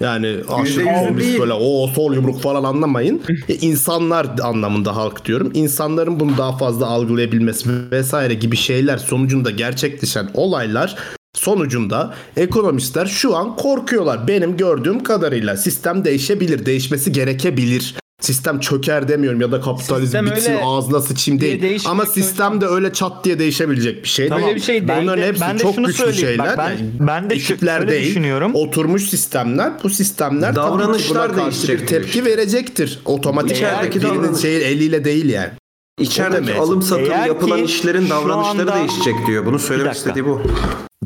[0.00, 3.22] Yani aşırı komünist böyle o sol yumruk falan anlamayın.
[3.48, 5.50] E, insanlar anlamında halk diyorum.
[5.54, 10.96] İnsanların bunu daha fazla algılayabilmesi vesaire gibi şeyler sonucunda gerçekleşen olaylar
[11.38, 14.28] sonucunda ekonomistler şu an korkuyorlar.
[14.28, 17.94] Benim gördüğüm kadarıyla sistem değişebilir, değişmesi gerekebilir.
[18.20, 21.82] Sistem çöker demiyorum ya da kapitalizm Sistem bitsin öyle ağzına sıçayım değil.
[21.86, 24.28] Ama sistem de öyle çat diye değişebilecek bir şey.
[24.28, 24.44] Tamam.
[24.44, 25.00] Öyle bir şey değil.
[25.02, 26.38] Bunların Ben de- hepsi ben de çok şunu güçlü söyleyeyim.
[26.38, 26.58] Bak şeyler.
[26.58, 28.06] ben- Yani ben de ekipler şöyle değil.
[28.10, 28.50] düşünüyorum.
[28.54, 29.72] Oturmuş sistemler.
[29.84, 32.98] Bu sistemler Davranışlar buna karşı bir tepki verecektir.
[33.04, 34.40] Otomatik İçerideki birinin davranış.
[34.42, 35.50] şey eliyle değil yani.
[35.98, 36.60] İçerideki demek.
[36.60, 39.46] alım satım Eğer yapılan işlerin davranışları anda- değişecek diyor.
[39.46, 40.40] Bunu söylemek istediği bu.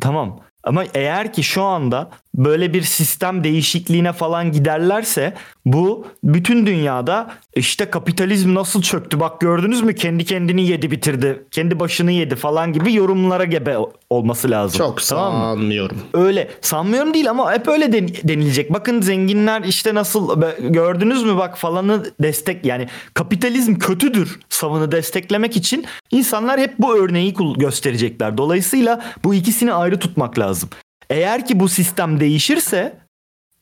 [0.00, 0.40] Tamam.
[0.64, 5.34] Ama eğer ki şu anda böyle bir sistem değişikliğine falan giderlerse
[5.66, 11.80] bu bütün dünyada işte kapitalizm nasıl çöktü bak gördünüz mü kendi kendini yedi bitirdi kendi
[11.80, 13.76] başını yedi falan gibi yorumlara gebe
[14.10, 14.78] olması lazım.
[14.78, 15.40] Çok Tamam mı?
[15.40, 15.96] sanmıyorum.
[16.14, 18.72] Öyle sanmıyorum değil ama hep öyle den- denilecek.
[18.72, 25.84] Bakın zenginler işte nasıl gördünüz mü bak falanı destek yani kapitalizm kötüdür savını desteklemek için
[26.10, 28.38] insanlar hep bu örneği gösterecekler.
[28.38, 30.68] Dolayısıyla bu ikisini ayrı tutmak lazım.
[31.12, 32.92] Eğer ki bu sistem değişirse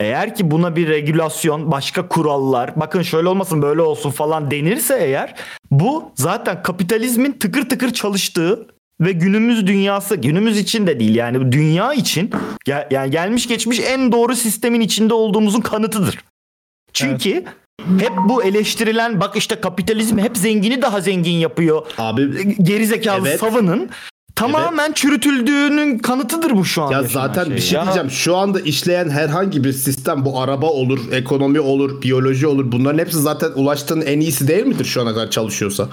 [0.01, 5.35] eğer ki buna bir regülasyon, başka kurallar, bakın şöyle olmasın böyle olsun falan denirse eğer
[5.71, 8.67] bu zaten kapitalizmin tıkır tıkır çalıştığı
[9.01, 12.31] ve günümüz dünyası günümüz için de değil yani dünya için
[12.65, 16.19] gel- yani gelmiş geçmiş en doğru sistemin içinde olduğumuzun kanıtıdır.
[16.93, 17.45] Çünkü
[17.99, 21.87] hep bu eleştirilen bak işte kapitalizm hep zengini daha zengin yapıyor.
[21.99, 23.41] Abi gerizekalı Evet.
[23.41, 23.91] savının
[24.41, 26.91] tamamen çürütüldüğünün kanıtıdır bu şu an.
[26.91, 28.11] Ya zaten bir şey Ya- diyeceğim.
[28.11, 32.73] Şu anda işleyen herhangi bir sistem bu araba olur, ekonomi olur, biyoloji olur.
[32.73, 35.89] Bunların hepsi zaten ulaştığın en iyisi değil midir şu ana kadar çalışıyorsa?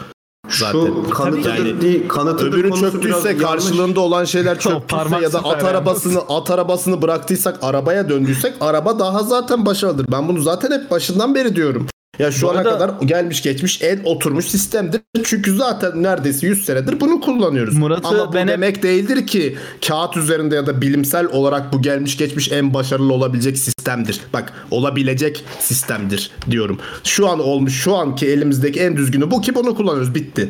[0.50, 0.80] Zaten.
[0.80, 3.44] Şu kanıtıdır değil, kanıtıdır öbürü çöktüyse yanlış.
[3.44, 9.24] karşılığında olan şeyler çöktüyse ya da at arabasını at arabasını bıraktıysak arabaya döndüysek araba daha
[9.24, 10.12] zaten başarılıdır.
[10.12, 11.88] Ben bunu zaten hep başından beri diyorum.
[12.20, 15.02] Ya şu Bu ana arada- kadar gelmiş geçmiş en oturmuş sistemdir.
[15.24, 17.76] Çünkü zaten neredeyse 100 senedir bunu kullanıyoruz.
[17.78, 19.58] Murat'ı Ama bu ben hep- demek değildir ki
[19.88, 24.20] kağıt üzerinde ya da bilimsel olarak bu gelmiş geçmiş en başarılı olabilecek sistemdir.
[24.34, 26.80] Bak olabilecek sistemdir diyorum.
[27.04, 30.50] Şu an olmuş şu anki elimizdeki en düzgünü bu ki bunu kullanıyoruz bitti.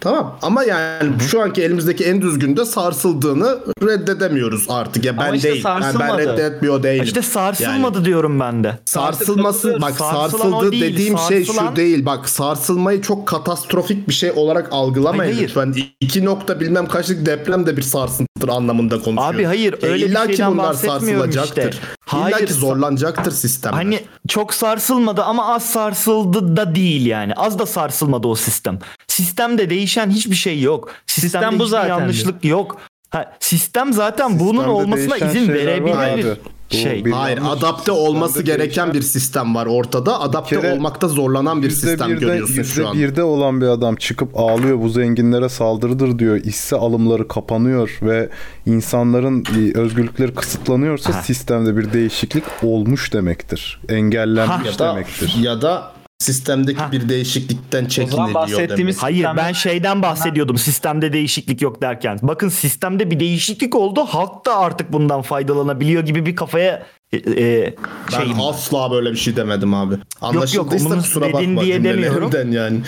[0.00, 5.04] Tamam ama yani şu anki elimizdeki en düzgünde sarsıldığını reddedemiyoruz artık.
[5.04, 5.64] Ya ben Ama işte değil.
[5.64, 7.04] Yani ben reddetmiyor değilim.
[7.04, 8.78] İşte sarsılmadı diyorum ben de.
[8.84, 12.06] Sarsılması bak sarsıldı değil, dediğim şey sarsılan- şu değil.
[12.06, 15.74] Bak sarsılmayı çok katastrofik bir şey olarak algılamayın Hayır, lütfen.
[16.00, 19.36] İki nokta bilmem kaçlık deprem de bir sarsıntıdır anlamında konuşuyorum.
[19.36, 21.72] Abi hayır, E, öyle bir illa ki şeyden bunlar bahsetmiyorum sarsılacaktır.
[21.72, 21.82] işte.
[22.12, 23.72] İlla Hayır, ki zorlanacaktır sistem.
[23.72, 27.34] Hani çok sarsılmadı ama az sarsıldı da değil yani.
[27.34, 28.78] Az da sarsılmadı o sistem.
[29.08, 30.90] Sistemde değişen hiçbir şey yok.
[31.06, 32.76] Sistemde Sistem bu zaten yanlışlık yok.
[33.10, 36.24] Ha, sistem zaten bunun Sistemde olmasına değişen izin şeyler var verebilir.
[36.32, 36.36] abi.
[36.72, 37.04] Bu Şey.
[37.04, 37.58] bir Hayır yanlış.
[37.62, 40.20] adapte olması Sistemde gereken değişen- bir sistem var ortada.
[40.20, 42.94] Adapte kere olmakta zorlanan bir sistem birde- görüyorsun şu an.
[42.96, 46.36] birde olan bir adam çıkıp ağlıyor bu zenginlere saldırıdır diyor.
[46.44, 48.28] İşse alımları kapanıyor ve
[48.66, 51.22] insanların e, özgürlükleri kısıtlanıyorsa Ha.
[51.22, 53.80] sistemde bir değişiklik olmuş demektir.
[53.88, 55.34] Engellenmiş ya da, demektir.
[55.40, 55.92] ya da
[56.28, 56.92] sistemdeki Ha.
[56.92, 59.02] bir değişiklikten çekiniliyor bahsettiğimiz- demek.
[59.02, 62.18] Hayır Sistemde- ben şeyden bahsediyordum sistemde değişiklik yok derken.
[62.22, 64.04] Bakın sistemde bir değişiklik oldu.
[64.04, 67.74] Halk da artık bundan faydalanabiliyor gibi bir kafaya e, e,
[68.12, 68.40] Ben şeyim.
[68.40, 69.94] asla böyle bir şey demedim abi.
[70.20, 72.52] Anlaşıldıysa bunu kusura dedin bakma diye demiyorum.
[72.52, 72.78] yani.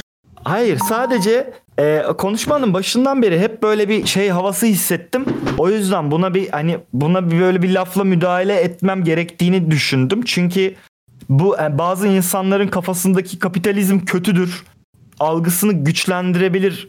[0.44, 5.24] Hayır sadece e, konuşmanın başından beri hep böyle bir şey havası hissettim.
[5.58, 10.20] O yüzden buna bir hani buna bir böyle bir lafla müdahale etmem gerektiğini düşündüm.
[10.24, 10.74] Çünkü
[11.30, 14.62] bu e, bazı insanların kafasındaki kapitalizm kötüdür
[15.20, 16.88] algısını güçlendirebilir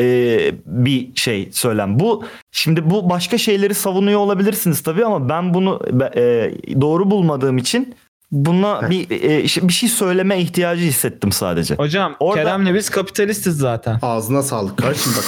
[0.00, 2.00] e, bir şey söylem.
[2.00, 5.80] Bu şimdi bu başka şeyleri savunuyor olabilirsiniz tabii ama ben bunu
[6.16, 7.94] e, doğru bulmadığım için
[8.32, 11.74] buna bir e, şey- bir şey söyleme ihtiyacı hissettim sadece.
[11.74, 13.98] Hocam Orada- Kerem'le biz kapitalistiz zaten.
[14.02, 15.24] Ağzına sağlık kardeşim bak.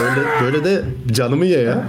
[0.00, 0.82] böyle, böyle de
[1.12, 1.84] canımı ye ya.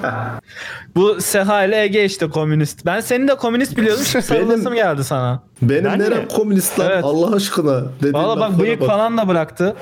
[0.95, 2.85] Bu Seha ile Ege işte komünist.
[2.85, 4.03] Ben seni de komünist biliyordum.
[4.05, 5.43] Şimdi sarılasım geldi sana.
[5.61, 7.03] Benim Ben nerem komünist lan Evet.
[7.03, 7.83] Allah aşkına.
[8.03, 9.75] Valla bak bıyık falan da bıraktı.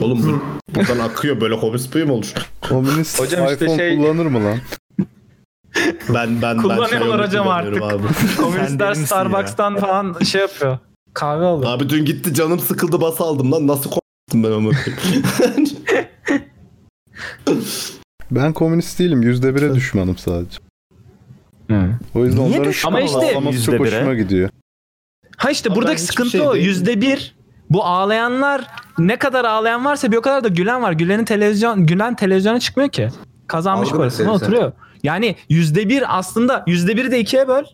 [0.00, 2.32] Oğlum bu, buradan akıyor böyle komünist bıyım olur.
[2.68, 4.58] Komünist Hocam işte iPhone şey- kullanır mı lan?
[6.08, 7.82] Ben ben ben Kullanıyorlar Xiaomi hocam artık.
[7.82, 8.02] Abi.
[8.36, 10.78] Komünistler Starbucks'tan falan şey yapıyor.
[11.14, 11.70] Kahve alıyor.
[11.72, 14.70] abi dün gitti canım sıkıldı bas aldım lan nasıl komünistim ben onu.
[18.30, 19.22] Ben komünist değilim.
[19.22, 20.58] Yüzde bire düşmanım sadece.
[22.14, 23.98] O yüzden Niye onların düşman Ama işte- çok bire?
[23.98, 24.48] hoşuma gidiyor.
[25.36, 26.54] Ha işte Ama buradaki ben sıkıntı şey o.
[26.54, 27.34] Yüzde bir.
[27.70, 28.66] Bu ağlayanlar
[28.98, 30.92] ne kadar ağlayan varsa bir o kadar da gülen var.
[30.92, 33.08] Gülen'in televizyon, gülen televizyona çıkmıyor ki.
[33.46, 34.72] Kazanmış parasını oturuyor.
[35.04, 37.64] Yani yüzde bir aslında yüzde biri de ikiye böl.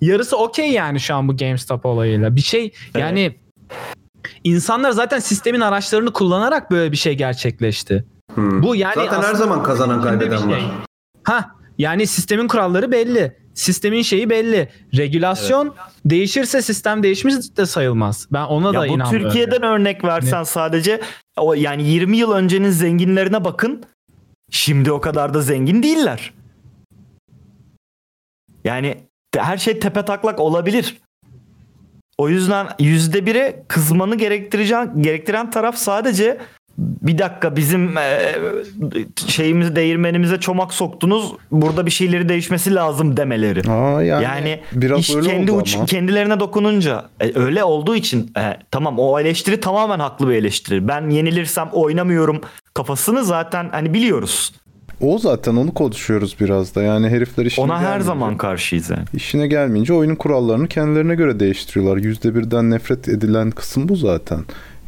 [0.00, 2.36] Yarısı okey yani şu an bu GameStop olayıyla.
[2.36, 3.36] Bir şey yani
[4.44, 8.04] insanlar zaten sistemin araçlarını kullanarak böyle bir şey gerçekleşti.
[8.34, 8.62] Hmm.
[8.62, 10.58] Bu yani Zaten her zaman kazanan kaybeden var.
[10.58, 10.68] şey.
[11.24, 13.36] Ha yani sistemin kuralları belli.
[13.54, 14.68] Sistemin şeyi belli.
[14.96, 15.74] Regülasyon
[16.04, 18.28] değişirse sistem değişmiş de sayılmaz.
[18.32, 19.26] Ben ona da Ya bu inanmıyorum.
[19.26, 21.00] Türkiye'den örnek versen sadece
[21.36, 23.84] o yani 20 yıl öncenin zenginlerine bakın.
[24.56, 26.32] Şimdi o kadar da zengin değiller.
[28.64, 28.96] Yani
[29.36, 30.96] her şey tepe taklak olabilir.
[32.18, 36.38] O yüzden yüzde bire kızmanı gerektireceğin, gerektiren taraf sadece
[36.78, 38.34] bir dakika bizim e,
[39.26, 41.32] şeyimizi değirmenimize çomak soktunuz.
[41.50, 43.70] Burada bir şeyleri değişmesi lazım demeleri.
[43.70, 45.86] Aa, yani, Yani biraz iş öyle kendi uç, ama.
[45.86, 50.88] kendilerine dokununca e, öyle olduğu için e, tamam o eleştiri tamamen haklı bir eleştiri.
[50.88, 52.40] Ben yenilirsem oynamıyorum
[52.76, 54.52] kafasını zaten hani biliyoruz.
[55.00, 56.82] O zaten onu konuşuyoruz biraz da.
[56.82, 59.04] Yani herifler işine Ona her zaman karşıyız yani.
[59.14, 61.96] İşine gelmeyince oyunun kurallarını kendilerine göre değiştiriyorlar.
[61.96, 64.40] Yüzde birden nefret edilen kısım bu zaten.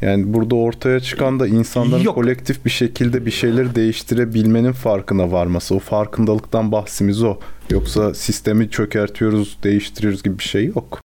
[0.02, 2.14] Yani burada ortaya çıkan da insanların Yok.
[2.14, 5.74] kolektif bir şekilde bir şeyleri değiştirebilmenin farkına varması.
[5.74, 7.36] O farkındalıktan bahsimiz o.
[7.70, 11.00] Yoksa sistemi çökertiyoruz, değiştiriyoruz gibi bir şey yok.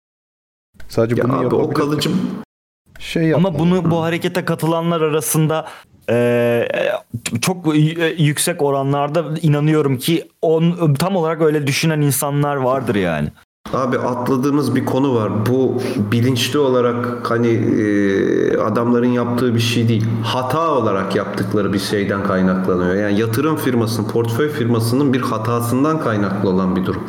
[0.89, 2.11] Sadece Ya bunu abi o kalıcı
[2.99, 3.59] şey Ama yapmalı.
[3.59, 5.66] bunu bu harekete katılanlar arasında
[6.11, 12.94] e, e, çok y- yüksek oranlarda inanıyorum ki on, tam olarak öyle düşünen insanlar vardır
[12.94, 13.28] yani.
[13.74, 15.46] Abi atladığımız bir konu var.
[15.46, 15.82] Bu
[16.12, 20.04] bilinçli olarak hani e, adamların yaptığı bir şey değil.
[20.22, 22.94] Hata olarak yaptıkları bir şeyden kaynaklanıyor.
[22.94, 27.02] Yani yatırım firmasının, portföy firmasının bir hatasından kaynaklı olan bir durum.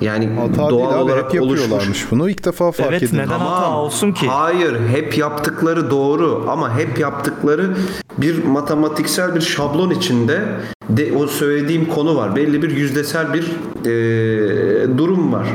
[0.00, 1.60] Yani Hata doğal değil abi olarak hep oluşmuş.
[1.60, 2.30] yapıyorlarmış bunu.
[2.30, 3.16] İlk defa fark Evet, edildi.
[3.18, 4.26] neden hata olsun ki?
[4.26, 7.76] Hayır, hep yaptıkları doğru ama hep yaptıkları
[8.18, 10.40] bir matematiksel bir şablon içinde
[10.88, 12.36] de o söylediğim konu var.
[12.36, 13.42] Belli bir yüzdesel bir
[13.86, 15.46] e, durum var.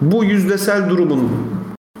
[0.00, 1.30] Bu yüzdesel durumun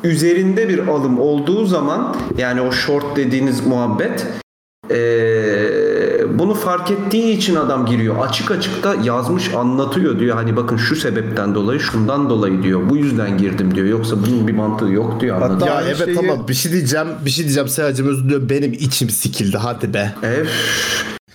[0.04, 4.26] üzerinde bir alım olduğu zaman yani o short dediğiniz muhabbet
[4.90, 4.96] e,
[6.42, 8.26] bunu fark ettiği için adam giriyor.
[8.28, 10.36] Açık açık da yazmış anlatıyor diyor.
[10.36, 12.90] Hani bakın şu sebepten dolayı şundan dolayı diyor.
[12.90, 13.86] Bu yüzden girdim diyor.
[13.86, 15.34] Yoksa bunun bir mantığı yok diyor.
[15.40, 15.74] Hatta anlatıyor.
[15.76, 17.06] Ya evet şeyi- ama bir şey diyeceğim.
[17.24, 18.48] Bir şey diyeceğim Seracım özür diliyorum.
[18.50, 20.14] Benim içim sikildi hadi be.
[20.22, 20.46] Evet.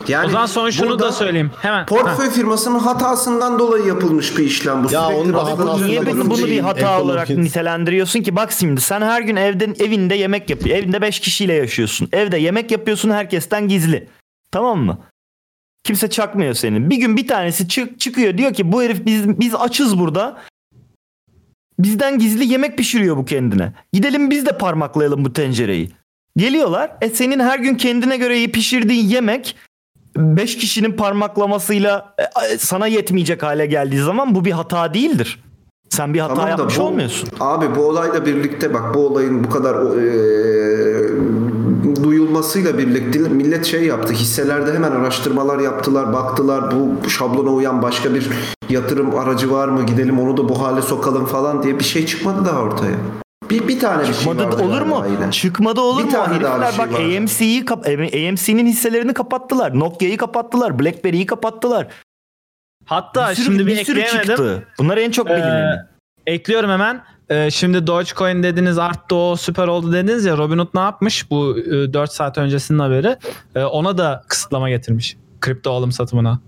[0.07, 1.51] Yani O zaman son şunu da söyleyeyim.
[1.61, 1.85] Hemen.
[1.85, 4.91] Portföy firmasının hatasından dolayı yapılmış bir işlem bu.
[4.93, 8.35] Ya onu da Niye bunu, bu bunu bir hata ekonomik- olarak nitelendiriyorsun ki?
[8.35, 10.77] Bak şimdi sen her gün evden evinde yemek yapıyor.
[10.77, 12.09] Evinde 5 kişiyle yaşıyorsun.
[12.13, 14.07] Evde yemek yapıyorsun herkesten gizli.
[14.51, 14.97] Tamam mı?
[15.83, 16.89] Kimse çakmıyor senin.
[16.89, 20.37] Bir gün bir tanesi çık çıkıyor diyor ki bu herif biz biz açız burada.
[21.79, 23.73] Bizden gizli yemek pişiriyor bu kendine.
[23.93, 25.89] Gidelim biz de parmaklayalım bu tencereyi.
[26.37, 26.91] Geliyorlar.
[27.01, 29.55] E senin her gün kendine göre iyi pişirdiğin yemek
[30.17, 32.15] 5 kişinin parmaklamasıyla
[32.51, 35.43] e, sana yetmeyecek hale geldiği zaman bu bir hata değildir.
[35.89, 37.29] Sen bir hata Tamam yapmış bu- olmuyorsun.
[37.39, 40.96] Abi bu olayla birlikte bak bu olayın bu kadar e,
[42.03, 44.13] duyulmasıyla birlikte millet şey yaptı.
[44.13, 46.63] Hisselerde hemen araştırmalar yaptılar, baktılar.
[47.03, 48.27] Bu şablona uyan başka bir
[48.69, 49.85] yatırım aracı var mı?
[49.85, 52.95] Gidelim onu da bu hale sokalım falan diye bir şey çıkmadı daha ortaya.
[53.49, 55.05] Bir, bir tane bir şey Çıkmadı olur mu?
[55.19, 55.31] yine.
[55.31, 56.11] Çıkmadı olur Bir mu?
[56.11, 57.17] tane daha bir Herifler şey bak vardı.
[57.17, 59.79] AMC'yi kap AMC'nin hisselerini kapattılar.
[59.79, 60.79] Nokia'yı kapattılar.
[60.79, 61.87] BlackBerry'yi kapattılar.
[62.85, 64.27] Hatta Bir sürü- şimdi bir, bir sürü ekleyemedim.
[64.35, 64.67] çıktı.
[64.79, 65.75] Bunlar en çok Ee, bilineni.
[66.27, 67.03] Ekliyorum hemen.
[67.29, 71.93] Ee, şimdi Dogecoin dediniz arttı o süper oldu dediniz ya Robinhood ne yapmış bu e,
[71.93, 73.17] 4 saat öncesinin haberi
[73.55, 76.39] Ee, ona da kısıtlama getirmiş kripto alım satımına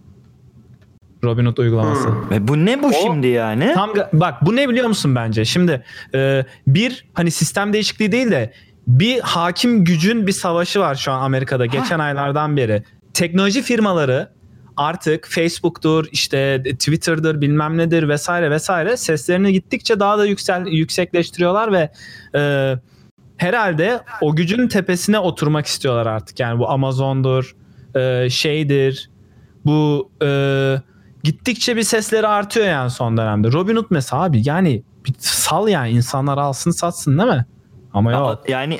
[1.23, 2.09] Robinhood uygulaması.
[2.31, 3.71] E bu ne bu şimdi yani?
[3.73, 5.45] Tam bak bu ne biliyor musun bence?
[5.45, 5.83] Şimdi
[6.15, 8.53] e, bir hani sistem değişikliği değil de
[8.87, 12.83] bir hakim gücün bir savaşı var şu an Amerika'da geçen aylardan beri.
[13.13, 14.29] Teknoloji firmaları
[14.79, 21.91] artık Facebook'tur, işte Twitter'dır, bilmem nedir vesaire vesaire seslerini gittikçe daha da yüksel yüksekleştiriyorlar ve
[22.35, 22.73] e,
[23.37, 26.39] herhalde o gücün tepesine oturmak istiyorlar artık.
[26.39, 27.55] Yani bu Amazon'dur,
[27.95, 29.09] e, şeydir,
[29.65, 30.29] bu e,
[31.23, 33.51] gittikçe bir sesleri artıyor yani son dönemde.
[33.51, 37.45] Robinhood mesela abi yani bir sal yani insanlar alsın satsın değil mi?
[37.93, 38.49] Ama yok.
[38.49, 38.79] Yani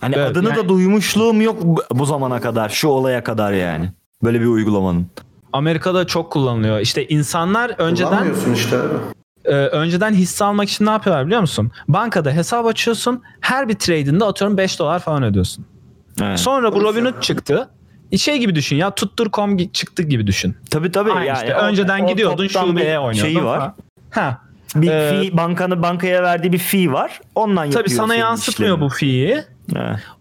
[0.00, 1.56] Hani Evet, adını yani- da duymuşluğum yok
[1.90, 2.68] bu- zamana kadar.
[2.68, 3.92] Şu olaya kadar yani.
[4.24, 5.06] Böyle bir uygulamanın.
[5.52, 6.78] Amerika'da çok kullanılıyor.
[6.78, 8.88] İşte insanlar önceden işte abi.
[9.44, 11.70] e, önceden hisse almak için ne yapıyorlar biliyor musun?
[11.88, 13.22] Bankada hesap açıyorsun.
[13.40, 15.66] Her bir trade'inde atıyorum 5 dolar falan ödüyorsun.
[16.22, 16.38] Evet.
[16.40, 17.68] Sonra bu Robinhood çıktı.
[18.18, 20.56] Şey gibi düşün ya tuttur.com çıktı gibi düşün.
[20.70, 21.12] Tabii tabii.
[21.12, 21.56] Aynı yani işte.
[21.56, 23.20] o- Önceden o gidiyordun şubeye oynuyordun.
[23.32, 23.72] Şeyi var.
[24.10, 24.38] Ha.
[24.74, 27.20] Bir Ee, fee, bankanın bankaya verdiği bir fee var.
[27.34, 27.84] Ondan yapıyor.
[27.84, 28.90] Tabii sana yansıtmıyor işlerini.
[28.90, 29.44] bu fee'yi.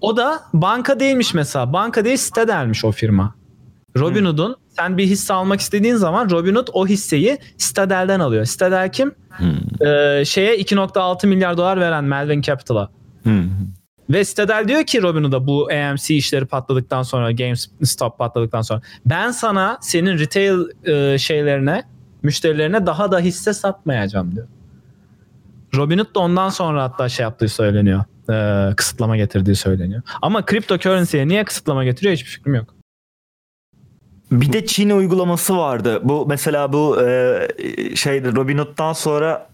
[0.01, 1.73] O da banka değilmiş mesela.
[1.73, 3.35] Banka değil sitedelmiş o firma.
[3.97, 8.45] Robinhood'un sen bir hisse almak istediğin zaman Robinhood o hisseyi Citadel'den alıyor.
[8.45, 9.15] Citadel kim?
[9.81, 12.89] Ee, şeye 2.6 milyar dolar veren Melvin Capital'a.
[13.23, 13.43] Hı.
[14.09, 19.77] Ve Citadel diyor ki Robinhood'a bu AMC işleri patladıktan sonra GameStop patladıktan sonra ben sana
[19.81, 21.83] senin retail e, şeylerine
[22.23, 24.47] müşterilerine daha da hisse satmayacağım diyor.
[25.75, 28.03] Robinhood da ondan sonra hatta şey yaptığı söyleniyor.
[28.29, 30.01] E, kısıtlama getirdiği söyleniyor.
[30.21, 32.73] Ama cryptocurrency'ye niye kısıtlama getiriyor hiçbir fikrim yok.
[34.31, 35.99] Bir de Çin uygulaması vardı.
[36.03, 37.47] Bu mesela bu e,
[37.95, 39.49] şeyde Robinhood'dan sonra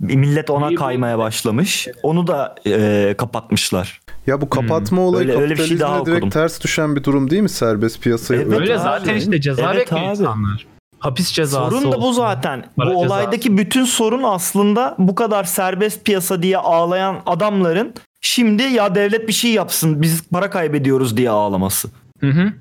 [0.00, 1.88] millet ona İyi bu- kaymaya başlamış.
[2.02, 4.00] Onu da e, kapatmışlar.
[4.26, 6.30] Ya bu kapatma olayı Öyle- öyle bir şey kapitalizme daha direkt okudum.
[6.30, 8.42] ters düşen bir durum değil mi serbest piyasaya?
[8.42, 8.82] Evet Öyle abi.
[8.82, 10.10] zaten işte ceza Evet bekliyor abi.
[10.10, 10.66] insanlar.
[11.02, 12.60] Hapis cezası Sorun da bu zaten.
[12.60, 13.06] Bu para cezası.
[13.06, 19.32] olaydaki bütün sorun aslında bu kadar serbest piyasa diye ağlayan adamların şimdi ya devlet bir
[19.32, 21.88] şey yapsın biz para kaybediyoruz diye ağlaması.
[22.20, 22.52] Hı hı.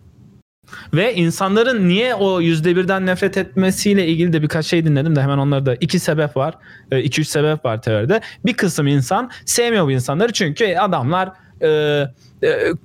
[0.94, 5.38] Ve insanların niye o yüzde birden nefret etmesiyle ilgili de birkaç şey dinledim de hemen
[5.38, 6.56] onları da iki sebep var.
[6.92, 8.22] 2-3 sebep var teoride.
[8.46, 11.32] Bir kısım insan sevmiyor bu insanları çünkü adamlar
[11.62, 12.08] e, e,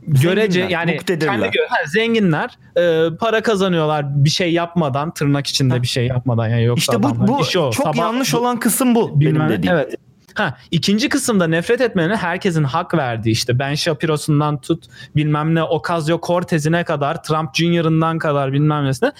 [0.06, 1.32] görece Zenginler, yani muktedirler.
[1.40, 6.48] kendi gö- ha, zenginler e, para kazanıyorlar bir şey yapmadan tırnak içinde bir şey yapmadan
[6.48, 7.70] yani yoksa İşte bu, bu işi o.
[7.72, 9.76] çok Sabah- yanlış olan kısım bu Bilmem benim dediğim.
[9.76, 9.94] Evet.
[10.34, 14.84] Ha, ikinci kısımda nefret etmenin herkesin hak verdiği işte Ben Shapiro'sundan tut
[15.16, 19.12] bilmem ne Ocasio-Cortez'ine kadar Trump Jr.'ından kadar bilmem nesine.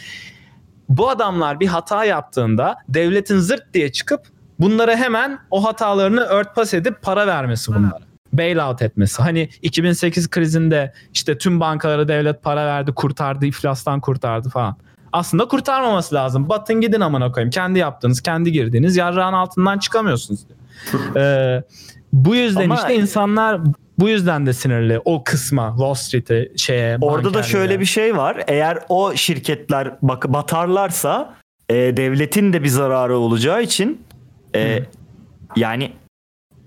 [0.89, 4.21] Bu adamlar bir hata yaptığında devletin zırt diye çıkıp
[4.61, 7.99] bunlara hemen o hatalarını örtbas edip para vermesi bunlara.
[8.39, 9.23] Bailout etmesi.
[9.23, 14.77] Hani 2008 krizinde işte tüm bankalara devlet para verdi, kurtardı, iflastan kurtardı falan.
[15.13, 16.49] Aslında kurtarmaması lazım.
[16.49, 17.51] Batın gidin amına koyayım.
[17.51, 20.41] Kendi yaptığınız, kendi girdiğiniz yarrağın altından çıkamıyorsunuz.
[21.17, 21.63] Ee,
[22.13, 23.61] bu yüzden Ama- işte insanlar
[23.99, 28.45] bu yüzden de sinirli o kısma Wall Street'e şeye Orada da şöyle bir şey var.
[28.47, 31.35] Eğer o şirketler bak batarlarsa
[31.69, 34.03] e, devletin de bir zararı olacağı için
[34.55, 34.83] e,
[35.57, 35.93] yani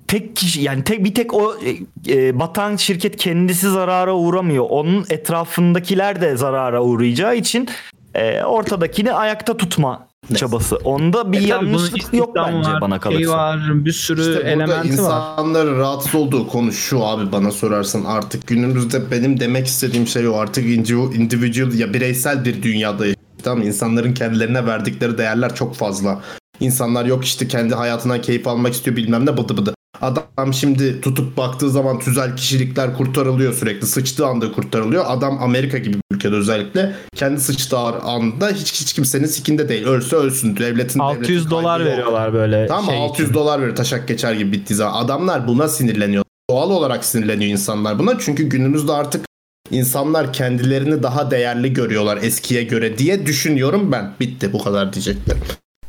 [0.10, 1.78] tek kişi yani tek bir tek o e,
[2.16, 4.66] e, batan şirket kendisi zarara uğramıyor.
[4.70, 7.70] Onun etrafındakiler de zarara uğrayacağı için
[8.16, 10.76] e, ortadakini ayakta tutma çabası.
[10.76, 13.32] Onda bir E yanlışlık yok bence var, bana şey kalırsa.
[13.38, 14.86] var, bir sürü İşte elementi var.
[14.86, 20.34] insanların rahatsız olduğu konu şu abi bana sorarsan artık günümüzde benim demek istediğim şey o
[20.34, 23.06] artık individual, ya bireysel bir dünyada
[23.44, 26.22] tamam insanların kendilerine verdikleri değerler çok fazla.
[26.60, 29.74] İnsanlar yok işte kendi hayatından keyif almak istiyor bilmem ne bıdı bıdı.
[30.02, 33.88] Adam şimdi tutup baktığı zaman tüzel kişilikler kurtarılıyor sürekli.
[33.88, 35.04] Sıçtığı anda kurtarılıyor.
[35.08, 39.86] Adam Amerika gibi bir ülkede özellikle kendi sıçtığı anda hiç hiç kimsenin sikinde değil.
[39.88, 40.58] Ölse ölsün.
[40.58, 41.90] Devletin 600 devletin dolar yok.
[41.90, 43.40] veriyorlar böyle Tamam şey 600 için.
[43.40, 45.06] dolar veriyor taşak geçer gibi bittiği zaman.
[45.06, 46.24] Adamlar buna sinirleniyor.
[46.50, 48.20] Doğal olarak sinirleniyor insanlar buna.
[48.20, 49.26] Çünkü günümüzde artık
[49.72, 54.14] insanlar kendilerini daha değerli görüyorlar eskiye göre diye düşünüyorum ben.
[54.20, 55.42] Bitti bu kadar diyeceklerim.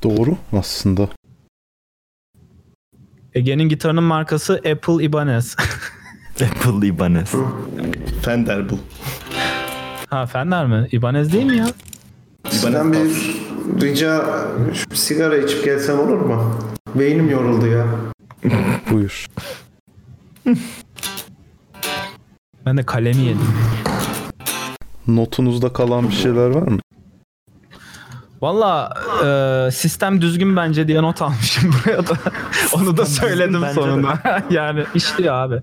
[0.03, 1.09] Doğru aslında.
[3.35, 5.57] Ege'nin gitarının markası Apple Ibanez.
[6.43, 7.33] Apple Ibanez.
[8.23, 8.79] Fender bu.
[10.11, 10.89] ha Fender mi?
[10.93, 11.67] Ibanez değil mi ya?
[12.49, 12.99] Sizden bir
[13.81, 14.25] rica
[14.75, 16.59] şu bir sigara içip gelsem olur mu?
[16.95, 17.87] Beynim yoruldu ya.
[18.91, 19.27] Buyur.
[22.67, 23.49] Ben de kalemi yedim.
[25.09, 26.79] Notunuzda kalan bir şeyler var mı?
[28.41, 32.13] Valla e, sistem düzgün bence diye not almışım buraya da.
[32.73, 34.19] Onu da söyledim sonunda.
[34.51, 35.55] yani işliyor abi.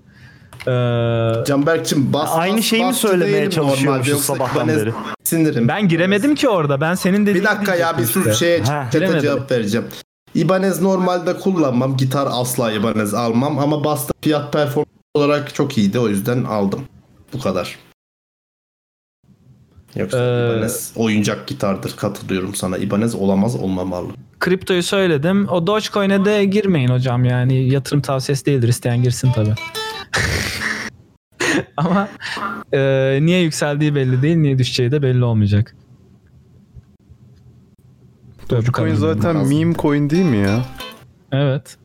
[0.66, 4.92] E, Canberk'cim bas Aynı bas, şeyi mi söylemeye çalışıyormuşuz sabahtan ben beri?
[5.24, 5.68] Sinirim.
[5.68, 6.80] ben giremedim ki orada.
[6.80, 9.20] Ben senin dediğin Bir dakika ya bir sus şeye Ha, chat'e bilemedim.
[9.20, 9.86] cevap vereceğim.
[10.34, 11.96] Ibanez normalde kullanmam.
[11.96, 16.80] Gitar asla Ibanez almam ama basta fiyat performans olarak çok iyiydi o yüzden aldım.
[17.34, 17.76] Bu kadar.
[19.98, 22.76] Yoksa Ee, Ibanez oyuncak gitardır katılıyorum sana.
[22.78, 24.08] Ibanez olamaz olmamalı.
[24.40, 25.48] Kriptoyu söyledim.
[25.48, 28.68] O Dogecoin'e de girmeyin hocam yani yatırım tavsiyesi değildir.
[28.68, 29.48] İsteyen girsin tabi.
[31.76, 32.08] Ama
[32.72, 32.78] e,
[33.22, 35.74] niye yükseldiği belli değil, niye düşeceği de belli olmayacak.
[38.50, 40.64] Dogecoin zaten meme coin değil mi ya?
[41.32, 41.76] Evet.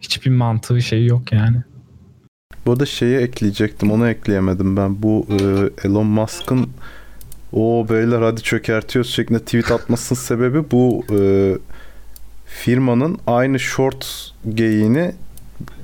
[0.00, 1.56] Hiçbir mantığı şey yok yani.
[2.66, 5.02] Bu arada şeyi ekleyecektim onu ekleyemedim ben.
[5.02, 5.34] Bu e,
[5.88, 6.70] Elon Musk'ın
[7.52, 11.18] o beyler hadi çökertiyoruz şeklinde tweet atmasının sebebi bu e,
[12.46, 15.14] firmanın aynı short geyiğini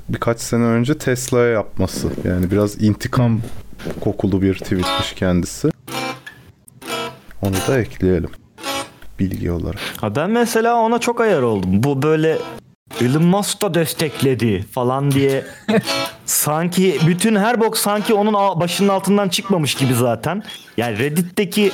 [0.09, 2.07] birkaç sene önce Tesla'ya yapması.
[2.23, 3.41] Yani biraz intikam
[4.01, 5.69] kokulu bir tweetmiş kendisi.
[7.41, 8.29] Onu da ekleyelim.
[9.19, 9.79] Bilgi olarak.
[10.01, 11.83] Ha ben mesela ona çok ayar oldum.
[11.83, 12.37] Bu böyle
[13.01, 15.45] Elon Musk da destekledi falan diye
[16.25, 20.43] sanki bütün her bok sanki onun başının altından çıkmamış gibi zaten.
[20.77, 21.71] Yani Reddit'teki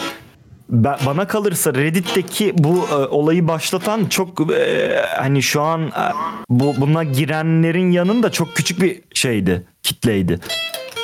[0.71, 6.05] bana kalırsa Reddit'teki bu e, olayı başlatan çok e, hani şu an e,
[6.49, 10.39] bu buna girenlerin yanında çok küçük bir şeydi, kitleydi.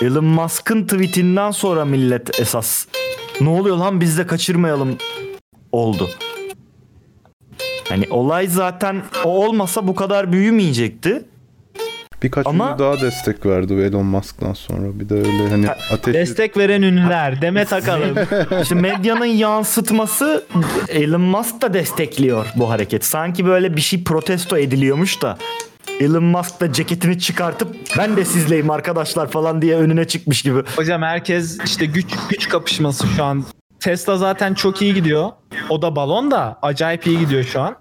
[0.02, 2.86] Elon Musk'ın tweetinden sonra millet esas
[3.42, 4.98] ne oluyor lan biz de kaçırmayalım
[5.72, 6.10] oldu.
[7.90, 11.26] Hani olay zaten o olmasa bu kadar büyümeyecekti.
[12.24, 15.00] Birkaç Ama- ünlü daha destek verdi Elon Musk'tan sonra.
[15.00, 17.42] Bir de öyle hani ateş Destek veren ünlüler.
[17.42, 18.18] Demet Akalın.
[18.62, 20.46] İşte medyanın yansıtması
[20.90, 23.06] Elon Musk da destekliyor bu hareket.
[23.06, 25.38] Sanki böyle bir şey protesto ediliyormuş da
[26.00, 30.64] Elon Musk da ceketini çıkartıp ben de sizleyim arkadaşlar falan diye önüne çıkmış gibi.
[30.76, 33.46] Hocam herkes işte güç güç kapışması şu an.
[33.88, 35.32] Tesla zaten çok iyi gidiyor.
[35.70, 37.76] O da balon da acayip iyi gidiyor şu an.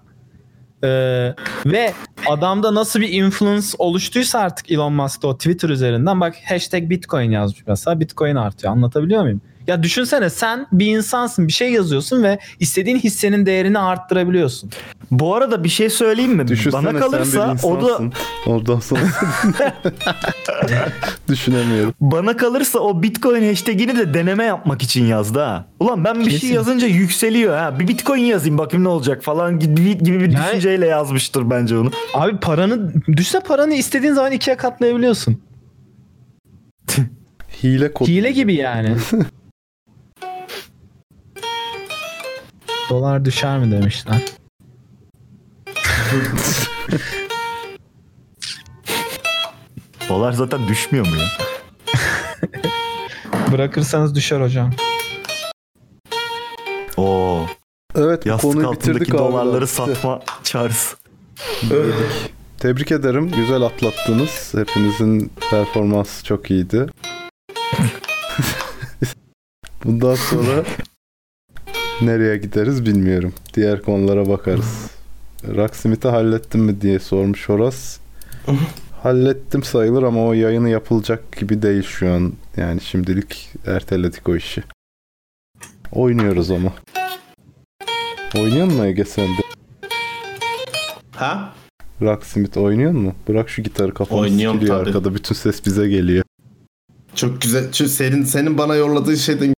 [0.83, 1.35] Ee,
[1.65, 1.93] ve
[2.29, 7.63] adamda nasıl bir influence oluştuysa artık Elon Musk'ta o Twitter üzerinden bak hashtag Bitcoin yazmış
[7.67, 9.41] mesela Bitcoin artıyor anlatabiliyor muyum?
[9.67, 14.69] Ya düşünsene sen bir insansın bir şey yazıyorsun ve istediğin hissenin değerini arttırabiliyorsun.
[15.11, 16.47] Bu arada bir şey söyleyeyim mi?
[16.47, 17.99] Düşünsene Bana sen kalırsa bir o da.
[18.45, 19.01] Ondan sonra
[21.29, 21.93] düşünemiyorum.
[22.01, 25.65] bana kalırsa o Bitcoin hashtagini de deneme yapmak için yazdı ha.
[25.79, 26.53] Ulan ben bir şey Kesin.
[26.53, 27.79] yazınca yükseliyor ha.
[27.79, 31.91] Bir Bitcoin yazayım bakayım ne olacak falan gibi, gibi bir Yani- düşünceyle yazmıştır bence onu.
[32.13, 35.41] Abi paranı düşse paranı istediğin zaman ikiye katlayabiliyorsun.
[37.63, 38.07] Hile kod.
[38.07, 38.95] Hile gibi yani.
[42.89, 44.21] Dolar düşer mi demişler.
[50.09, 51.27] Dolar zaten düşmüyor mu ya?
[53.51, 54.73] Bırakırsanız düşer hocam.
[56.97, 57.45] Oo.
[57.95, 59.17] Evet bu Yastık konuyu bitirdik altındaki abi.
[59.17, 60.95] dolarları satma çağrısı.
[62.59, 63.31] Tebrik ederim.
[63.31, 64.53] Güzel atlattınız.
[64.55, 66.85] Hepinizin performansı çok iyiydi.
[69.85, 70.63] Bundan sonra
[72.01, 73.33] nereye gideriz bilmiyorum.
[73.53, 74.87] Diğer konulara bakarız.
[75.47, 77.97] Rocksmith'i hallettim mi diye sormuş Horas.
[79.03, 82.33] Hallettim sayılır ama o yayını yapılacak gibi değil şu an.
[82.57, 84.63] Yani şimdilik erteledik o işi.
[85.91, 86.73] Oynuyoruz ama.
[88.35, 89.41] Oynuyor mu Ege sen de?
[91.15, 91.53] Ha?
[92.01, 93.13] Rocksmith oynuyor mu?
[93.27, 94.89] Bırak şu gitarı kafanı Oynuyorum sikiliyor tabii.
[94.89, 95.15] arkada.
[95.15, 96.23] Bütün ses bize geliyor.
[97.15, 97.71] Çok güzel.
[97.71, 99.53] Çünkü senin senin bana yolladığın şeyden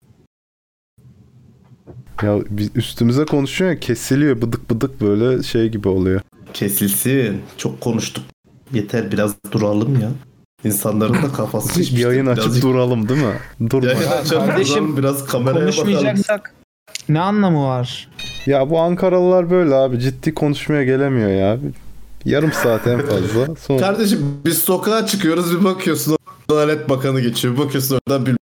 [2.22, 6.20] Ya biz üstümüze konuşuyor ya kesiliyor bıdık bıdık böyle şey gibi oluyor.
[6.54, 7.40] kesilsin.
[7.56, 8.24] Çok konuştuk.
[8.72, 10.08] Yeter biraz duralım ya.
[10.64, 11.98] İnsanların da kafası şişmiştir.
[11.98, 13.70] Yayın açıp Birazcık- duralım değil mi?
[13.70, 13.86] Durma.
[13.88, 15.84] Yayın açalım, kardeşim, biraz kameraya bakalım.
[15.84, 16.54] Konuşmayacaksak
[17.08, 18.08] ne anlamı var?
[18.46, 21.58] Ya bu Ankaralılar böyle abi ciddi konuşmaya gelemiyor ya.
[22.24, 23.54] Yarım saat en fazla.
[23.56, 26.16] Sonra Kardeşim biz sokağa çıkıyoruz bir bakıyorsun
[26.48, 27.54] Adalet Bakanı geçiyor.
[27.54, 28.36] Bir bakıyorsun oradan bir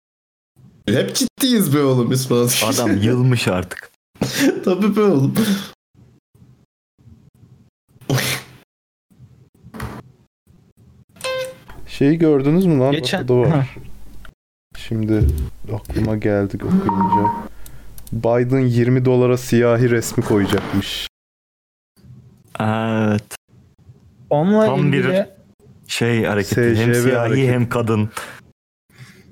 [0.88, 2.50] hep ciddiyiz be oğlum falan.
[2.74, 3.92] Adam yılmış artık.
[4.66, 5.34] Tabii be oğlum.
[11.88, 12.92] şeyi gördünüz mü lan?
[12.92, 13.76] Geçen- Orada var.
[14.78, 15.22] Şimdi
[15.76, 17.32] aklıma geldi okuyunca.
[18.12, 21.08] Biden 20 dolara siyahi resmi koyacakmış.
[22.60, 23.24] Evet.
[24.30, 25.26] Onunla Tam bir
[25.88, 26.76] şey hareketi.
[26.76, 27.52] hem SJV siyahi hareketi.
[27.52, 28.10] hem kadın.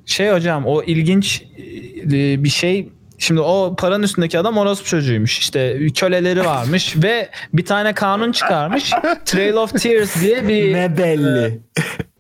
[0.06, 1.44] Şey hocam o ilginç
[2.12, 2.90] e, bir şey.
[3.18, 5.40] Şimdi o paranın üstündeki adam orospu çocuğuymuş.
[5.40, 8.92] İşte köleleri varmış ve bir tane kanun çıkarmış.
[9.26, 11.62] Trail of Tears diye bir Ne belli.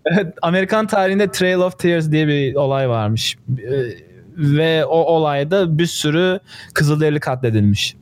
[0.05, 3.37] Evet, Amerikan tarihinde Trail of Tears diye bir olay varmış.
[3.49, 6.39] Ee, Ve o olayda bir sürü
[6.73, 7.95] Kızılderili katledilmiş.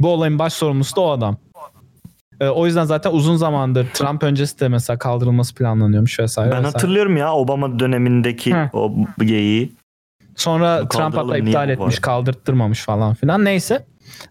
[0.00, 1.36] Bu olayın baş sorumlusu da o adam.
[2.40, 6.50] Ee, O yüzden zaten uzun zamandır Trump öncesi de mesela kaldırılması planlanıyormuş vesaire.
[6.50, 6.72] Ben vesaire.
[6.72, 8.70] hatırlıyorum ya Obama dönemindeki Hı.
[8.72, 9.72] o geyiği.
[10.36, 13.44] Sonra Trump hatta iptal etmiş, kaldırttırmamış falan filan.
[13.44, 13.86] Neyse.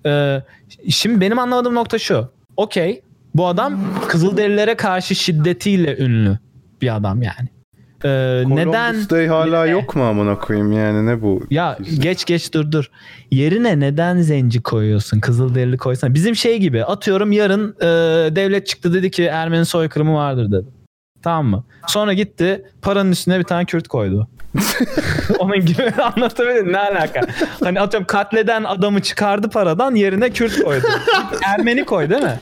[0.05, 0.41] Ee,
[0.89, 2.29] şimdi benim anlamadığım nokta şu.
[2.57, 3.01] Okey.
[3.35, 6.37] Bu adam Kızılderililere karşı şiddetiyle ünlü
[6.81, 7.49] bir adam yani.
[8.05, 9.71] Ee, neden Day hala Ne?
[9.71, 11.43] yok mu amına koyayım yani ne bu?
[11.49, 12.89] Ya geç geç dur dur.
[13.31, 15.19] Yerine neden zenci koyuyorsun?
[15.19, 16.13] Kızılderili koysan.
[16.13, 17.85] Bizim şey gibi atıyorum yarın e,
[18.35, 20.67] devlet çıktı dedi ki Ermeni soykırımı vardır dedi.
[21.23, 21.63] Tamam mı?
[21.87, 24.27] Sonra gitti paranın üstüne bir tane Kürt koydu.
[25.39, 27.21] Onun gibi anlatabilirim ne alaka?
[27.63, 30.87] Hani atıyorum katleden adamı çıkardı paradan yerine Kürt koydu.
[31.45, 32.39] Ermeni koy değil mi?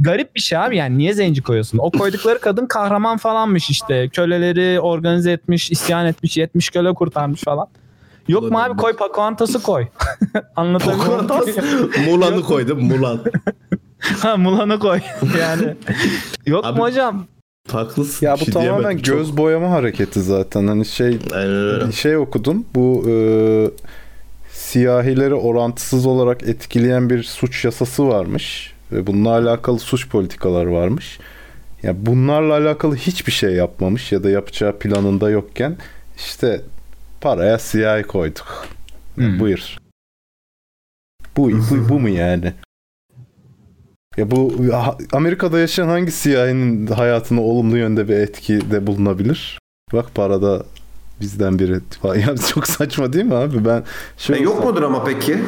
[0.00, 1.78] Garip bir şey abi yani niye zenci koyuyorsun?
[1.78, 4.08] O koydukları kadın kahraman falanmış işte.
[4.08, 7.66] Köleleri organize etmiş, isyan etmiş, 70 köle kurtarmış falan.
[8.28, 9.86] Yok mu abi koy Pocahontas'ı koy.
[10.56, 11.90] Anlatabiliyor muyum?
[12.10, 13.20] Mulan'ı koydum Mulan.
[14.22, 15.00] ha Mulan'ı koy.
[15.40, 15.74] yani.
[16.46, 17.26] Yok Abi- mu hocam?
[17.72, 18.26] Haklısın.
[18.26, 18.98] Ya bu şey tamamen.
[18.98, 20.66] Çok- göz boyama hareketi zaten.
[20.66, 21.92] Hani şey Aynen öyle.
[21.92, 22.66] şey okudum.
[22.74, 23.14] Bu e,
[24.52, 31.18] siyahileri orantısız olarak etkileyen bir suç yasası varmış ve bununla alakalı suç politikalar varmış.
[31.82, 35.76] Ya bunlarla alakalı hiçbir şey yapmamış ya da yapacağı planında yokken
[36.16, 36.60] işte
[37.20, 38.66] paraya siyahi koyduk.
[39.16, 39.40] Ya Hmm.
[39.40, 39.76] Buyur.
[41.36, 42.52] Bu, bu, bu mu yani?
[44.16, 44.54] Ya bu
[45.12, 49.58] Amerika'da yaşayan hangi siyahinin hayatına olumlu yönde bir etki de bulunabilir?
[49.92, 50.64] Bak parada
[51.20, 51.80] bizden biri.
[52.20, 53.64] Ya çok saçma değil mi abi?
[53.64, 53.84] Ben E,
[54.18, 55.38] şey yok mudur ama peki?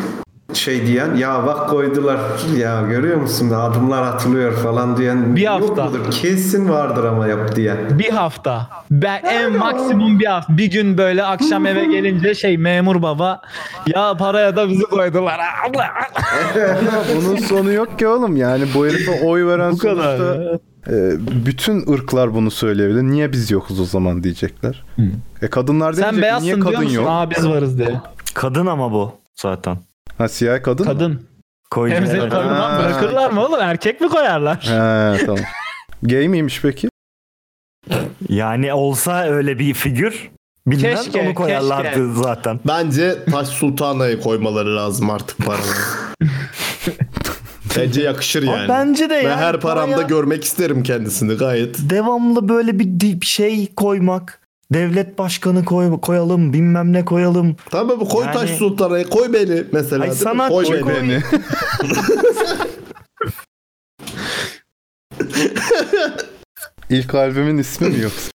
[0.55, 2.19] Şey diyen ya bak koydular
[2.57, 5.85] ya görüyor musun adımlar atılıyor falan diyen Bir yok hafta.
[5.85, 6.11] mudur?
[6.11, 7.99] Kesin vardır ama yap diyen.
[7.99, 8.69] Bir hafta.
[8.91, 10.57] Ben en maksimum bir hafta.
[10.59, 13.41] Bir gün böyle akşam eve gelince şey memur baba
[13.87, 15.41] ya paraya da bizi koydular.
[17.17, 18.37] Bunun sonu yok ki oğlum.
[18.37, 20.59] Yani bu herife oy veren Bu kadar sonuçta
[20.89, 20.95] e,
[21.47, 23.03] bütün ırklar bunu söyleyebilir.
[23.03, 24.85] Niye biz yokuz o zaman diyecekler.
[25.43, 26.97] E kadınlar deyince Sen beyazsın niye diyor kadın musun?
[26.97, 27.07] yok?
[27.09, 28.01] Aa biz varız diye.
[28.35, 29.79] Kadın ama bu zaten.
[30.19, 30.93] Ha siyah kadın mı?
[30.93, 31.27] Kadın.
[32.07, 32.79] Seni tanımam Ha.
[32.85, 33.61] bırakırlar mı oğlum?
[33.61, 34.57] Erkek mi koyarlar?
[34.57, 35.45] He tamam.
[36.03, 36.89] Gay miymiş peki?
[38.29, 40.31] Yani olsa öyle bir figür
[40.67, 42.23] bilmem Keşke, onu koyarlardı keşke.
[42.23, 42.61] zaten.
[42.67, 46.09] Bence Taş Sultana'yı koymaları lazım artık paralara.
[47.77, 48.69] Bence yakışır Ama yani.
[48.69, 51.77] bence de yani her paramda paraya- görmek isterim kendisini gayet.
[51.91, 54.38] Devamlı böyle bir şey koymak.
[54.73, 57.57] Devlet başkanı koy, koyalım bilmem ne koyalım.
[57.71, 60.03] Tamam bu koy Yani- Taş Sultana'yı koy beni mesela.
[60.05, 61.09] Ay sana koy koy beni.
[61.09, 61.23] beni.
[66.91, 68.31] İlk albümün ismi mi yoksa?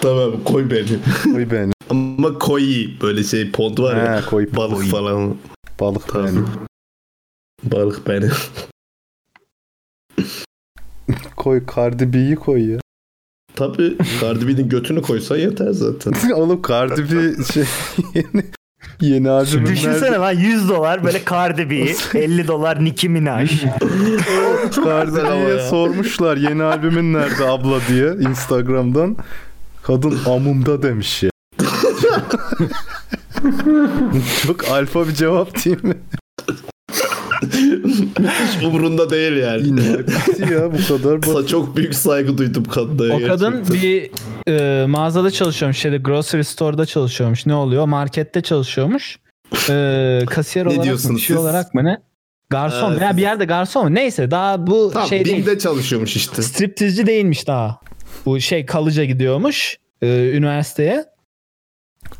[0.00, 0.98] Tamam koy beni.
[1.34, 1.72] Koy beni.
[1.90, 2.62] Ama koy
[3.02, 4.16] böyle şey pont var ya.
[4.22, 4.86] He, koy balık koy.
[4.86, 5.36] falan.
[5.80, 6.26] Balık Tamam.
[6.26, 6.44] beni.
[7.72, 8.30] Balık beni.
[11.36, 12.78] Koy Cardi B'yi koy ya.
[13.58, 16.12] Tabii Cardi B'nin götünü koysan yeter zaten.
[16.34, 17.64] Oğlum Cardi B şey
[18.14, 18.44] yeni,
[19.00, 20.16] yeni albümün Düşünsene nerede?
[20.16, 21.74] lan 100 dolar böyle Cardi B,
[22.18, 23.64] 50 dolar Nicki Minaj.
[24.84, 29.16] Cardi B'ye sormuşlar yeni albümün nerede abla diye Instagram'dan.
[29.82, 31.30] Kadın amımda demiş ya.
[34.46, 35.94] Çok alfa bir cevap değil mi?
[37.42, 39.66] Hiç umurunda değil yani.
[39.66, 43.14] İnanılmaz ya bu kadar Sa- çok büyük saygı duydum kadına.
[43.14, 44.10] O kadın bir
[44.48, 45.78] e, mağazada çalışıyormuş.
[45.78, 47.46] Şeyde grocery store'da çalışıyormuş.
[47.46, 47.84] Ne oluyor?
[47.86, 49.18] Markette çalışıyormuş.
[49.70, 51.20] E, kasiyer Ne olarak mı?
[51.20, 51.98] şey olarak mı ne?
[52.50, 53.00] Garson Evet.
[53.00, 53.94] veya bir yerde garson mu?
[53.94, 55.36] Neyse daha bu Tamam şey değil.
[55.36, 56.42] BİM'de çalışıyormuş işte.
[56.42, 57.80] Striptizci değilmiş daha.
[58.26, 61.04] Bu şey kalıca gidiyormuş e, üniversiteye.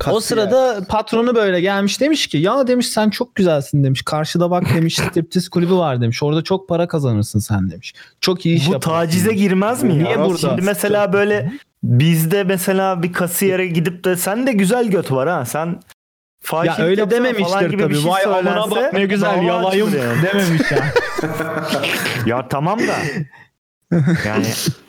[0.07, 4.03] O sırada patronu böyle gelmiş demiş ki ya demiş sen çok güzelsin demiş.
[4.03, 6.23] Karşıda bak demiş striptiz kulübü var demiş.
[6.23, 7.95] Orada çok para kazanırsın sen demiş.
[8.21, 10.03] Çok iyi iş Bu tacize girmez mi ya?
[10.03, 10.39] Niye burada?
[10.39, 11.53] Şimdi mesela böyle
[11.83, 15.45] bizde mesela bir kasiyere gidip de sen de güzel göt var ha.
[15.45, 15.81] Sen
[16.65, 17.95] Ya öyle dememiştir tabii.
[18.01, 20.23] şey Vay amına bak ne güzel yalayım yani.
[20.23, 20.85] dememiş ya.
[22.27, 22.97] Ya tamam da.
[24.27, 24.47] Yani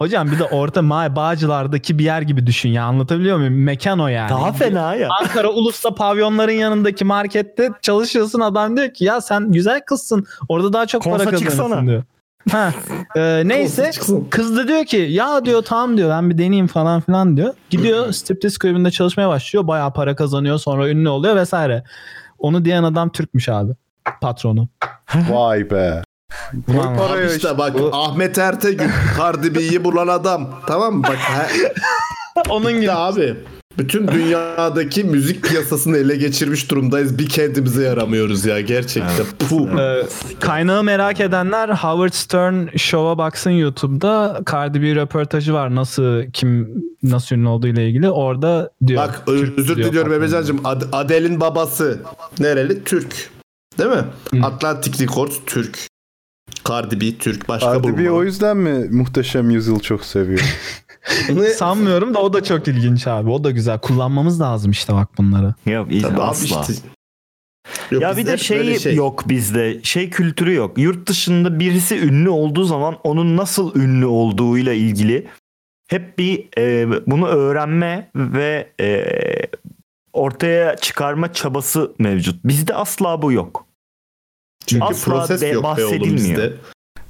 [0.00, 3.64] Hocam bir de orta ma Bağcılar'daki bir yer gibi düşün ya anlatabiliyor muyum?
[3.64, 4.30] Mekan o yani.
[4.30, 5.08] daha fena ya.
[5.20, 10.86] Ankara Ulus'ta pavyonların yanındaki markette çalışıyorsun adam diyor ki ya sen güzel kızsın orada daha
[10.86, 11.86] çok para Konsa kazanırsın çıksana.
[11.86, 12.02] diyor.
[12.50, 12.72] Ha,
[13.16, 13.90] e, neyse
[14.30, 17.54] kız da diyor ki ya diyor tamam diyor ben bir deneyeyim falan filan diyor.
[17.70, 21.84] Gidiyor striptiz kulübünde çalışmaya başlıyor bayağı para kazanıyor sonra ünlü oluyor vesaire.
[22.38, 23.72] Onu diyen adam Türkmüş abi
[24.20, 24.68] patronu.
[25.30, 26.02] Vay be.
[26.66, 27.58] Koy paraya Abi işte işte.
[27.58, 30.60] bak Ahmet Ertegün Cardi B'yi bulan adam.
[30.66, 31.02] Tamam mı?
[31.02, 31.72] Bak he-
[32.48, 32.92] Onun gibi.
[32.92, 33.36] abi.
[33.78, 37.18] Bütün dünyadaki müzik piyasasını ele geçirmiş durumdayız.
[37.18, 39.26] Bir kendimize yaramıyoruz ya gerçekten.
[39.48, 39.78] Puh.
[39.80, 40.02] Ee,
[40.40, 44.40] kaynağı merak edenler Howard Stern Show'a baksın YouTube'da.
[44.52, 46.68] Cardi B röportajı var nasıl kim
[47.02, 48.10] nasıl ünlü olduğu ile ilgili.
[48.10, 49.02] Orada diyor.
[49.02, 50.12] Bak Türk özür diyor diliyorum.
[50.12, 50.60] Ebecan'cığım.
[50.66, 52.00] Ad- Adele'in babası
[52.38, 52.84] nereli?
[52.84, 53.30] Türk.
[53.78, 54.04] Değil mi?
[54.44, 55.78] Atlantic Records Türk.
[56.70, 57.48] Cardi B Türk.
[57.48, 58.10] Başka Cardi B bulunmadı.
[58.10, 60.40] o yüzden mi Muhteşem Yüzyıl çok seviyor?
[61.56, 63.30] Sanmıyorum da o da çok ilginç abi.
[63.30, 63.78] O da güzel.
[63.78, 65.54] Kullanmamız lazım işte bak bunları.
[65.66, 66.60] Yok iyi- Tabii abi asla.
[66.60, 66.88] işte.
[67.90, 68.94] Yok, ya bir de şey, şey.
[68.94, 69.80] yok bizde.
[69.82, 70.78] Şey kültürü yok.
[70.78, 75.26] Yurt dışında birisi ünlü olduğu zaman onun nasıl ünlü olduğuyla ilgili
[75.88, 79.04] hep bir e, bunu öğrenme ve e,
[80.12, 82.44] ortaya çıkarma çabası mevcut.
[82.44, 83.66] Bizde asla bu yok.
[84.66, 86.16] Çünkü asla proses de yok be oğlum bahsedilmiyor.
[86.16, 86.52] bizde.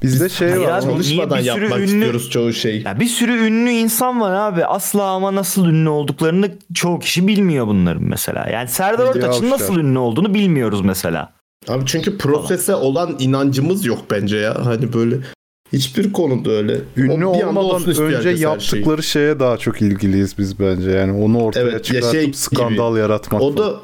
[0.02, 0.78] Bizde şey Hayır var.
[0.78, 2.82] abi, Çalışmadan niye bir sürü yapmak ünlü- istiyoruz çoğu şey.
[2.82, 4.64] Ya bir sürü ünlü insan var abi.
[4.64, 8.48] Asla ama nasıl ünlü olduklarını çoğu kişi bilmiyor bunların mesela.
[8.52, 11.32] Yani Serdar Ortaç'ın nasıl ünlü olduğunu bilmiyoruz mesela.
[11.68, 14.66] Abi çünkü prosese olan inancımız yok bence ya.
[14.66, 15.16] Hani böyle
[15.72, 16.78] hiçbir konuda öyle.
[16.96, 20.90] Ünlü O olmadan önce yaptıkları şeye daha çok ilgiliyiz biz bence.
[20.90, 23.42] Yani onu ortaya Evet, ya çıkartıp şey skandal yaratmak.
[23.42, 23.74] O da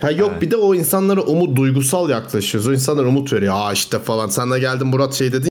[0.00, 2.68] Ha yok bir de o insanlara umut duygusal yaklaşıyoruz.
[2.68, 3.54] O insanlara umut veriyor.
[3.56, 4.28] Aa işte falan.
[4.28, 5.50] Sen de geldin Murat şey dedin.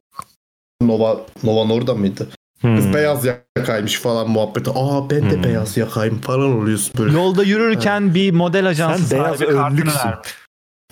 [0.81, 2.27] Nova Nova Norda mıydı?
[2.61, 2.93] Kız Hmm.
[2.93, 3.25] beyaz
[3.57, 4.69] yakaymış falan muhabbeti.
[4.75, 5.43] Aa ben de Hmm.
[5.43, 7.13] beyaz yakayım falan oluyorsun böyle.
[7.13, 10.11] Yolda yürürken bir model ajansı Sen beyaz önlüksün.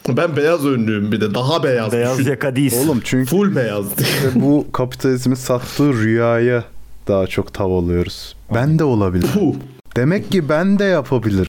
[0.07, 1.33] Ben beyaz önlüyüm bir de.
[1.35, 1.91] Daha beyaz.
[1.93, 2.29] Beyaz düşün.
[2.29, 2.87] yaka değilsin.
[2.87, 3.85] Oğlum çünkü Full beyaz.
[3.99, 6.63] işte bu kapitalizmin sattığı rüyaya
[7.07, 8.35] daha çok tav alıyoruz.
[8.53, 9.27] Ben de olabilir.
[9.33, 9.55] Puh.
[9.95, 11.45] Demek ki ben de yapabilirim.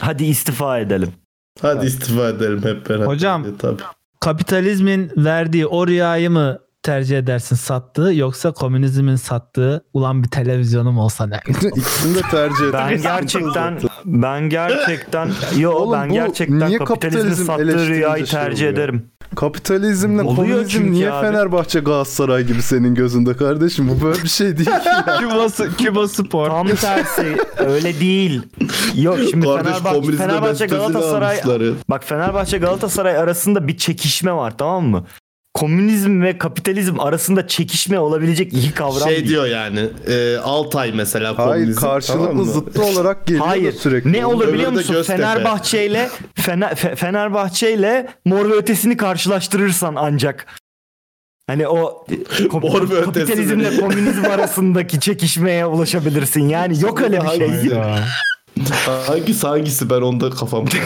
[0.00, 1.12] Hadi istifa edelim.
[1.62, 3.06] Hadi istifa edelim hep beraber.
[3.06, 3.46] Hocam.
[3.58, 3.82] Tabii.
[4.20, 11.26] Kapitalizmin verdiği o rüyayı mı tercih edersin sattığı yoksa komünizmin sattığı ulan bir televizyonum olsa
[11.26, 11.40] ne?
[11.76, 12.72] İkisini de tercih ederim.
[12.72, 18.40] Ben gerçekten ben gerçekten yo Oğlum ben bu gerçekten niye kapitalizmin kapitalizm sattığı rüyayı şey
[18.40, 18.72] tercih oluyor?
[18.72, 19.06] ederim.
[19.36, 21.26] Kapitalizmle Oluyor komünizm çünkü niye abi.
[21.26, 23.88] Fenerbahçe Galatasaray gibi senin gözünde kardeşim?
[23.88, 25.18] Bu böyle bir şey değil ki ya.
[25.18, 25.48] Küba,
[25.78, 26.50] Küba Spor.
[26.50, 28.42] Tam tersi öyle değil.
[28.94, 31.40] Yok şimdi Kardeş Fenerbahçe, Fenerbahçe Galatasaray
[31.88, 35.04] bak Fenerbahçe Galatasaray arasında bir çekişme var tamam mı?
[35.56, 39.28] Komünizm ve kapitalizm arasında çekişme olabilecek iki kavram Şey değil.
[39.28, 41.80] diyor yani e, Altay mesela Hayır komünizm.
[41.80, 43.72] karşılıklı tamam zıttı olarak geliyor Hayır.
[43.72, 44.12] sürekli.
[44.12, 44.94] Ne olur biliyor musun?
[44.94, 45.22] Göztepe.
[45.22, 50.46] Fenerbahçe ile Fener, Fe- Fenerbahçe ile Mor ve Ötesi'ni karşılaştırırsan ancak
[51.46, 52.04] hani o
[52.38, 56.48] ko- Mor ve Ötesi kapitalizmle komünizm arasındaki çekişmeye ulaşabilirsin.
[56.48, 57.48] Yani yok öyle bir şey.
[57.48, 57.74] Hangisi?
[59.06, 60.64] hangisi hangisi ben onda kafam.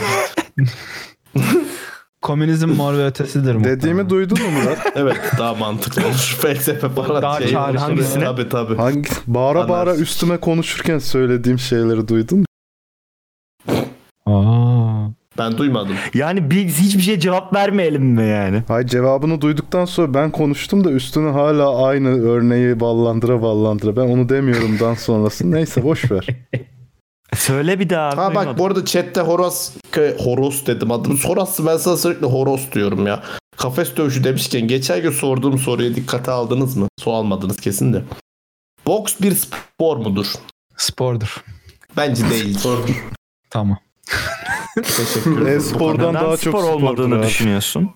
[2.22, 3.64] Komünizm mor ve ötesidir mu?
[3.64, 4.78] Dediğimi duydun mu Murat?
[4.94, 6.36] evet daha mantıklı olur.
[6.42, 7.22] Felsefe falan.
[7.22, 7.48] Daha şey.
[7.50, 7.78] çağrışımlı.
[7.80, 8.24] Hangisine?
[8.24, 8.76] Tabii tabii.
[8.76, 10.02] Hangi bağıra bağıra Anlarsın.
[10.02, 12.44] üstüme konuşurken söylediğim şeyleri duydun mu?
[14.26, 15.10] Aa.
[15.38, 15.96] Ben duymadım.
[16.14, 18.62] Yani biz hiçbir şeye cevap vermeyelim mi yani?
[18.68, 23.96] Hayır cevabını duyduktan sonra ben konuştum da üstüne hala aynı örneği ballandıra ballandıra.
[23.96, 25.50] Ben onu demiyorumdan sonrası.
[25.50, 26.26] Neyse boş ver.
[27.36, 28.08] Söyle bir daha.
[28.10, 28.58] Ha bak duymadım.
[28.58, 29.70] bu arada chatte Horos
[30.18, 31.14] Horos dedim adını.
[31.18, 33.22] Horos'u ben sana sürekli Horos diyorum ya.
[33.56, 36.88] Kafes dövüşü demişken geçen gün sorduğum soruya dikkate aldınız mı?
[37.00, 38.02] Su almadınız kesin de.
[38.86, 40.26] Boks bir spor mudur?
[40.76, 41.44] Spordur.
[41.96, 42.58] Bence değil.
[43.50, 43.78] Tamam.
[44.82, 45.58] Teşekkür ederim.
[45.58, 47.26] E-spordan daha spor çok spordur olmadığını abi.
[47.26, 47.90] düşünüyorsun?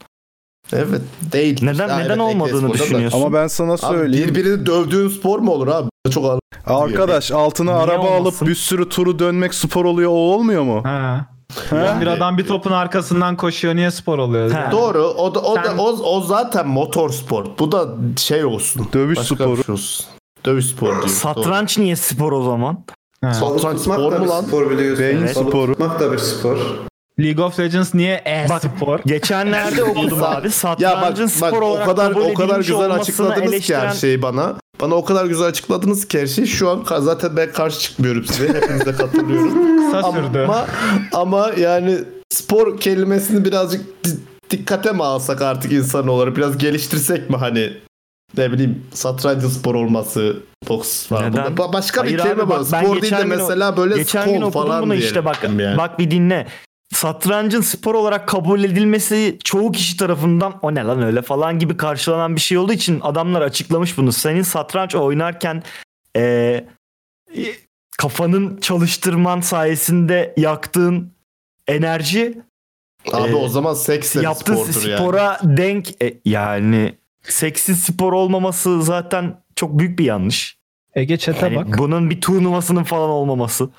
[0.72, 1.00] Evet
[1.32, 1.58] değil.
[1.62, 3.18] Neden Ha, neden evet, olmadığını e-sporda da- düşünüyorsun?
[3.22, 4.28] Ama ben sana Abi söyleyeyim.
[4.28, 5.88] birbirini dövdüğün spor mu olur abi?
[6.10, 6.40] Çok ağır.
[6.66, 8.22] Arkadaş altına Niye araba olmasın?
[8.44, 10.10] alıp bir sürü turu dönmek spor oluyor.
[10.10, 10.80] O olmuyor mu?
[10.84, 11.26] Ha.
[11.70, 11.98] Ha?
[12.00, 14.50] Bir adam bir topun arkasından koşuyor niye spor oluyor?
[14.50, 14.68] Ha.
[14.72, 15.02] Doğru.
[15.04, 17.44] O da o Sen- da o, o zaten motor spor.
[17.58, 18.88] Bu da şey olsun.
[18.92, 19.64] Dövüş Başka sporu.
[19.64, 20.06] şey olsun.
[20.44, 21.08] Dövüş sporu diyor.
[21.08, 22.84] Satranç niye spor o zaman?
[23.24, 23.34] Ha.
[23.34, 24.42] Satranç spor mu bir lan?
[24.42, 25.04] spor biliyorsun.
[25.04, 25.72] Beyin Balık sporu.
[25.72, 26.58] tutmak da bir spor.
[27.20, 29.00] League of Legends niye e-spor?
[29.06, 30.44] Geçenlerde okudum abi.
[30.44, 34.00] Bak, Satrancın bak spor o olarak kadar kabul o kadar güzel açıkladınız ki her eleştiren-
[34.00, 34.54] şeyi bana.
[34.80, 36.46] Bana o kadar güzel açıkladınız ki her şeyi.
[36.46, 38.48] Şu an zaten ben karşı çıkmıyorum size.
[38.48, 39.74] Hepinize katılıyorum.
[39.92, 40.38] Kısa sürdü.
[40.44, 40.66] ama
[41.12, 41.98] ama yani
[42.30, 44.18] spor kelimesini birazcık di-
[44.50, 47.72] dikkate mi alsak artık insan olarak biraz geliştirsek mi hani
[48.36, 50.36] ne bileyim satrancın spor olması
[50.68, 51.30] boks var.
[51.30, 51.46] Neden?
[51.46, 52.48] Ba- başka Hayır bir kelime var.
[52.48, 55.38] bak Spor değil de mesela böyle Geçen gün falan bunu işte bak.
[55.58, 55.78] yani.
[55.78, 56.46] Bak bir dinle.
[56.94, 62.36] Satrancın spor olarak kabul edilmesi çoğu kişi tarafından o ne lan öyle falan gibi karşılanan
[62.36, 64.12] bir şey olduğu için adamlar açıklamış bunu.
[64.12, 65.62] Senin satranç oynarken
[66.16, 66.66] eee,
[67.98, 71.12] kafanın çalıştırman sayesinde yaktığın
[71.66, 72.38] enerji
[73.12, 74.98] Abi Ee, o zaman seks de yaptığın spordur yani.
[74.98, 80.58] spora denk e, yani seksiz spor olmaması zaten çok büyük bir yanlış.
[80.94, 81.78] Ege chat'e Yani bak.
[81.78, 83.70] bunun bir turnuvasının falan olmaması.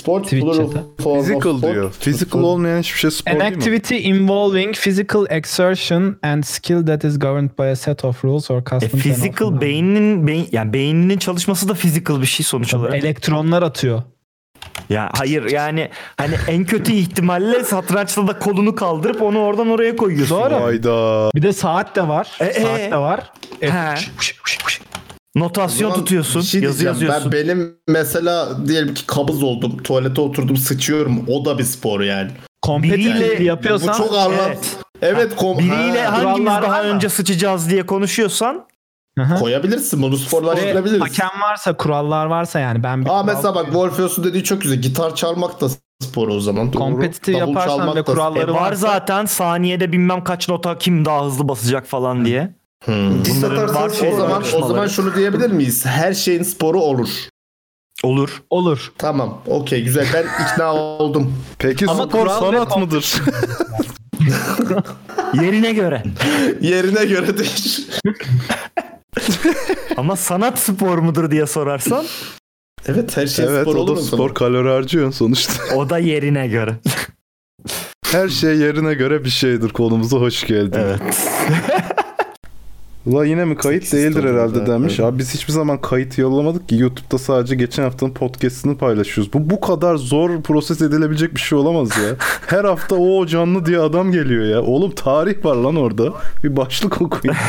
[0.00, 1.02] Sport Twitch plural chat'e.
[1.02, 1.72] form of Physical sport.
[1.74, 1.92] diyor.
[2.00, 3.56] Physical olmayan hiçbir şey spor An değil mi?
[3.56, 8.58] activity involving physical exertion and skill that is governed by a set of rules or
[8.60, 8.94] E, customs.
[8.94, 12.94] and physical often- beyninin beyin yani beyninin çalışması da physical bir şey sonuç olarak.
[13.04, 14.02] elektronlar atıyor.
[14.90, 20.36] Ya hayır yani hani en kötü ihtimalle satrançta da kolunu kaldırıp onu oradan oraya koyuyorsun.
[20.40, 20.54] Doğru.
[20.64, 21.30] Hayda.
[21.34, 22.36] Bir de saat de var.
[22.40, 22.52] E, e.
[22.62, 23.32] saat de var.
[23.62, 23.94] E, He.
[25.38, 26.40] Notasyon tutuyorsun.
[26.40, 27.32] şey yazı yazıyorsun.
[27.32, 29.82] Ben benim mesela diyelim ki kabız oldum.
[29.82, 31.24] Tuvalete oturdum sıçıyorum.
[31.28, 32.30] O da bir spor yani.
[32.66, 34.32] Competitive Biriyle- yapıyorsan Bu çok anlam.
[34.46, 34.76] Evet.
[35.02, 35.32] Evet.
[35.36, 36.90] kom- Biriyle Ha, hangimiz daha var mı?
[36.90, 38.64] önce sıçacağız diye konuşuyorsan
[39.18, 39.38] Hı hı.
[39.40, 40.02] koyabilirsin.
[40.02, 41.00] Bunu Ve sporlaştırabiliriz.
[41.02, 44.78] hakem varsa kurallar varsa yani ben bir Aa mesela bak Wolfeos'un dediği çok güzel.
[44.78, 45.66] Gitar çalmak da
[46.02, 46.72] spor o zaman.
[46.72, 51.48] Davul yaparsan ve kuralları e, var varsa- zaten saniyede bilmem kaç nota kim daha hızlı
[51.48, 52.57] basacak falan diye.
[52.84, 53.24] Hmm.
[53.24, 55.86] Diz Bunların atarsan var şey O zaman o zaman şunu diyebilir miyiz?
[55.86, 57.08] Her şeyin sporu olur.
[58.02, 58.42] Olur.
[58.50, 58.92] olur.
[58.98, 59.42] Tamam.
[59.46, 60.06] Okey güzel.
[60.14, 61.34] Ben ikna oldum.
[61.58, 63.14] Peki Ama spor sanat mıdır?
[65.34, 66.02] Yerine göre.
[66.60, 67.86] Yerine göre değişir.
[69.96, 72.04] Ama sanat spor mudur diye sorarsan
[72.86, 74.06] Evet her şey evet spor o olur da mu?
[74.06, 75.74] spor kalori harcıyorsun sonuçta.
[75.76, 76.74] o da yerine göre.
[78.06, 79.68] Her şey yerine göre bir şeydir.
[79.68, 80.78] Konumuza hoş geldin.
[80.80, 81.00] Evet.
[83.08, 85.00] Ula yine mi kayıt değildir herhalde demiş.
[85.00, 86.76] Abi biz hiçbir zaman kayıt yollamadık ki.
[86.76, 89.32] YouTube'da sadece geçen haftanın podcast'ini paylaşıyoruz.
[89.32, 92.16] Bu bu kadar zor proses edilebilecek bir şey olamaz ya.
[92.46, 94.62] Her hafta o canlı diye adam geliyor ya.
[94.62, 96.12] Oğlum tarih var lan orada.
[96.44, 97.36] Bir başlık okuyun.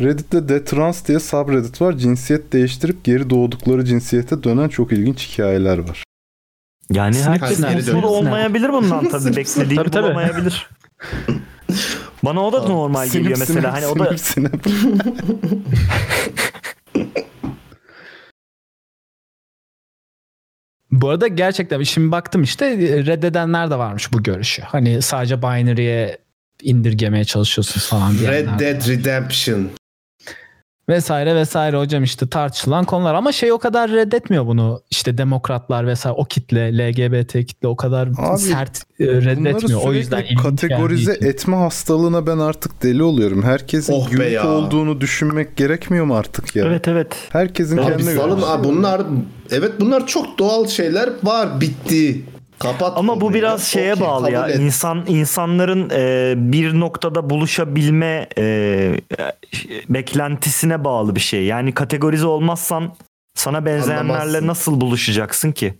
[0.00, 1.98] Reddit'te de trans diye subreddit var.
[1.98, 6.04] Cinsiyet değiştirip geri doğdukları cinsiyete dönen çok ilginç hikayeler var.
[6.92, 9.36] Yani herkes mutlu olmayabilir bundan tabii.
[9.36, 10.06] Beklediği Tabii, tabii.
[10.06, 10.70] olamayabilir.
[12.22, 13.60] Bana o da normal geliyor Sinip, mesela.
[13.60, 14.64] sinip, Hani o da sinip.
[20.90, 22.76] Bu arada gerçekten şimdi baktım işte
[23.06, 24.62] reddedenler de varmış bu görüşü.
[24.62, 26.18] Hani sadece binary'e
[26.62, 28.14] indirgemeye çalışıyorsun falan.
[28.14, 29.70] Red Dead Redemption.
[30.88, 34.82] Vesaire vesaire hocam işte tartışılan konular ama şey o kadar reddetmiyor bunu.
[34.90, 39.82] İşte demokratlar vesaire o kitle LGBT kitle o kadar Abi, sert e, reddetmiyor.
[39.84, 43.42] O yüzden kategorize etme hastalığına ben artık deli oluyorum.
[43.42, 44.48] Herkesin Oh unique ya.
[44.48, 46.64] olduğunu düşünmek gerekmiyor mu artık ya?
[46.66, 47.16] evet evet.
[47.30, 48.16] Herkesin Abi kendine göre.
[48.22, 49.02] salın abi bunlar
[49.50, 52.22] evet bunlar çok doğal şeyler var bitti.
[52.58, 52.92] Kapat.
[52.98, 54.48] Ama bu biraz şeye Okey, bağlı ya.
[54.48, 54.60] et.
[54.60, 58.96] İnsan insanların e, bir noktada buluşabilme e,
[59.88, 61.44] beklentisine bağlı bir şey.
[61.44, 62.94] Yani kategorize olmazsan
[63.34, 64.46] sana benzeyenlerle Anlamazsın.
[64.46, 65.74] nasıl buluşacaksın ki?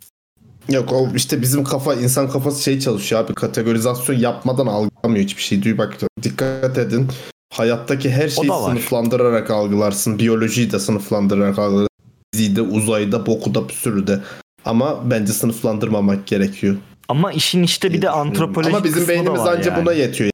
[0.69, 5.63] Yok o işte bizim kafa insan kafası şey çalışıyor abi kategorizasyon yapmadan algılamıyor hiçbir şey.
[5.63, 7.09] Duy bak dikkat edin.
[7.55, 10.19] Hayattaki her şeyi sınıflandırarak algılarsın.
[10.19, 11.89] Biyolojiyi de sınıflandırarak algılarsın.
[12.35, 14.21] Fiziği de, uzayda, boku da bir sürü de.
[14.67, 16.77] Ama bence sınıflandırmamak gerekiyor.
[17.09, 19.83] Ama işin işte bir de antropolojik Ama bizim beynimiz anca yani.
[19.83, 20.31] buna yetiyor.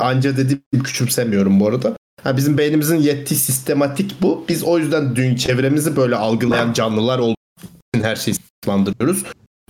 [0.00, 1.96] Anca dediğim küçümsemiyorum bu arada.
[2.22, 4.44] Ha, bizim beynimizin yettiği sistematik bu.
[4.48, 7.34] Biz o yüzden dün çevremizi böyle algılayan canlılar olduğu
[7.94, 9.22] için her şeyi sınıflandırıyoruz.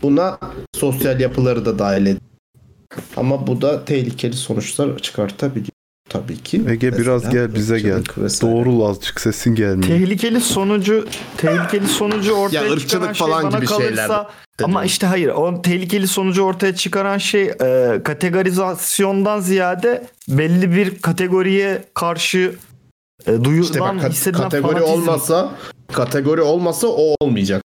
[0.03, 0.39] Buna
[0.75, 2.21] sosyal yapıları da dahil ediyor.
[3.17, 5.74] Ama bu da tehlikeli sonuçlar çıkartabiliyor
[6.15, 6.63] tabii ki.
[6.69, 8.03] Ege biraz gel bize gel.
[8.19, 8.53] vesaire.
[8.55, 9.83] Doğrul azıcık sesin gelmiyor.
[9.99, 14.27] Tehlikeli sonucu tehlikeli sonucu ortaya Ya çıkaran şey falan bana gibi kalırsa şeyler
[14.63, 21.85] ama işte hayır o tehlikeli sonucu ortaya çıkaran şey e, kategorizasyondan ziyade belli bir kategoriye
[21.95, 22.55] karşı
[23.27, 24.93] e, duyulan İşte bak kat- hissedilen kategori fanatizm.
[25.01, 25.51] olmasa
[25.93, 27.63] kategori olmasa o olmayacak.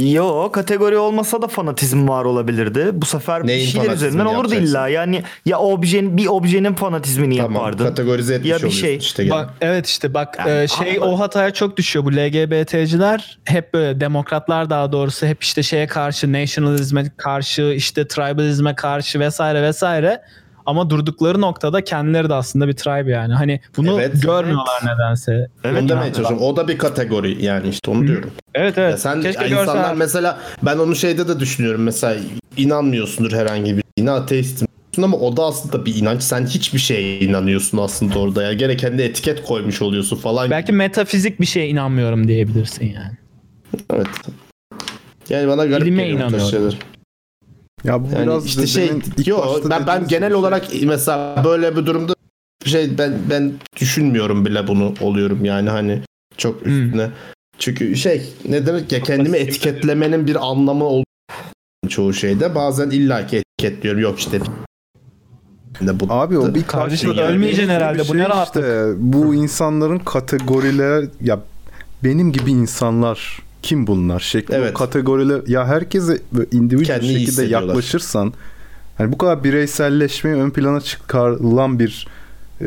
[0.00, 2.88] Yo kategori olmasa da fanatizm var olabilirdi.
[2.92, 4.66] Bu sefer Neyin bir şeyler üzerinden olurdu yapacaksın?
[4.66, 4.88] illa.
[4.88, 7.84] Yani ya objenin bir objenin fanatizmini Tamam yapardın.
[7.84, 8.96] kategorize etmiş Ya bir şey.
[8.96, 9.24] işte.
[9.24, 9.34] gene.
[9.34, 13.74] Bak, evet işte bak Yani e, şey ama- o hataya çok düşüyor bu LGBT'ciler hep
[13.74, 20.22] böyle demokratlar daha doğrusu hep işte şeye karşı nationalizme karşı işte tribalizme karşı vesaire vesaire
[20.66, 25.48] ama durdukları noktada kendileri de aslında bir tribe yani hani bunu Evet, görmüyorlar nedense.
[25.64, 26.16] Evet, onu demeye evet.
[26.16, 26.46] çalışıyorum.
[26.46, 28.30] O da bir kategori yani işte onu diyorum.
[28.54, 29.00] Evet Ya evet.
[29.00, 29.94] sen Keşke ya insanlar görseler.
[29.94, 32.16] mesela ben onu şeyde de düşünüyorum mesela
[32.56, 34.68] inanmıyorsundur herhangi bir dine ateistim
[35.02, 36.22] ama o da aslında bir inanç.
[36.22, 38.52] Sen hiçbir şeye inanıyorsun aslında orada ya.
[38.52, 40.50] Gene kendi etiket koymuş oluyorsun falan.
[40.50, 43.16] Belki metafizik bir şeye inanmıyorum diyebilirsin yani.
[43.94, 44.06] Evet.
[45.28, 46.74] Yani bana garip Bilime geliyor inanıyorum.
[47.86, 50.34] Ya bu Yani biraz işte şey dedenin ilk yo, başta ben, ben genel şey.
[50.36, 52.14] olarak mesela böyle bir durumda
[52.64, 56.00] şey ben ben düşünmüyorum bile bunu oluyorum yani hani
[56.36, 56.84] çok Hmm.
[56.84, 57.10] üstüne.
[57.58, 61.04] Çünkü şey ne demek ya kendimi etiketlemenin bir anlamı olduğu
[61.88, 64.40] çoğu şeyde bazen illaki etiketliyorum yok işte
[65.80, 68.64] de bu Abi o bir Kardeşim karşı- ölmeyeceksin herhalde, bu şey ne rahatlık.
[68.64, 71.40] işte, bu insanların kategoriler ya
[72.04, 74.70] benim gibi insanlar kim bunlar şeklinde Evet.
[74.70, 76.18] o kategoriler ya herkese
[76.52, 78.32] individual Kendini şekilde yaklaşırsan
[78.98, 82.06] hani bu kadar bireyselleşmeyi ön plana çıkarılan bir
[82.60, 82.64] e,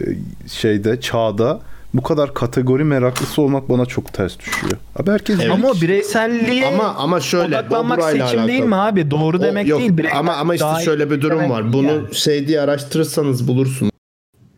[0.47, 1.61] şeyde çağda
[1.93, 4.73] bu kadar kategori meraklısı olmak bana çok ters düşüyor.
[4.95, 5.51] Abi herkes Evet.
[5.51, 8.91] Ama bireyselliğe ama ama şöyle bu odaklanmak seçim değil mi alakalı.
[8.91, 9.11] abi?
[9.11, 9.91] Doğru O- demek yok, değil.
[9.91, 11.73] Birey- ama ama işte şöyle bir durum var.
[11.73, 12.15] Bunu yani.
[12.15, 13.91] şey diye araştırırsanız bulursunuz.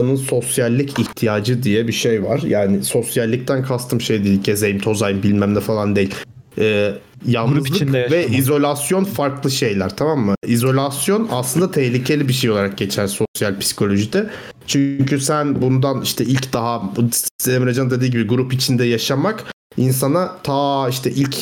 [0.02, 2.40] İnsanın sosyallik ihtiyacı diye bir şey var.
[2.40, 4.44] Yani sosyallikten kastım şey değil.
[4.44, 6.15] Gezeyim, tozayım bilmem ne falan değil.
[6.57, 6.94] Ee,
[7.26, 8.40] yalnızlık içinde ve yaşamak.
[8.40, 10.36] izolasyon farklı şeyler tamam mı?
[10.48, 14.30] İzolasyon aslında tehlikeli bir şey olarak geçer sosyal psikolojide.
[14.68, 16.84] Çünkü sen bundan işte ilk daha
[17.48, 19.45] Emrecan dediği gibi grup içinde yaşamak
[19.78, 21.36] insana ta işte ilk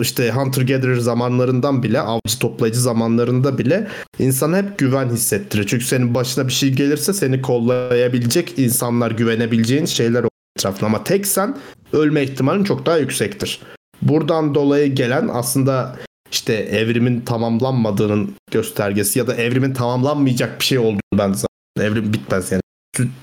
[0.00, 5.66] işte hunter gatherer zamanlarından bile avcı toplayıcı zamanlarında bile insana hep güven hissettirir.
[5.66, 10.24] Çünkü senin başına bir şey gelirse seni kollayabilecek insanlar güvenebileceğin şeyler
[10.56, 10.86] etrafında.
[10.86, 11.56] Ama tek sen
[11.92, 13.60] ölme ihtimalin çok daha yüksektir.
[14.02, 15.96] Buradan dolayı gelen aslında
[16.32, 22.52] işte evrimin tamamlanmadığının göstergesi ya da evrimin tamamlanmayacak bir şey olduğunu ben zaten evrim bitmez
[22.52, 22.62] yani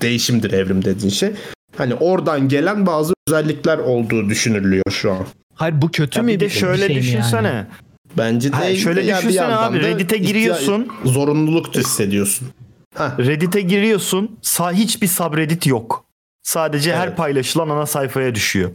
[0.02, 1.30] değişimdir evrim dediğin şey.
[1.76, 5.26] Hani oradan gelen bazı özellikler olduğu düşünülüyor şu an.
[5.54, 7.48] Hayır bu kötü Ya mü bir de bir şöyle şey mi düşünsene.
[7.48, 7.66] yani?
[8.18, 8.78] Bence Ha, değil.
[8.78, 10.88] şöyle de ya bir düşünsene abi, Reddit'e giriyorsun.
[11.04, 12.48] Zorunluluk hissediyorsun.
[12.94, 14.38] Ha, Reddit'e giriyorsun.
[14.42, 16.04] Sa hiçbir subreddit yok.
[16.42, 17.16] Sadece her Evet.
[17.16, 18.70] paylaşılan ana sayfaya düşüyor.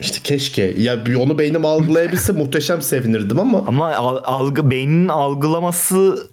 [0.00, 0.62] işte keşke.
[0.78, 6.28] Ya bir onu beynim algılayabilse muhteşem sevinirdim ama Ama al- algı beynin algılaması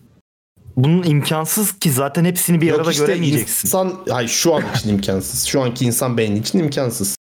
[0.78, 3.68] bunun imkansız ki zaten hepsini bir Yok arada işte göremeyeceksin.
[3.68, 5.44] insan, hayır şu an için imkansız.
[5.46, 7.15] Şu anki insan beyni için imkansız.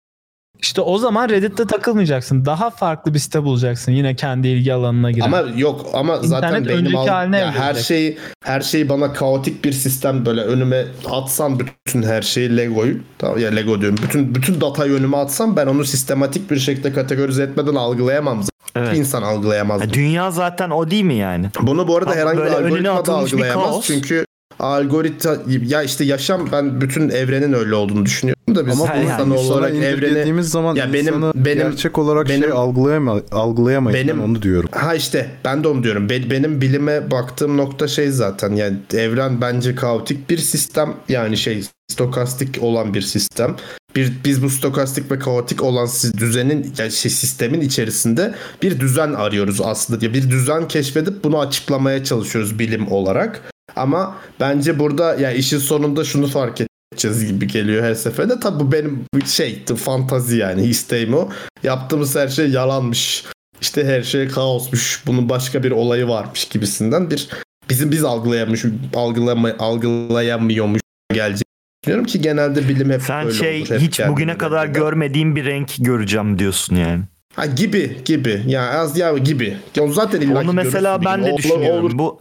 [0.65, 2.45] İşte o zaman Reddit'te takılmayacaksın.
[2.45, 3.93] Daha farklı bir site bulacaksın.
[3.93, 5.25] Yine kendi ilgi alanına giren.
[5.25, 9.13] Ama yok ama zaten İnternet beynim önceki al- haline ya her şeyi her şeyi bana
[9.13, 13.99] kaotik bir sistem böyle önüme atsam bütün her şeyi Lego'yu tamam ya Lego diyorum.
[14.03, 18.43] Bütün bütün datayı önüme atsam ben onu sistematik bir şekilde kategorize etmeden algılayamam.
[18.77, 18.97] Evet.
[18.97, 19.81] İnsan algılayamaz.
[19.81, 21.51] Ya dünya zaten o değil mi yani?
[21.61, 23.85] Bunu bu arada Ama herhangi bir algoritma da algılayamaz.
[23.85, 24.25] Çünkü
[24.65, 25.37] algoritma
[25.67, 29.35] ya işte yaşam ben bütün evrenin öyle olduğunu düşünüyorum da biz Ama Yani insan insana
[29.39, 34.01] olarak evreni zaman Ya benim- benim- gerçek olarak benim- şey algılayama, algılayamayız.
[34.01, 34.69] Benim- ben onu diyorum.
[34.73, 36.09] Ha işte ben de onu diyorum.
[36.09, 41.65] Be- benim bilime baktığım nokta şey zaten yani evren bence kaotik bir sistem yani şey
[41.93, 43.57] stokastik olan bir sistem.
[43.97, 45.89] Bir biz bu stokastik ve kaotik olan
[46.19, 50.01] düzenin yani şey sistemin içerisinde bir düzen arıyoruz aslında.
[50.01, 53.54] Bir düzen keşfedip bunu açıklamaya çalışıyoruz bilim olarak.
[53.77, 56.61] Ama bence burada ya işin sonunda şunu fark
[56.93, 58.41] edeceğiz gibi geliyor her seferinde.
[58.41, 61.29] Tabi bu benim şey fantazi yani isteğim o.
[61.63, 63.25] Yaptığımız her şey yalanmış
[63.61, 65.03] işte her şey kaosmuş.
[65.07, 67.29] Bunun başka bir olayı varmış gibisinden bir
[67.71, 68.65] bizim biz algılayamış
[68.95, 70.81] algılama, algılayamıyormuş
[71.13, 71.45] gelecek.
[71.83, 73.71] Düşünüyorum ki genelde bilim hep Sen böyle şey olur.
[73.71, 74.79] hep hiç bugüne kadar göre.
[74.79, 77.03] görmediğim bir renk göreceğim diyorsun yani.
[77.37, 78.43] Ha gibi gibi.
[78.47, 79.57] Ya az ya gibi.
[79.77, 81.37] Ya zaten illa Onu mesela görürsün ben de gün.
[81.37, 81.85] düşünüyorum.
[81.85, 81.99] Olur.
[81.99, 82.21] Bu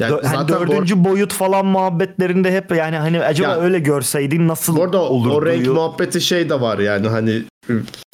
[0.00, 4.48] Yani dö- hani zaten dördüncü boyut falan muhabbetlerinde hep yani hani acaba Ya- öyle görseydin
[4.48, 7.42] nasıl Bu arada o- renk muhabbeti şey de var yani hani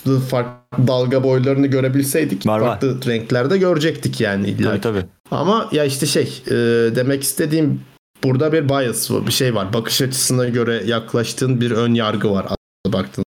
[0.07, 2.67] ıı, farklı dalga boylarını görebilseydik Var, var.
[2.69, 5.05] farklı renklerde görecektik yani illa Tabii tabii.
[5.31, 6.55] Ama ya işte şey e,
[6.97, 7.81] demek istediğim
[8.25, 9.73] burada bir bias var, bir şey var.
[9.73, 13.25] Bakış açısına göre yaklaştığın bir ön yargı var aslında baktığın.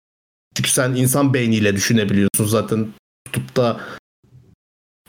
[0.55, 2.87] Çünkü sen insan beyniyle düşünebiliyorsun zaten
[3.25, 3.77] tutup da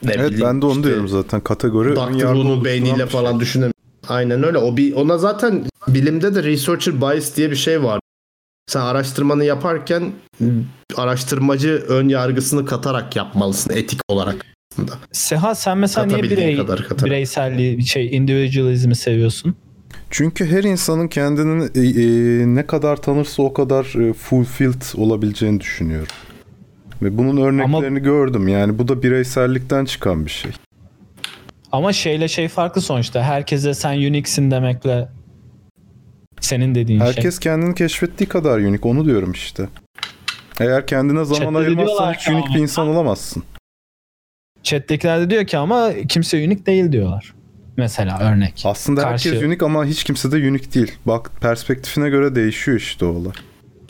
[0.03, 1.41] ne Evet bileyim, ben de onu işte diyorum zaten.
[1.41, 3.05] Kategori oluşturan beyniyle şey.
[3.05, 3.73] falan düşünemiyorsun.
[4.07, 4.57] Aynen öyle.
[4.57, 7.99] O bir ona zaten bilimde de researcher bias diye bir şey var.
[8.67, 10.11] Sen araştırmanı yaparken
[10.97, 14.45] araştırmacı ön yargısını katarak yapmalısın etik olarak.
[15.11, 17.05] Seha sen mesela niye birey, kadar katarak.
[17.05, 19.55] bireyselliği, şey individualizmi seviyorsun?
[20.09, 26.07] Çünkü her insanın kendini e, e, ne kadar tanırsa o kadar e, fulfilled olabileceğini düşünüyorum.
[27.03, 28.47] Ve bunun örneklerini gördüm.
[28.47, 30.51] Yani bu da bireysellikten çıkan bir şey.
[31.71, 33.23] Ama şeyle şey farklı sonuçta.
[33.23, 35.07] Herkese sen unique'sin demekle
[36.39, 37.07] senin dediğin şey.
[37.07, 38.85] Herkes kendini keşfettiği kadar unik.
[38.85, 39.69] Onu diyorum işte.
[40.59, 43.43] Eğer kendine zaman Chat'te ayırmazsan hiç unik ama- bir insan olamazsın.
[44.63, 47.33] Chat'tekiler de diyor ki ama kimse unique değil diyorlar.
[47.77, 48.61] Mesela örnek.
[48.65, 50.91] Aslında Karşı- herkes unik ama hiç kimse de unik değil.
[51.05, 53.33] Bak perspektifine göre değişiyor işte o olay.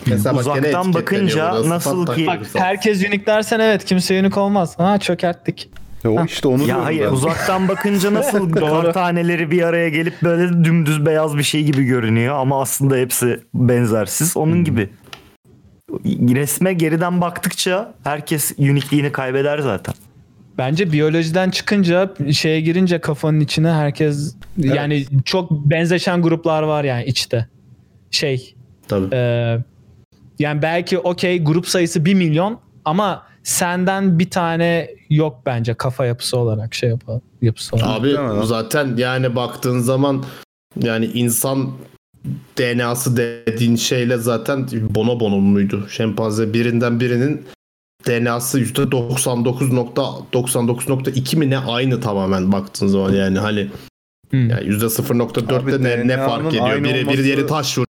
[0.07, 0.93] Mesela bak Uzaktan etiketleniyor
[1.51, 4.80] bakınca nasıl ki- Bak herkes unique dersen evet kimse unique olmaz.
[4.80, 5.69] Ha çökerttik.
[6.03, 7.11] Ya o işte onu Ya hayır ben.
[7.11, 12.35] uzaktan bakınca nasıl kar taneleri bir araya gelip böyle dümdüz beyaz bir şey gibi görünüyor
[12.35, 14.38] ama aslında hepsi benzersiz.
[14.38, 14.63] Onun Hmm.
[14.63, 14.89] gibi.
[16.35, 19.95] Resme geriden baktıkça herkes unikliğini kaybeder zaten.
[20.57, 27.47] Bence biyolojiden çıkınca şeye girince kafanın içine herkes yani çok benzeşen gruplar var yani içte.
[28.11, 28.55] Şey
[28.88, 29.15] Tabii.
[29.15, 29.57] e,
[30.39, 36.38] yani belki okey grup sayısı 1 milyon ama senden bir tane yok bence kafa yapısı
[36.38, 37.89] olarak şey yapı, yapısı olarak.
[37.89, 38.15] Abi
[38.45, 40.23] zaten yani baktığın zaman
[40.81, 41.69] yani insan
[42.57, 45.88] DNA'sı dediğin şeyle zaten bonobo muydu?
[45.89, 47.45] Şempanze birinden birinin
[48.07, 53.68] DNA'sı %99.99.2 mi ne aynı tamamen baktığın zaman yani hani
[54.30, 54.49] Hmm.
[54.49, 56.76] yani %0.4'te ne, ne fark ediyor?
[56.76, 57.85] Biri, biri olması- diğeri taş vur.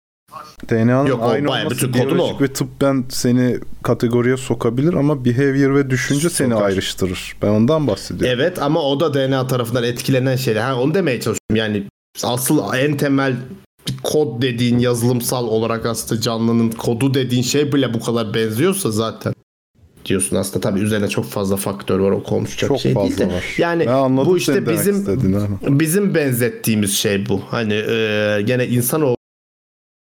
[0.69, 5.91] DNA'nın Yok, aynı olması bütün kodu biyolojik ve tıbben seni kategoriye sokabilir ama behavior ve
[5.91, 6.66] düşünce seni Sokar.
[6.66, 7.37] ayrıştırır.
[7.43, 8.39] Ben ondan bahsediyorum.
[8.41, 10.62] Evet ama o da DNA tarafından etkilenen şeyler.
[10.62, 11.57] Ha, onu demeye çalışıyorum.
[11.57, 11.85] Yani
[12.23, 13.37] asıl en temel
[14.03, 19.35] kod dediğin yazılımsal olarak aslında canlının kodu dediğin şey bile bu kadar benziyorsa zaten
[20.05, 23.27] diyorsun aslında tabii üzerine çok fazla faktör var o konuşacak Çok şey değil de.
[23.27, 23.55] var.
[23.59, 23.87] Yani
[24.27, 25.07] bu işte bizim
[25.81, 27.41] bizim benzettiğimiz şey bu.
[27.51, 29.15] Hani e, gene insan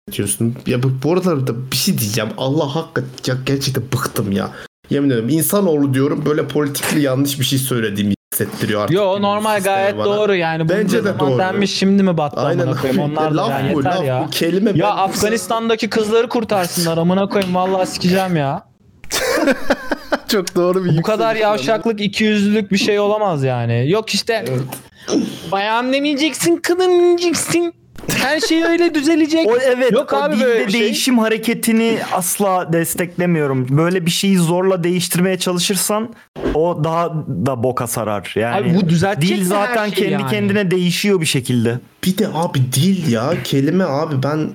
[0.09, 0.55] o diyorsun.
[0.67, 2.29] Ya bu, bu arada da bir şey diyeceğim.
[2.37, 4.49] Allah hakikaten gerçekten bıktım ya.
[4.89, 8.95] Yemin ederim insanoğlu diyorum böyle politikli yanlış bir şey söylediğimi hissettiriyor artık.
[8.95, 10.05] Yo normal gayet bana.
[10.05, 10.69] doğru yani.
[10.69, 11.37] Bence de doğru.
[11.37, 12.73] Denmiş şimdi mi battı Aynen.
[12.75, 14.23] koyayım onlar da Laf ya bu, yeter laf ya.
[14.27, 14.29] bu.
[14.31, 18.63] Kelime ya ben- Afganistan'daki kızları kurtarsınlar amına koyayım vallahi sikeceğim ya.
[20.27, 23.85] Çok doğru bir Bu kadar yavşaklık ikiyüzlülük bir şey olamaz yani.
[23.89, 24.45] Yok işte
[25.51, 27.73] bayan demeyeceksin kadın diyeceksin.
[28.17, 29.47] Her şey öyle düzelecek.
[29.47, 30.81] O evet Yok o abi dilde böyle bir şey.
[30.81, 33.77] değişim hareketini asla desteklemiyorum.
[33.77, 36.09] Böyle bir şeyi zorla değiştirmeye çalışırsan
[36.53, 37.09] o daha
[37.45, 38.31] da boka sarar.
[38.35, 40.31] Yani Abi bu düzeltecek dil mi her zaten şeyi kendi yani?
[40.31, 41.79] kendine değişiyor bir şekilde.
[42.05, 44.49] Bir de abi dil ya kelime abi ben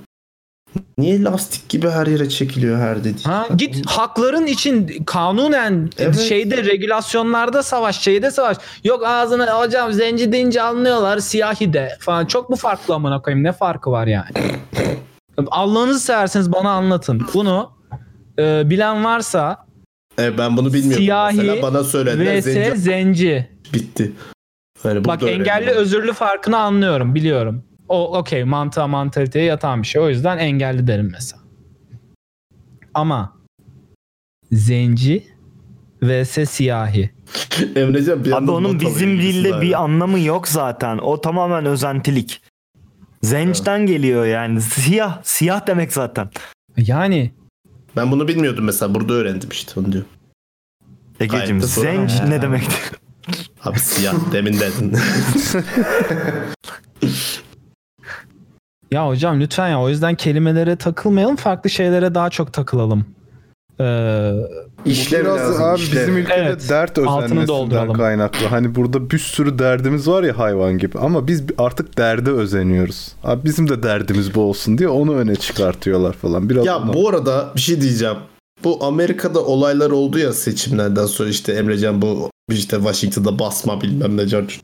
[0.99, 3.31] niye lastik gibi her yere çekiliyor her dediğim.
[3.31, 6.19] Ha, git hakların için kanunen Evet.
[6.19, 8.57] şeyde regülasyonlarda savaş şeyde savaş.
[8.85, 12.27] Yok ağzına hocam zenci deyince anlıyorlar siyahi de falan.
[12.27, 14.27] Çok mu farklı amına koyayım ne farkı var yani?
[15.51, 17.27] Allah'ınızı severseniz bana anlatın.
[17.35, 17.73] Bunu
[18.39, 19.67] e, bilen varsa
[20.19, 21.03] Evet, ben bunu bilmiyorum.
[21.05, 23.51] siyahi Mesela bana söylediler vs zenci zenci.
[23.73, 24.13] bitti.
[24.85, 25.77] Yani Bak engelli öğrendim.
[25.77, 27.65] özürlü farkını anlıyorum biliyorum.
[27.91, 30.03] O okey mantığa mantaliteye yatan bir şey.
[30.03, 31.43] O yüzden engelli derim mesela.
[32.95, 33.37] Ama
[34.53, 35.27] zenci
[36.03, 37.11] vs siyahi.
[37.77, 40.99] Emrecan bir Abi onun bizim dilde bir anlamı yok zaten.
[40.99, 42.43] O tamamen özentilik.
[43.23, 44.61] Zençten geliyor yani.
[44.61, 45.21] Siyah.
[45.23, 46.31] Siyah demek zaten.
[46.77, 47.31] Yani
[47.97, 50.05] Ben bunu bilmiyordum mesela burada öğrendim işte onu diyor.
[51.61, 52.25] Sonra- zenç Ha.
[52.27, 52.77] ne demekti?
[53.65, 54.97] Abi siyah demin dedin.
[58.91, 63.05] ya hocam lütfen ya o yüzden kelimelere takılmayalım farklı şeylere daha çok takılalım.
[63.81, 64.33] Ee,
[64.85, 65.63] İşlev Biraz lazım.
[65.65, 66.01] abi işlev.
[66.01, 68.47] bizim ülkede Evet, dert özenmesinden kaynaklı.
[68.47, 73.13] Hani burada bir sürü derdimiz var ya hayvan gibi ama biz artık derde özeniyoruz.
[73.25, 76.51] Abi bizim de derdimiz bu olsun diye onu öne çıkartıyorlar falan.
[76.51, 78.17] Biraz ya ondan- bu arada bir şey diyeceğim.
[78.65, 84.25] Bu Amerika'da olaylar oldu ya seçimlerden sonra işte Emrecan bu işte Washington'da basma bilmem ne
[84.25, 84.55] George.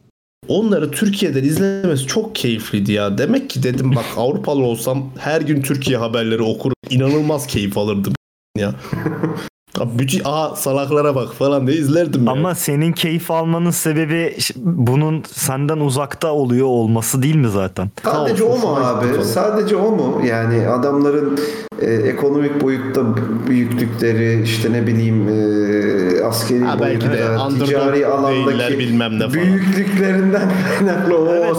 [0.48, 3.18] Onları Türkiye'den izlemesi çok keyifliydi ya.
[3.18, 6.76] Demek ki dedim bak Avrupalı olsam her gün Türkiye haberleri okurum.
[6.90, 8.12] İnanılmaz keyif alırdım
[8.58, 8.74] ya.
[9.80, 12.32] Abi bütün aha salaklara bak falan diye izlerdim ya.
[12.32, 17.90] Ama senin keyif almanın sebebi bunun senden uzakta oluyor olması değil mi zaten?
[18.04, 19.24] Sadece o mu abi?
[19.24, 20.20] Sadece o mu?
[20.26, 21.38] Yani adamların
[21.80, 23.00] e, ekonomik boyutta
[23.48, 29.14] büyüklükleri, işte ne bileyim e, askeri Ha, belki de boyutta, underdog ticari değiller, alandaki bilmem
[29.14, 29.32] ne falan.
[29.32, 31.56] büyüklüklerinden kaynaklı o Evet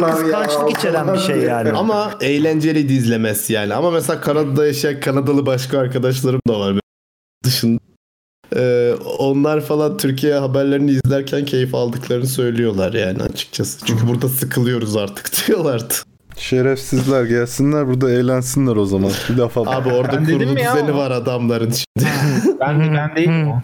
[0.00, 0.10] ya.
[0.10, 1.72] Kıskançlık içeren bir şey yani.
[1.72, 3.74] Ama eğlenceli izlemesi yani.
[3.74, 6.83] Ama mesela Kanada'da yaşayan Kanadalı başka arkadaşlarım da var.
[7.44, 7.80] Dışında.
[8.56, 13.86] Ee, onlar falan Türkiye haberlerini izlerken keyif aldıklarını söylüyorlar yani açıkçası.
[13.86, 15.94] Çünkü burada sıkılıyoruz artık diyorlardı.
[16.36, 19.10] Şerefsizler gelsinler burada eğlensinler o zaman.
[19.28, 19.74] Bir lafa bak.
[19.74, 20.96] Abi orada Ben kurulu ya düzeni o.
[20.96, 22.10] var adamların şimdi.
[22.60, 23.60] ben, ben değilim o.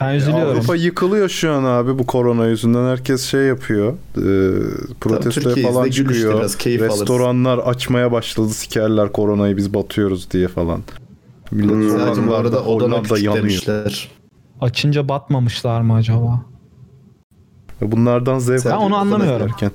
[0.00, 0.56] Ben üzülüyorum.
[0.58, 2.84] Avrupa yıkılıyor şu an abi bu korona yüzünden.
[2.90, 3.92] Herkes şey yapıyor.
[4.16, 4.24] E,
[5.00, 6.38] protestoya Türkiye falan çıkıyor.
[6.40, 7.00] biraz, keyif alırsın.
[7.00, 8.48] Restoranlar açmaya başladı.
[8.48, 10.80] Sikerler koronayı biz batıyoruz diye falan.
[11.50, 13.42] Millet Sadece bu arada odana Hollanda küçük yanıyor.
[13.42, 14.08] demişler.
[14.60, 16.42] Açınca batmamışlar mı acaba?
[17.82, 19.46] Ve Bunlardan zevk Ben onu anlamıyorum.
[19.46, 19.70] izlerken.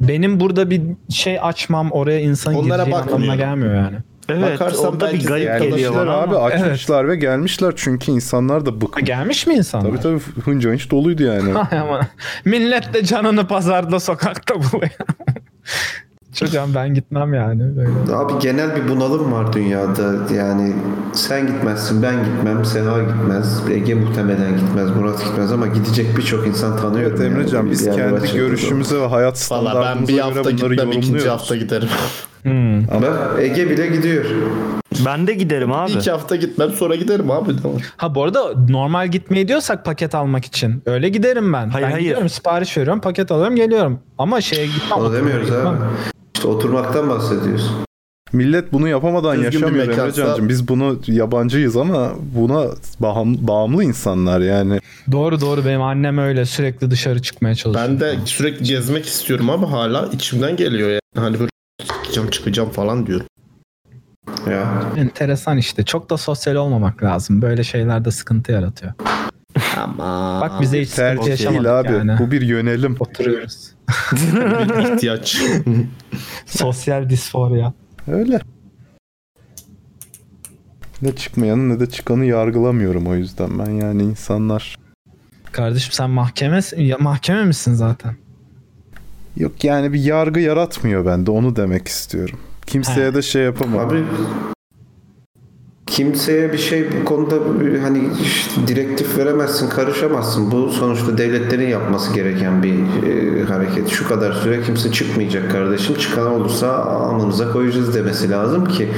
[0.00, 3.96] Benim burada bir şey açmam oraya insan Onlara gireceği anlamına gelmiyor yani.
[4.28, 6.44] Evet Bakarsan orada bir garip geliyor bana abi ama.
[6.44, 9.04] açmışlar ve gelmişler çünkü insanlar da Ha, bıkmış.
[9.04, 9.88] gelmiş mi insanlar?
[9.88, 11.54] Tabii tabii hınca hınç doluydu yani.
[12.44, 14.90] Millet de canını pazarda sokakta buluyor.
[16.36, 17.76] Çocuğum ben gitmem yani.
[17.76, 18.16] Böyle.
[18.16, 20.34] Abi genel bir bunalım var dünyada.
[20.34, 20.72] Yani
[21.12, 26.76] sen gitmezsin, ben gitmem, Seha gitmez, Ege muhtemelen gitmez, Murat gitmez ama gidecek birçok insan
[26.76, 27.16] tanıyorum.
[27.16, 27.70] Evet Emrecan yani.
[27.70, 31.88] biz kendi görüşümüze ve hayat Valla ben standartımıza bir hafta gitmem ikinci hafta giderim.
[32.42, 32.90] Hmm.
[32.94, 33.06] Ama
[33.40, 34.24] Ege bile gidiyor.
[35.06, 35.92] Ben de giderim abi.
[35.92, 37.52] İki hafta gitmem sonra giderim abi.
[37.96, 40.82] Ha bu arada normal gitmeyi diyorsak paket almak için.
[40.86, 41.68] Öyle giderim ben.
[41.68, 42.02] Hayır, ben hayır.
[42.02, 44.00] gidiyorum sipariş veriyorum paket alıyorum geliyorum.
[44.18, 44.98] Ama şeye gitmem.
[44.98, 45.78] Onu demiyoruz gitmem.
[46.36, 47.70] İşte oturmaktan bahsediyorsun.
[48.32, 50.48] Millet bunu yapamadan Düzgün yaşamıyor mekansa- Emrecan'cığım.
[50.48, 52.66] Biz bunu yabancıyız ama buna
[53.00, 54.80] bağım- bağımlı insanlar yani.
[55.12, 57.88] Doğru doğru benim annem öyle sürekli dışarı çıkmaya çalışıyor.
[57.88, 61.00] Ben de sürekli gezmek istiyorum ama hala içimden geliyor yani.
[61.16, 61.50] Hani böyle
[61.86, 63.26] çıkacağım çıkacağım falan diyorum.
[64.50, 64.82] Ya.
[64.96, 65.84] Enteresan işte.
[65.84, 67.42] Çok da sosyal olmamak lazım.
[67.42, 68.92] Böyle şeylerde sıkıntı yaratıyor.
[69.76, 72.08] Ama Bak bize hiç sıkıntı Tercih yaşamadık değil abi.
[72.08, 72.18] yani.
[72.20, 72.96] Bu bir yönelim.
[73.00, 73.70] Oturuyoruz.
[74.12, 75.42] bir ihtiyaç.
[76.46, 77.72] Sosyal disforya.
[78.08, 78.40] Öyle.
[81.02, 84.76] Ne çıkmayanı ne de çıkanı yargılamıyorum o yüzden ben yani insanlar
[85.52, 88.16] Kardeşim sen mahkeme, ya mahkeme misin zaten?
[89.36, 92.38] yok yani bir yargı yaratmıyor bende onu demek istiyorum.
[92.66, 93.14] Kimseye He.
[93.14, 93.88] de şey yapamam.
[93.88, 94.04] Abi
[95.96, 97.34] kimseye bir şey bu konuda
[97.82, 100.50] hani işte direktif veremezsin, karışamazsın.
[100.50, 103.88] Bu sonuçta devletlerin yapması gereken bir e, hareket.
[103.88, 105.96] Şu kadar süre kimse çıkmayacak kardeşim.
[105.96, 108.88] Çıkan olursa amınıza koyacağız demesi lazım ki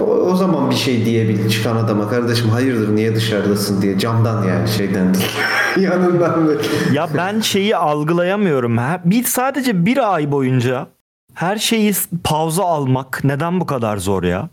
[0.00, 4.68] o, o zaman bir şey diyebil çıkan adama kardeşim hayırdır niye dışarıdasın diye camdan yani
[4.68, 5.30] şeyden değil.
[5.78, 6.62] yanından böyle.
[6.92, 8.78] Ya ben şeyi algılayamıyorum.
[8.78, 10.86] Ha, Bir sadece bir ay boyunca
[11.34, 11.92] her şeyi
[12.24, 14.48] pauza almak neden bu kadar zor ya?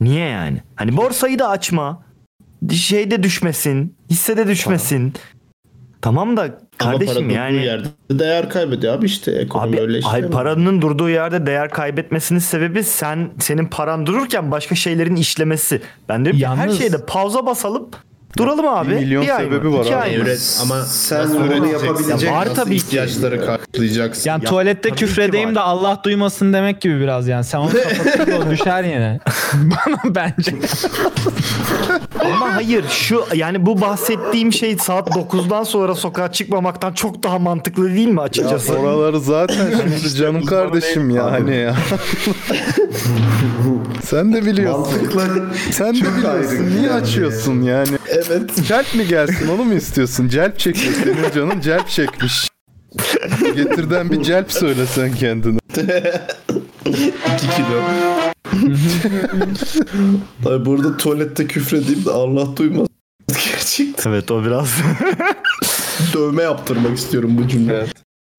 [0.00, 0.62] Niye yani?
[0.76, 2.02] Hani borsayı da açma.
[2.72, 3.96] Şeyde düşmesin.
[4.10, 5.12] Hissede düşmesin.
[6.02, 10.10] Tamam da Ama kardeşim durduğu yani yerde değer kaybediyor abi işte ekonomi Abi öyle işte.
[10.10, 15.82] ay paranın durduğu yerde değer kaybetmesinin sebebi sen senin paran dururken başka şeylerin işlemesi.
[16.08, 17.88] Ben diyorum ki her Yalnız- şeyde pauza basalım.
[18.38, 18.90] Duralım abi.
[18.90, 19.32] Bir milyon mı?
[19.38, 20.14] sebebi var İki abi.
[20.14, 22.76] Üret, ama Sen bunu yapabilecek Ya var tabii ki.
[22.76, 24.30] ihtiyaçları karşılayacaksın.
[24.30, 27.44] Yani Ya, tuvalette küfredeyim de Allah duymasın demek gibi biraz yani.
[27.44, 27.70] Sen onu
[28.04, 29.20] kapatınca o düşer yine.
[29.54, 30.52] Bana bence.
[32.24, 37.94] Ama hayır şu yani bu bahsettiğim şey saat 9'dan sonra sokağa çıkmamaktan çok daha mantıklı
[37.94, 38.74] değil mi Ya açıkçası?
[38.74, 41.74] oraları zaten şimdi canım kardeşim ya hani ya.
[44.04, 44.80] Sen de biliyorsun.
[44.80, 45.22] Mantıklı.
[45.70, 46.66] Sen de biliyorsun.
[46.78, 47.88] Niye açıyorsun yani?
[48.08, 48.64] Evet.
[48.68, 50.28] Celp mi gelsin onu mu istiyorsun?
[50.28, 50.94] Celp çekiyor.
[51.04, 52.48] Senin canın celp çekmiş.
[53.56, 55.58] Getirden bir celp söyle sen kendine.
[55.70, 55.86] 2
[57.56, 57.82] kilo.
[60.50, 62.88] Ay burada tuvalette küfredeyim de Allah duymaz.
[63.28, 64.68] Gerçekten Evet o biraz.
[66.14, 67.86] dövme yaptırmak istiyorum bu cümle.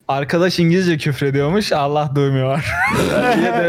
[0.07, 1.71] Arkadaş İngilizce küfrediyormuş.
[1.71, 2.65] Allah duymuyor.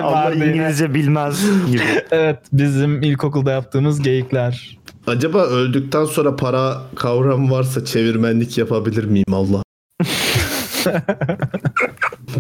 [0.02, 0.34] Allah.
[0.34, 1.40] İngilizce bilmez
[1.70, 1.82] gibi.
[2.10, 4.78] Evet bizim ilkokulda yaptığımız geyikler.
[5.06, 9.62] Acaba öldükten sonra para kavramı varsa çevirmenlik yapabilir miyim Allah?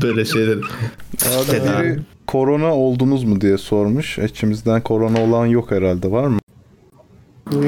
[0.02, 0.56] Böyle şeyler.
[0.56, 4.18] Abi biri korona oldunuz mu diye sormuş.
[4.18, 6.38] İçimizden korona olan yok herhalde var mı?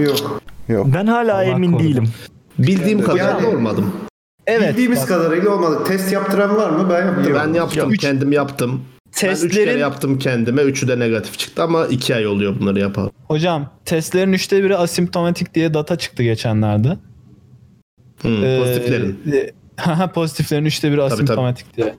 [0.01, 0.41] Yok.
[0.69, 0.87] Yok.
[0.95, 1.85] Ben hala Allah emin korudu.
[1.85, 2.09] değilim.
[2.59, 3.93] Bildiğim kadarıyla Yani- olmadım.
[4.47, 4.71] Evet.
[4.71, 5.85] Bildiğimiz bak, kadarıyla olmadı.
[5.87, 6.87] Test yaptıran var mı?
[6.91, 7.35] Ben yaptım.
[7.35, 8.81] Ben yaptım, Üç- kendim yaptım.
[9.23, 10.63] Ben üç kere Testlerin yaptım kendime.
[10.63, 13.11] Üçü de negatif çıktı ama iki ay oluyor bunları yapalım.
[13.25, 16.97] hocam testlerin üçte biri asimptomatik diye data çıktı geçenlerde.
[18.21, 19.19] Hmm, Ee, pozitiflerin.
[19.33, 19.53] e,
[20.15, 21.95] pozitiflerin üçte biri asimptomatik diye.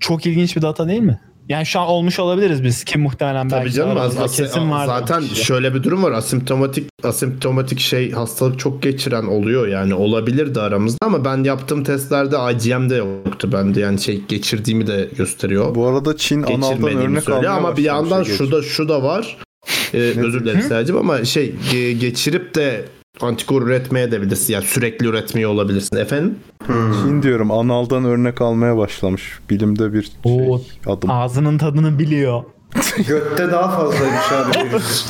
[0.00, 1.20] Çok ilginç bir data değil mi?
[1.48, 4.86] Yani şu an olmuş olabiliriz biz ki muhtemelen Tabii belki canım az, as- kesin vardır.
[4.92, 5.44] zaten kişi.
[5.44, 6.12] şöyle bir durum var.
[6.12, 12.90] Asimptomatik asimptomatik şey hastalık çok geçiren oluyor yani olabilirdi aramızda ama ben yaptığım testlerde IgM
[12.90, 15.74] de yoktu bende yani şey geçirdiğimi de gösteriyor.
[15.74, 19.36] Bu arada Çin analdan örnek almaya ama bir yandan ya şu da şu da var.
[19.94, 22.84] Ee, özür dilerim Selcim ama şey ge- geçirip de
[23.20, 24.52] antikor üretmeye de bilirsin.
[24.52, 25.96] Yani sürekli üretmeye olabilirsin.
[25.96, 26.38] Efendim?
[26.66, 29.38] Çin diyorum analdan örnek almaya başlamış.
[29.50, 31.10] Bilimde bir şey, Oo, adım.
[31.10, 32.42] Ağzının tadını biliyor.
[33.08, 35.06] Götte daha fazlaymış abi virüs.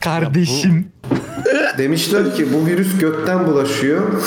[0.00, 0.88] Kardeşim.
[1.78, 4.02] Demişler ki bu virüs götten bulaşıyor.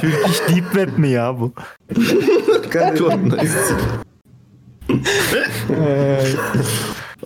[0.00, 1.52] Türk iş deep web mi ya bu?
[2.64, 3.32] Dikkat edin.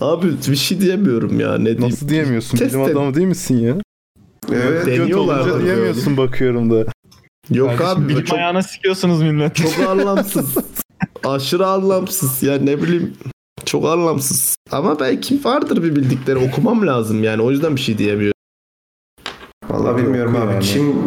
[0.01, 1.59] Abi bir şey diyemiyorum ya.
[1.59, 1.83] Ne diyeyim?
[1.83, 2.59] Nasıl diyemiyorsun?
[2.59, 3.75] Test Bilim adamı değil misin ya?
[4.53, 4.87] evet.
[4.87, 6.87] Deniyorlar diyemiyorsun bakıyorum da.
[7.51, 9.57] Yok Kardeşim, abi bilim çok, ayağına sikiyorsunuz millet.
[9.57, 10.55] çok anlamsız.
[11.25, 13.17] Aşırı anlamsız ya ne bileyim.
[13.65, 14.57] Çok anlamsız.
[14.71, 16.39] Ama belki vardır bir bildikleri.
[16.39, 17.43] Okumam lazım yani.
[17.43, 18.35] O yüzden bir şey diyemiyorum.
[19.69, 20.53] Vallahi bilmiyorum abi.
[20.53, 20.65] Yani.
[20.65, 21.03] Çin,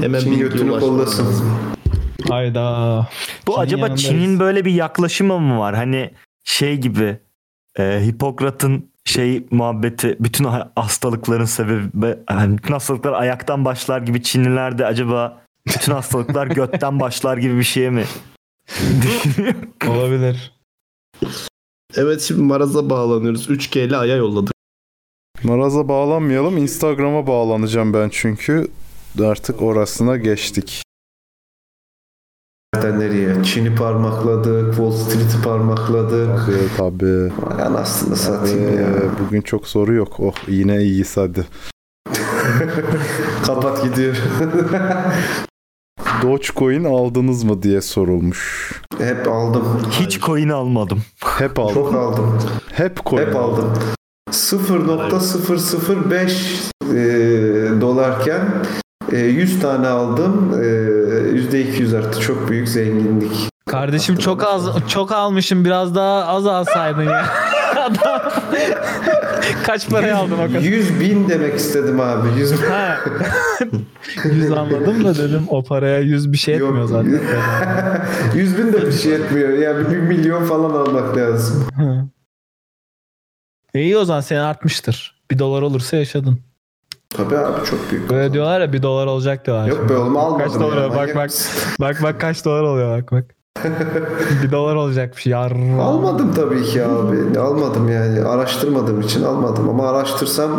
[0.00, 1.26] Hemen Çin götünü kollasın.
[2.28, 3.08] Hayda.
[3.46, 3.96] Bu Çin'in acaba.
[3.96, 5.74] Çin'in böyle bir yaklaşımı mı var?
[5.74, 6.10] Hani
[6.44, 7.18] şey gibi
[7.78, 14.78] e, Hipokrat'ın şey muhabbeti bütün ha- hastalıkların sebebi hani bütün hastalıklar ayaktan başlar gibi Çinliler
[14.78, 18.04] de acaba bütün hastalıklar götten başlar gibi bir şeye mi?
[19.88, 20.52] Olabilir.
[21.96, 23.50] Evet şimdi Maraz'a bağlanıyoruz.
[23.50, 24.52] 3G ile Ay'a yolladık.
[25.42, 26.56] Maraz'a bağlanmayalım.
[26.56, 28.68] Instagram'a bağlanacağım ben çünkü.
[29.24, 30.82] Artık orasına geçtik.
[32.98, 33.42] Nereden nereye?
[33.44, 36.40] Çin'i parmakladık, Wall Street'i parmakladık.
[36.46, 37.32] Tabii tabii.
[37.42, 38.88] Vay anasını satayım Ee, ya.
[39.26, 40.20] bugün çok soru yok.
[40.20, 41.44] Oh yine iyiyiz hadi.
[43.46, 44.16] Kapat gidiyor.
[46.22, 48.72] Dogecoin aldınız mı diye sorulmuş.
[48.98, 49.64] Hep aldım.
[49.90, 51.02] Hiç coin almadım.
[51.38, 51.74] Hep aldım.
[51.74, 52.38] Çok aldım.
[52.72, 53.26] Hep coin.
[53.26, 53.72] Hep aldım.
[54.30, 58.40] 0.005 e, dolarken
[59.12, 60.52] e, 100 tane aldım.
[60.62, 62.20] E, %200 arttı.
[62.20, 63.48] Çok büyük zenginlik.
[63.66, 67.26] Kardeşim çok az çok almışım biraz daha az alsaydın ya.
[67.76, 68.32] Adam
[69.64, 70.60] kaç paraya aldın o kadar?
[70.60, 72.28] 100 bin demek istedim abi.
[72.38, 72.66] 100 bin.
[72.68, 72.98] Ha.
[74.24, 77.20] 100 anladım da dedim o paraya 100 bir şey etmiyor zaten.
[78.34, 79.48] 100 bin de bir şey etmiyor.
[79.48, 81.66] Yani 1 milyon falan almak lazım.
[83.74, 85.22] E iyi o zaman senin artmıştır.
[85.30, 86.51] Bir dolar olursa yaşadın.
[87.16, 88.10] Tabii abi çok büyük.
[88.10, 89.66] Böyle diyorlar ya bir dolar olacak diyorlar.
[89.68, 90.46] Yok be oğlum almadım.
[90.46, 91.30] Kaç dolar ya, bak bak.
[91.80, 93.24] Bak bak kaç dolar oluyor bak bak.
[94.42, 95.52] bir dolar olacakmış yar.
[95.80, 97.38] Almadım tabii ki abi.
[97.38, 98.20] Almadım yani.
[98.24, 99.68] Araştırmadığım için almadım.
[99.68, 100.50] Ama araştırsam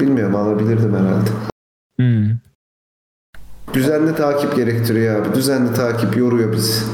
[0.00, 1.30] bilmiyorum alabilirdim herhalde.
[1.96, 2.36] Hmm.
[3.74, 5.34] Düzenli takip gerektiriyor abi.
[5.34, 6.84] Düzenli takip yoruyor bizi.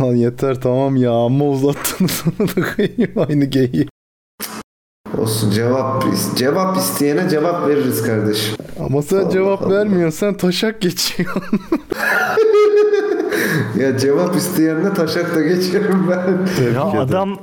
[0.00, 2.24] Lan yeter tamam ya amma uzattınız
[3.28, 3.88] aynı geyiği.
[5.18, 6.04] Olsun cevap
[6.36, 8.56] cevap isteyene cevap veririz kardeşim.
[8.86, 11.42] Ama sen cevap vermiyorsun sen taşak geçiyorsun.
[13.80, 16.64] Ya cevap isteyenine taşak da geçiyorum ben.
[16.74, 17.38] Ya adam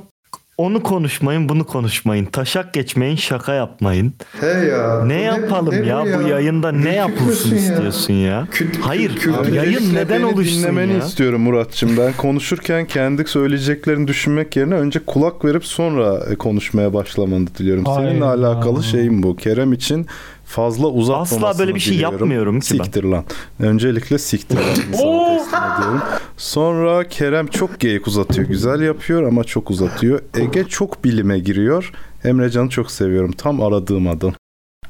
[0.58, 2.24] onu konuşmayın bunu konuşmayın.
[2.24, 4.12] Taşak geçmeyin şaka yapmayın.
[4.40, 5.04] He ya.
[5.04, 7.62] Ne yapalım ne ya, bu bu yayında ne yapılsın küfürsün ya.
[7.62, 8.46] istiyorsun ya?
[8.80, 10.98] Hayır Abi yayın öncelikle neden beni oluşsun dinlemeni ya?
[10.98, 11.96] istiyorum Muratçım.
[11.96, 17.84] Ben konuşurken kendi söyleyeceklerini düşünmek yerine önce kulak verip sonra e, konuşmaya başlamanı diliyorum.
[17.86, 18.48] Seninle Hayda.
[18.48, 19.36] alakalı şeyim bu.
[19.36, 20.06] Kerem için
[20.48, 22.18] fazla uzatmamasını Asla böyle bir şey diliyorum.
[22.18, 22.84] yapmıyorum ki ben.
[22.84, 23.24] Siktir lan.
[23.60, 24.64] Öncelikle siktir lan.
[24.94, 26.00] Ediyorum.
[26.36, 28.48] Sonra Kerem çok geyik uzatıyor.
[28.48, 30.20] Güzel yapıyor ama çok uzatıyor.
[30.36, 31.92] Ege çok bilime giriyor.
[32.24, 33.32] Emrecan'ı çok seviyorum.
[33.32, 34.32] Tam aradığım adam.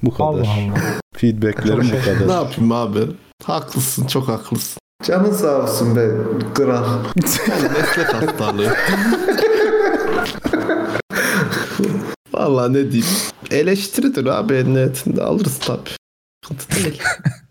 [0.03, 0.25] Bu kadar.
[0.25, 0.99] Allah Allah.
[1.17, 2.43] Feedbacklerim bu ne kadar.
[2.43, 2.99] yapayım abi?
[3.45, 4.79] Haklısın çok haklısın.
[5.05, 6.09] Canın sağ olsun be
[6.55, 6.85] kral.
[7.17, 8.69] Meslek hastalığı.
[12.39, 13.07] Vallahi ne diyeyim.
[13.51, 15.59] Eleştiridir abi en niyetinde alırız
[16.77, 17.03] değil.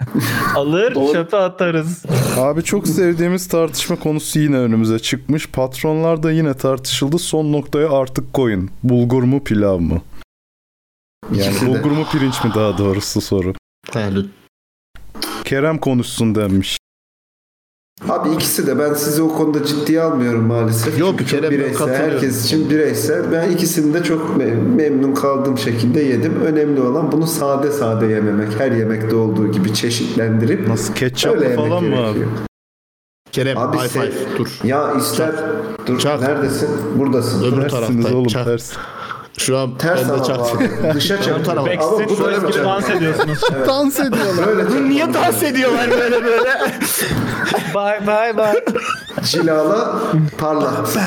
[0.56, 2.04] Alır çöpe atarız.
[2.38, 5.48] Abi çok sevdiğimiz tartışma konusu yine önümüze çıkmış.
[5.48, 7.20] Patronlar da yine tartışıldı.
[7.20, 8.70] Son noktaya artık koyun.
[8.84, 10.02] Bulgur mu pilav mı?
[11.32, 11.70] Yani İkisi de.
[11.70, 13.54] bulgur mu pirinç mi daha doğrusu soru.
[15.46, 16.78] Kerem konuşsun denmiş.
[18.10, 21.00] Abi ikisi de ben sizi o konuda ciddiye almıyorum maalesef.
[21.00, 23.32] Yok, Çünkü bir kere bireysel, herkes için bireysel.
[23.32, 26.34] Ben ikisini de çok me- memnun kaldığım şekilde yedim.
[26.46, 28.60] Önemli olan bunu sade sade yememek.
[28.60, 30.94] Her yemekte olduğu gibi çeşitlendirip Nasıl
[31.42, 32.20] yemek falan mı abi?
[33.32, 34.48] Kerem Abi high five dur.
[34.64, 35.32] Ya ister
[35.86, 36.70] dur neredesin?
[36.98, 37.44] Buradasın.
[37.44, 38.16] Öbür Tersiniz taraftayım.
[38.16, 38.46] oğlum Çak.
[38.46, 38.74] ters.
[39.38, 40.70] Şu an Ters ben de abi.
[40.94, 43.42] Dışa bu Backstreet da Boys gibi dans ediyorsunuz.
[43.68, 44.48] Dans ediyorlar.
[44.48, 44.90] Böyle çak.
[44.90, 46.50] Niye dans ediyorlar böyle böyle?
[47.76, 48.66] bye bye bye.
[49.24, 50.02] Cilala
[50.38, 50.98] parlat.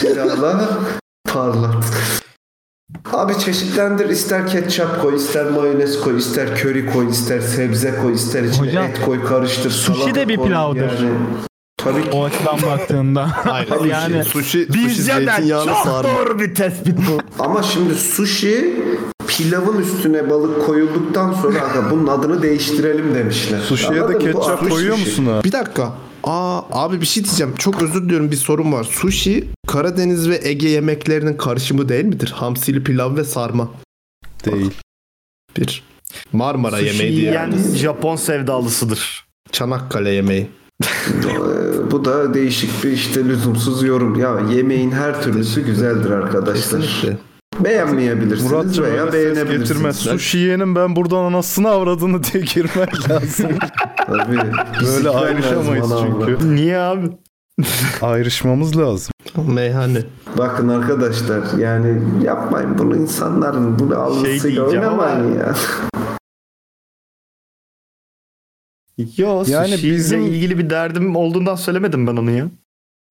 [0.00, 0.68] Cilala
[1.32, 1.84] parlat.
[3.12, 8.42] Abi çeşitlendir ister ketçap koy, ister mayonez koy, ister köri koy, ister sebze koy, ister
[8.42, 9.70] içine Hocam, et koy, karıştır.
[9.70, 10.80] sushi de bir pilavdır.
[10.80, 11.10] Yani,
[11.92, 12.10] tabii ki.
[12.12, 13.30] O açıdan baktığında.
[13.46, 13.68] Hayır.
[13.70, 16.08] Yani- yani sushi, sushi Bizden zeytinyağlı çok sarma.
[16.18, 17.42] doğru bir tespit bu.
[17.42, 18.76] Ama şimdi sushi
[19.26, 23.60] pilavın üstüne balık koyulduktan sonra aga bunun adını değiştirelim demişler.
[23.60, 25.08] Sushi'ye de ketçap koyuyor sushi.
[25.10, 25.44] musun abi?
[25.44, 25.92] Bir dakika.
[26.24, 27.54] Aa abi bir şey diyeceğim.
[27.58, 28.84] Çok özür diliyorum bir sorun var.
[28.84, 32.32] Sushi Karadeniz ve Ege yemeklerinin karışımı değil midir?
[32.36, 33.68] Hamsili pilav ve sarma.
[34.44, 34.70] Değil.
[35.56, 35.82] Bir.
[36.32, 37.26] Marmara Sushi yemeği diye.
[37.26, 39.26] yiyen Japon sevdalısıdır.
[39.52, 40.50] Çanakkale yemeği.
[40.82, 44.14] Ee, Bu da değişik bir işte lüzumsuz yorum.
[44.20, 46.80] Ya yemeğin her türlüsü güzeldir arkadaşlar.
[46.82, 47.18] Kesinlikle.
[47.64, 49.96] Beğenmeyebilirsiniz Muratcığım veya beğenebilirsiniz.
[49.96, 53.50] Sushi yiyenin ben buradan anasını avradını diye girmek lazım.
[54.06, 54.38] Tabii.
[54.86, 56.54] Böyle ayrışamayız çünkü.
[56.54, 57.06] Niye abi?
[58.02, 59.12] Ayrışmamız lazım.
[59.54, 60.02] Meyhane.
[60.38, 65.54] Bakın arkadaşlar yani yapmayın bunu insanların bunu algısıyla diyeceğim oynamayın ya.
[69.16, 72.46] Yo Yani sushi bizim- ilgili bir derdim olduğundan söylemedim ben onu ya.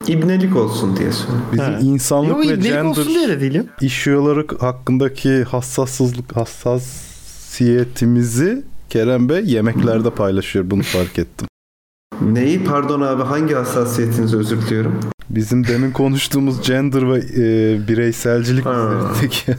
[0.07, 1.45] İbnelik olsun diye söylüyorum.
[1.53, 1.79] Bizim He.
[1.79, 3.63] insanlık Yo ve ibnelik olsun diye gender de değil ya.
[3.81, 10.71] işiyorları hakkındaki hassassızlık hassasiyetimizi Kerem Bey yemeklerde paylaşıyor.
[10.71, 11.47] Bunu fark ettim.
[12.21, 14.99] Neyi pardon abi hangi hassasiyetinizi özür diliyorum.
[15.29, 19.55] Bizim demin konuştuğumuz gender ve e, bireyselcilik üzerindeki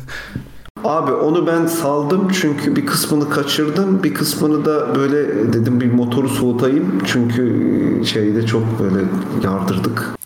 [0.85, 4.03] Abi onu ben saldım çünkü bir kısmını kaçırdım.
[4.03, 7.03] Bir kısmını da böyle dedim bir motoru soğutayım.
[7.05, 9.05] Çünkü şeyde çok böyle
[9.45, 10.19] yardırdık.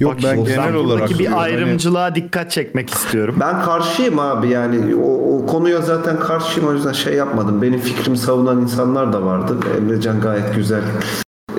[0.00, 1.26] Yok Bak ben genel ben olarak buradaki bir.
[1.26, 3.36] Hani ayrımcılığa dikkat çekmek istiyorum.
[3.40, 7.62] Ben karşıyım abi yani o, o konuya zaten karşıyım o yüzden şey yapmadım.
[7.62, 9.56] Benim fikrimi savunan insanlar da vardı.
[9.78, 10.82] Emrecan gayet güzel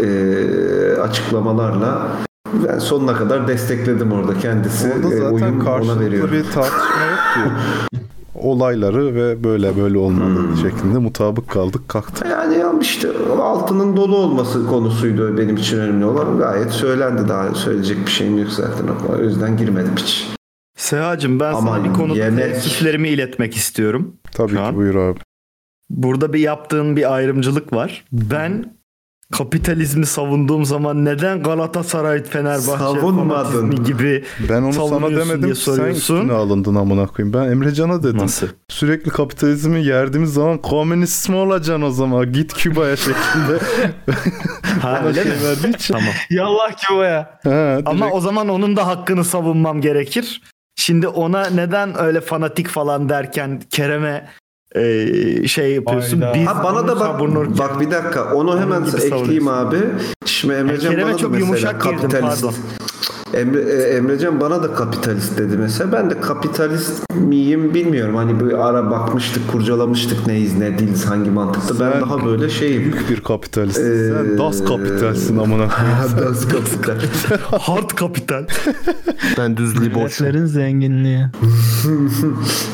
[0.04, 2.08] e, açıklamalarla
[2.54, 4.88] ben sonuna kadar destekledim orada kendisi.
[4.94, 6.32] Orada E, zaten oyun ona karşılıklı veriyorum.
[6.34, 8.00] bir tartışma yok ki.
[8.36, 10.58] Olayları ve böyle böyle olmalı Hmm.
[10.58, 12.28] şeklinde mutabık kaldık kalktık.
[12.32, 13.08] Yani ya işte
[13.42, 16.38] altının dolu olması konusuydu benim için önemli olan.
[16.38, 18.86] Gayet söylendi daha söyleyecek bir şeyim yok zaten.
[19.10, 20.28] O yüzden girmedim hiç.
[20.78, 24.14] Sehacım ben Ama sana bir konuda yemek- teessüflerimi iletmek istiyorum.
[24.32, 24.76] Tabii Şu ki an.
[24.76, 25.20] buyur abi.
[25.90, 28.06] Burada bir yaptığın bir ayrımcılık var.
[28.12, 28.74] Ben
[29.38, 33.84] kapitalizmi savunduğum zaman neden Galatasaray Fenerbahçe Savunmadın.
[33.84, 37.34] gibi Ben onu sana demedim diye sen üstüne alındın amına koyayım.
[37.34, 38.18] Ben Emrecan'a dedim.
[38.18, 38.48] nasıl?
[38.70, 42.32] Sürekli kapitalizmi yerdiğimiz zaman komünist mi olacaksın o zaman?
[42.32, 43.60] Git Küba'ya şeklinde.
[44.82, 45.38] Ha öyle şey mi?
[45.44, 45.94] verdiği için.
[45.94, 46.10] Tamam.
[46.30, 47.40] Yallah ki o ya.
[47.44, 50.42] Ha, Ama o zaman onun da hakkını savunmam gerekir.
[50.76, 54.28] Şimdi ona neden öyle fanatik falan derken Kerem'e
[54.76, 56.22] e, şey yapıyorsun?
[56.22, 56.34] Hayda.
[56.40, 59.78] Biz Ha bana da bak savunurken- bak bir dakika onu hemen ekleyeyim abi.
[60.26, 62.42] Şimdi Emrecan Kerem'e bana da çok mesela yumuşak girdim, kapitalist.
[62.42, 62.56] pardon.
[63.36, 65.92] Emre, e, Emrecan bana da kapitalist dedi mesela.
[65.92, 68.16] Ben de kapitalist miyim bilmiyorum.
[68.16, 71.80] Hani bir ara bakmıştık, kurcalamıştık neyiz ne değiliz hangi mantıkta.
[71.80, 72.82] Ben daha böyle şeyim.
[72.84, 73.78] Büyük bir kapitalist.
[73.80, 75.68] Ee, Sen das kapitalsin amına.
[76.18, 76.96] Das kapital.
[77.60, 78.46] Hard kapital.
[79.38, 80.20] Ben düz liboş.
[80.20, 81.26] Milletlerin zenginliği.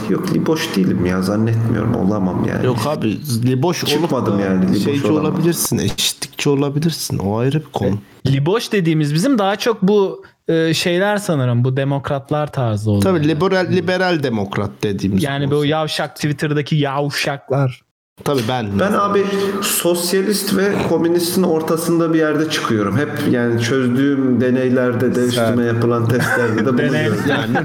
[0.10, 2.66] Yok liboş değilim ya zannetmiyorum olamam yani.
[2.66, 5.26] Yok abi liboş Çıkmadım olup yani, liboş şeyci olamam.
[5.34, 7.18] olabilirsin, eşitlikçi olabilirsin.
[7.18, 7.98] O ayrı bir konu.
[8.28, 13.04] Liboş dediğimiz bizim daha çok bu e, şeyler sanırım bu demokratlar tarzı oluyor.
[13.04, 15.24] Tabii liberal liberal demokrat dediğimiz.
[15.24, 17.82] Yani bu yavşak Twitter'daki yavşaklar.
[18.26, 18.80] Tabii ben.
[18.80, 19.26] Ben abi
[19.62, 22.98] sosyalist ve komünistin ortasında bir yerde çıkıyorum.
[22.98, 27.18] Hep yani çözdüğüm deneylerde de üstüme yapılan testlerde de bulunuyorum.
[27.30, 27.58] yani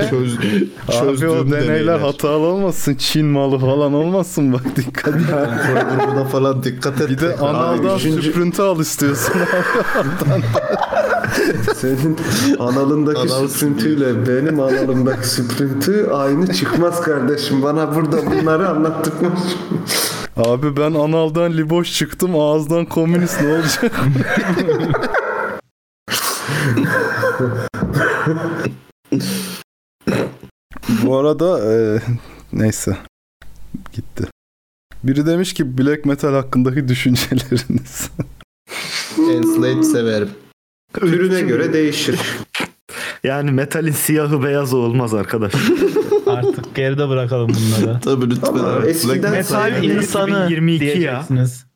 [0.10, 2.94] çöz, Abi o çözdüğüm deneyler hatalı olmasın.
[2.94, 5.22] Çin malı falan olmasın bak dikkat et.
[6.00, 7.08] grubuna falan dikkat et.
[7.08, 9.32] Bir de analdan üçüncü- süprüntü al istiyorsun
[10.00, 10.08] abi.
[11.74, 12.16] Senin
[12.58, 17.62] analındaki Anal süprüntüyle benim analımdaki süprüntü aynı çıkmaz kardeşim.
[17.62, 19.30] Bana burada bunları anlattırma.
[20.36, 23.92] Abi ben analdan liboş çıktım ağızdan komünist ne olacak?
[31.02, 32.00] Bu arada e,
[32.52, 32.96] neyse
[33.92, 34.24] gitti.
[35.04, 38.10] Biri demiş ki black metal hakkındaki düşünceleriniz.
[39.18, 40.30] Enslaved severim.
[40.94, 42.20] Türüne göre değişir.
[43.24, 45.52] Yani metalin siyahı beyazı olmaz arkadaş.
[46.36, 48.00] Artık geride bırakalım bunları.
[48.04, 48.48] Tabii lütfen.
[48.48, 48.86] Ama abi.
[48.86, 50.94] eskiden Metal insanı 2022 ya.
[50.94, 51.66] diyeceksiniz.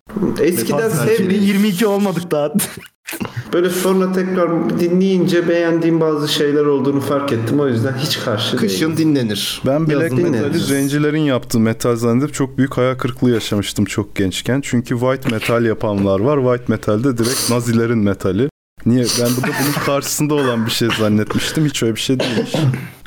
[0.40, 2.52] eskiden sevdiğim 2022 olmadık daha.
[3.52, 7.60] böyle sonra tekrar dinleyince beğendiğim bazı şeyler olduğunu fark ettim.
[7.60, 9.14] O yüzden hiç karşı Kışın değilim.
[9.14, 9.62] dinlenir.
[9.66, 14.60] Ben black Yazın metali zencilerin yaptığı metal zannedip çok büyük hayal kırıklığı yaşamıştım çok gençken.
[14.60, 16.38] Çünkü white metal yapanlar var.
[16.38, 18.48] White metalde direkt nazilerin metali.
[18.86, 19.04] Niye?
[19.20, 21.64] Ben burada bunun karşısında olan bir şey zannetmiştim.
[21.66, 22.52] Hiç öyle bir şey değilmiş.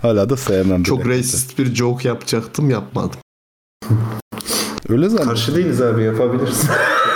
[0.01, 0.83] Hala da sevmem.
[0.83, 1.11] Çok metal.
[1.11, 3.19] racist bir joke yapacaktım yapmadım.
[4.89, 5.29] Öyle zannettim.
[5.29, 6.69] Karşı değiliz abi yapabilirsin.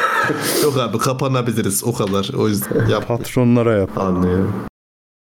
[0.63, 2.31] Yok abi kapanabiliriz o kadar.
[2.37, 3.07] O yüzden yap.
[3.07, 3.97] Patronlara yap.
[3.97, 4.53] Anlıyorum.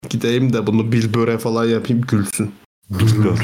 [0.08, 2.54] Gideyim de bunu Bilbör'e falan yapayım gülsün.
[2.90, 3.38] Bilbör.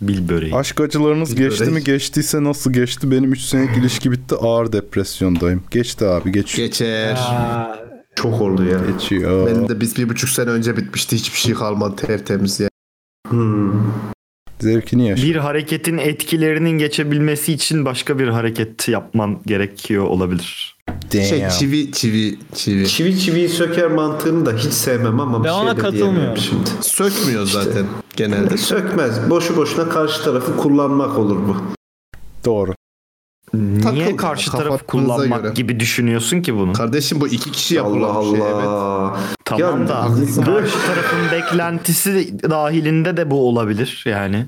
[0.00, 0.54] Bil böreği.
[0.54, 1.72] Aşk acılarınız Bir geçti börek.
[1.74, 1.84] mi?
[1.84, 3.10] Geçtiyse nasıl geçti?
[3.10, 4.34] Benim 3 senelik ilişki bitti.
[4.34, 5.62] Ağır depresyondayım.
[5.70, 6.68] Geçti abi geçiyor.
[6.68, 7.18] Geçer.
[8.14, 8.78] Çok oldu ya.
[8.92, 9.46] Geçiyor.
[9.46, 11.16] Benim de biz bir buçuk sene önce bitmişti.
[11.16, 12.68] Hiçbir şey kalmadı tertemiz ya.
[13.28, 13.72] Hmm.
[14.60, 15.22] Zevkini yaşa.
[15.26, 20.76] Bir hareketin etkilerinin geçebilmesi için başka bir hareket yapman gerekiyor olabilir.
[21.12, 22.86] Şey çivi çivi çivi.
[22.88, 26.36] Çivi çiviyi söker mantığını da hiç sevmem ama bir Ben şey ona de katılmıyorum.
[26.36, 26.70] şimdi.
[26.80, 28.56] Sökmüyor zaten genelde.
[28.56, 29.30] Sökmez.
[29.30, 31.56] Boşu boşuna karşı tarafı kullanmak olur bu.
[32.44, 32.74] Doğru.
[33.54, 35.52] Niye Takılma, karşı tarafı kafanıza kullanmak göre.
[35.54, 36.72] gibi düşünüyorsun ki bunu?
[36.72, 38.64] Kardeşim bu iki kişi Allah yapılan bir şey evet.
[38.66, 39.18] Allah.
[39.44, 40.02] Tamam Ya, da
[40.44, 44.46] karşı tarafın beklentisi dahilinde de bu olabilir yani.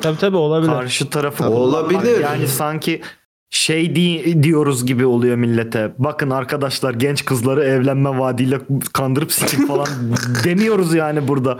[0.00, 0.72] Tabii tabii olabilir.
[0.72, 1.50] Karşı tarafı Tabii.
[1.50, 2.20] Olabilir.
[2.20, 3.02] Yani sanki
[3.50, 5.92] şey di- diyoruz gibi oluyor millete.
[5.98, 8.60] Bakın arkadaşlar genç kızları evlenme vaadiyle
[8.92, 9.86] kandırıp sikin falan
[10.44, 11.58] demiyoruz yani burada.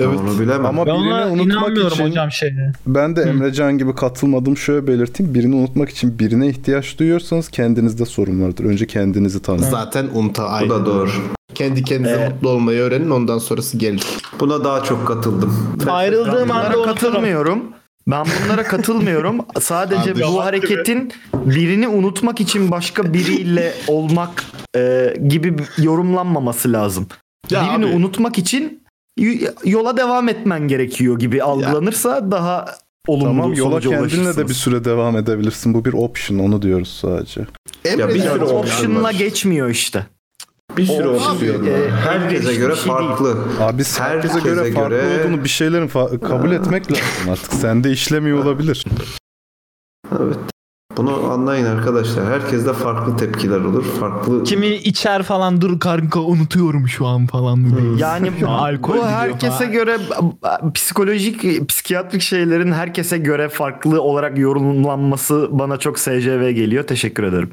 [0.00, 0.18] Evet.
[0.20, 0.66] Onu bilemem.
[0.66, 2.72] Ama Ben birini unutmak inanmıyorum için hocam şeye.
[2.86, 4.56] ben de Emrecan gibi katılmadım.
[4.56, 5.34] Şöyle belirteyim.
[5.34, 8.64] Birini unutmak için birine ihtiyaç duyuyorsanız kendinizde sorun vardır.
[8.64, 9.70] Önce kendinizi tanıyın.
[9.70, 10.70] Zaten unta Bu aynı.
[10.70, 11.10] da doğru.
[11.54, 14.04] Kendi kendinize mutlu olmayı öğrenin ondan sonrası gelir.
[14.40, 15.76] Buna daha çok katıldım.
[15.90, 17.64] Ayrıldığım anda katılmıyorum.
[18.06, 19.38] Ben bunlara katılmıyorum.
[19.60, 24.44] Sadece bu hareketin birini unutmak için başka biriyle olmak
[24.76, 27.06] e, gibi yorumlanmaması lazım.
[27.50, 27.94] Ya birini abi.
[27.96, 28.82] unutmak için
[29.64, 32.66] yola devam etmen gerekiyor gibi algılanırsa daha
[33.08, 35.74] olumlu Tamam yola kendinle de bir süre devam edebilirsin.
[35.74, 37.46] Bu bir option onu diyoruz sadece.
[37.98, 40.06] Ya bir sürü option Option'la geçmiyor işte.
[40.76, 43.30] Bir sürü opsiyon e, Herkese elverişli göre şey farklı.
[43.60, 47.52] Abi herkese Herkese göre farklı göre- olduğunu bir şeylerin fa- kabul etmek lazım artık.
[47.52, 48.84] Sende işlemiyor olabilir.
[50.20, 50.36] Evet.
[50.96, 52.24] Bunu anlayın arkadaşlar.
[52.26, 53.84] Herkeste farklı tepkiler olur.
[53.84, 57.64] Farklı Kimi içer falan dur kanka unutuyorum şu an falan.
[57.98, 59.72] Yani bu, Alkol bu herkese falan.
[59.72, 59.98] göre
[60.74, 66.84] psikolojik, psikiyatrik şeylerin herkese göre farklı olarak yorumlanması bana çok SCV geliyor.
[66.86, 67.50] Teşekkür ederim.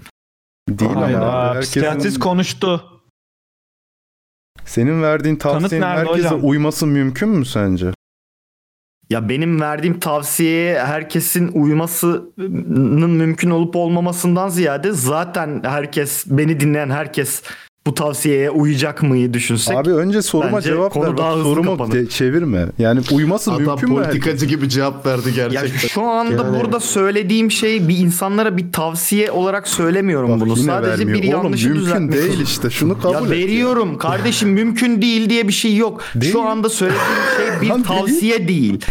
[0.70, 1.14] Değil ama abi.
[1.14, 2.84] Hayda, Herkesin, psikiyatrist konuştu.
[4.66, 6.40] senin verdiğin tavsiyenin herkese hocam?
[6.44, 7.92] uyması mümkün mü sence?
[9.10, 17.44] Ya benim verdiğim tavsiyeye herkesin uymasının mümkün olup olmamasından ziyade zaten herkes beni dinleyen herkes
[17.88, 19.78] bu tavsiyeye uyacak mıyı düşünsek.
[19.78, 21.18] Abi önce soruma bence cevap konu ver.
[21.18, 22.10] daha Bak, hızlı sorumu kapanır.
[22.10, 22.66] çevirme.
[22.80, 23.96] Yani uyması Adam mümkün mü?
[24.04, 25.88] politikacı gibi cevap verdi Ya gerçekten.
[25.88, 30.56] şu anda Yani- burada söylediğim şey bir insanlara bir tavsiye olarak söylemiyorum Bak, bunu.
[30.56, 31.22] Sadece vermiyor.
[31.22, 32.14] bir Oğlum, yanlışı mümkün düzeltmek.
[32.14, 32.70] değil işte.
[32.70, 33.30] Şunu kabul ya et.
[33.30, 36.02] veriyorum kardeşim mümkün değil diye bir şey yok.
[36.16, 36.32] Değil.
[36.34, 37.04] Şu anda söylediğim
[37.38, 38.00] şey bir Lan değil.
[38.00, 38.86] tavsiye değil.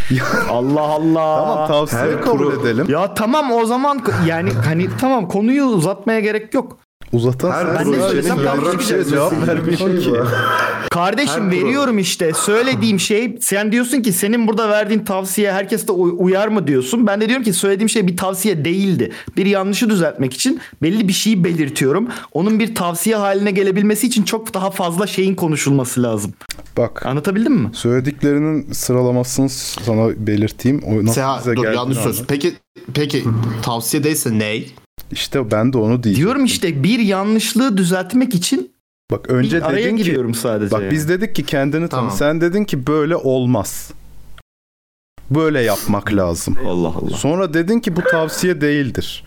[0.50, 1.36] Allah Allah.
[1.36, 2.86] Tamam tavsiye Her kabul kuru- edelim.
[2.88, 6.78] Ya tamam o zaman yani hani tamam konuyu uzatmaya gerek yok.
[7.12, 8.38] Uzatan Her Ben ne söylesem
[8.78, 10.12] bir şey cevap vermiyor ki.
[10.90, 15.92] Kardeşim Her veriyorum işte söylediğim şey sen diyorsun ki senin burada verdiğin tavsiye herkes de
[15.92, 17.06] uy- uyar mı diyorsun.
[17.06, 19.12] Ben de diyorum ki söylediğim şey bir tavsiye değildi.
[19.36, 22.08] Bir yanlışı düzeltmek için belli bir şeyi belirtiyorum.
[22.32, 26.32] Onun bir tavsiye haline gelebilmesi için çok daha fazla şeyin konuşulması lazım.
[26.76, 27.70] Bak Anlatabildim mi?
[27.72, 30.82] söylediklerinin sıralamasını sana belirteyim.
[30.82, 32.22] O nasıl Seha, dur yanlış söz.
[32.28, 32.52] Peki
[32.94, 33.24] peki
[33.62, 34.74] tavsiye değilse ney?
[35.12, 36.16] İşte ben de onu diyeceğim.
[36.16, 38.72] Diyorum işte bir yanlışlığı düzeltmek için
[39.10, 40.70] Bak önce bir araya dedin ki giriyorum sadece.
[40.70, 40.90] bak yani.
[40.90, 41.88] biz dedik ki kendini tanı.
[41.88, 42.10] Tamam.
[42.10, 43.90] Sen dedin ki böyle olmaz.
[45.30, 46.56] Böyle yapmak lazım.
[46.66, 47.10] Allah Allah.
[47.16, 49.24] Sonra dedin ki bu tavsiye değildir.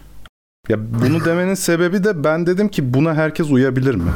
[0.69, 4.11] Ya bunu demenin sebebi de ben dedim ki buna herkes uyabilir mi?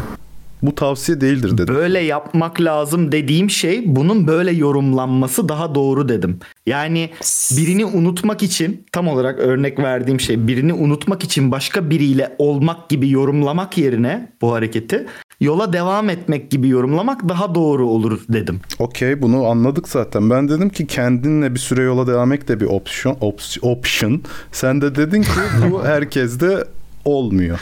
[0.62, 1.76] Bu tavsiye değildir dedim.
[1.76, 6.40] Böyle yapmak lazım dediğim şey bunun böyle yorumlanması daha doğru dedim.
[6.66, 7.10] Yani
[7.58, 13.10] birini unutmak için tam olarak örnek verdiğim şey birini unutmak için başka biriyle olmak gibi
[13.10, 15.06] yorumlamak yerine bu hareketi
[15.42, 18.60] yola devam etmek gibi yorumlamak daha doğru olur dedim.
[18.80, 20.30] Okey bunu anladık zaten.
[20.30, 23.16] Ben dedim ki kendinle bir süre yola devam etmek de bir opsiyon.
[23.16, 24.22] ops- option.
[24.52, 25.30] Sen de dedin ki
[25.72, 26.64] bu herkeste
[27.06, 27.60] olmuyor.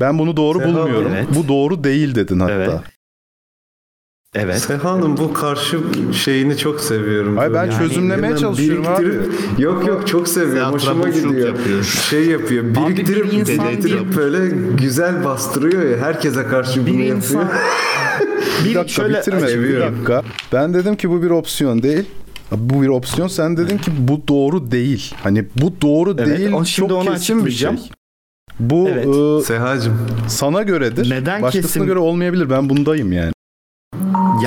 [0.00, 1.12] Ben bunu doğru Seha, bulmuyorum.
[1.14, 1.26] evet.
[1.34, 2.52] Bu doğru değil dedin hatta.
[2.52, 2.70] Evet.
[4.34, 4.58] Evet.
[4.58, 5.78] Seha'nın bu karşı
[6.24, 7.36] şeyini çok seviyorum.
[7.36, 10.80] Hayır, ben Böyle çözümlemeye çalışıyorum biriktirip- Yok yok çok seviyorum.
[10.80, 11.48] Seha Hoşuma gidiyor.
[11.48, 11.82] yapıyor.
[11.84, 12.64] Şey yapıyor.
[12.64, 15.96] Abi bir Biriktirip insan biriktirip bir- böyle güzel bastırıyor ya.
[16.06, 17.60] Herkese karşı Bir bunu insan yapıyor.
[18.64, 19.42] Bir bir dakika şöyle bitirme.
[19.42, 19.94] Bir Seviyorum.
[19.96, 20.22] dakika.
[20.52, 22.04] Ben dedim ki bu bir opsiyon değil.
[22.52, 23.28] Bu bir opsiyon.
[23.28, 25.14] Sen dedin ki bu doğru değil.
[25.22, 26.48] Hani bu doğru Evet, değil.
[26.50, 27.70] şimdi çok onu kesin bir şey.
[28.58, 29.06] Bu Evet.
[29.06, 29.98] e, Seha'cım.
[30.28, 31.10] sana göredir.
[31.10, 32.50] Neden Başkasına kesin- göre olmayabilir.
[32.50, 33.32] Ben bundayım yani.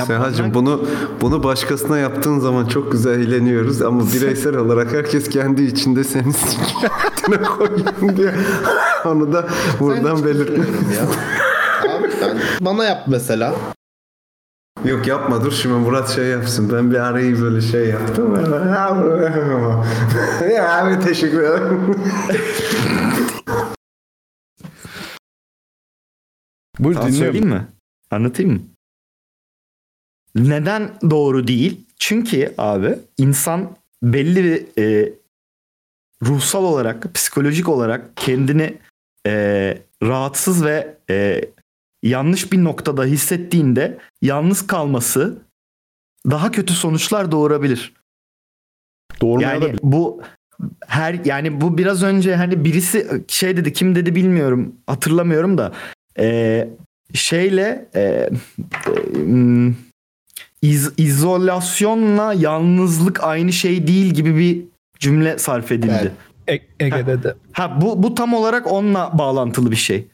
[0.06, 0.84] Seha'cım bunu
[1.20, 7.42] bunu başkasına yaptığın zaman çok güzel eğleniyoruz ama bireysel olarak herkes kendi içinde seni sikiyatına
[7.42, 8.34] koyun diye
[9.04, 9.44] onu da
[9.80, 11.04] buradan belirtmek ya.
[11.96, 12.08] Abi
[12.60, 13.54] bana yap mesela.
[14.84, 16.72] Yok yapma dur şimdi Murat şey yapsın.
[16.72, 18.34] Ben bir arayı böyle şey yaptım.
[20.56, 21.80] ya abi teşekkür ederim.
[26.78, 27.32] Buyur Daha dinliyorum.
[27.32, 27.66] söyleyeyim mi?
[28.10, 28.60] Anlatayım mı?
[30.34, 31.86] Neden doğru değil?
[31.98, 35.12] Çünkü abi insan belli bir e,
[36.22, 38.78] ruhsal olarak, psikolojik olarak kendini
[39.26, 41.40] e, rahatsız ve e,
[42.02, 45.38] yanlış bir noktada hissettiğinde yalnız kalması
[46.30, 47.92] daha kötü sonuçlar doğurabilir.
[49.20, 49.68] Doğurmayabilir.
[49.68, 50.22] Yani bu
[50.86, 55.72] her yani bu biraz önce hani birisi şey dedi kim dedi bilmiyorum hatırlamıyorum da
[56.18, 56.68] e,
[57.14, 58.30] şeyle e, e,
[60.62, 64.64] iz- izolasyonla yalnızlık aynı şey değil gibi bir
[64.98, 66.12] cümle sarf edildi.
[66.48, 66.62] Evet.
[66.80, 67.34] E- Ege'de de.
[67.52, 70.06] Ha bu bu tam olarak onunla bağlantılı bir şey.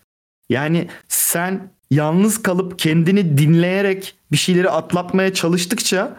[0.51, 6.17] Yani sen yalnız kalıp kendini dinleyerek bir şeyleri atlatmaya çalıştıkça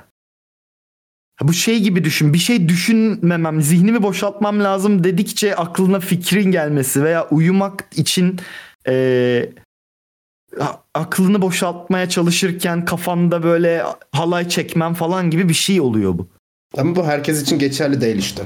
[1.35, 2.33] ha bu şey gibi düşün.
[2.33, 8.39] Bir şey düşünmemem, zihnimi boşaltmam lazım dedikçe aklına fikrin gelmesi veya uyumak için
[8.87, 9.41] a-
[10.95, 16.27] aklını boşaltmaya çalışırken kafanda böyle halay çekmem falan gibi bir şey oluyor bu.
[16.77, 18.43] Ama bu herkes için geçerli değil işte.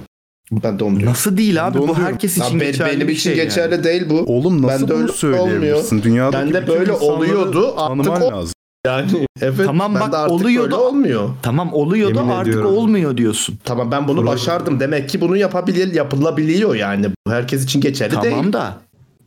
[0.52, 1.12] Ben de onu diyorum.
[1.12, 1.74] Nasıl değil abi?
[1.74, 3.44] de onu Bu herkes Ya için be- geçerli benim bir için şey yani.
[3.48, 4.20] geçerli değil bu.
[4.20, 5.86] Oğlum nasıl Ben de bunu öyle söyleyebilirsin?
[5.98, 6.04] olmuyor.
[6.04, 8.54] Dünyadaki Ben de böyle oluyordu, artık o- lazım.
[8.86, 9.66] Yani evet.
[9.66, 11.30] Tamam ben bak, de artık oluyor böyle olmuyor.
[11.42, 12.72] Tamam oluyor da Yemin artık ediyorum.
[12.78, 13.60] olmuyor diyorsun.
[13.64, 14.80] Tamam ben bunu başardım.
[14.80, 17.06] Demek ki bunu yapabilir, yapılabiliyor yani.
[17.28, 18.36] Bu herkes için geçerli değil.
[18.36, 18.78] Tamam da.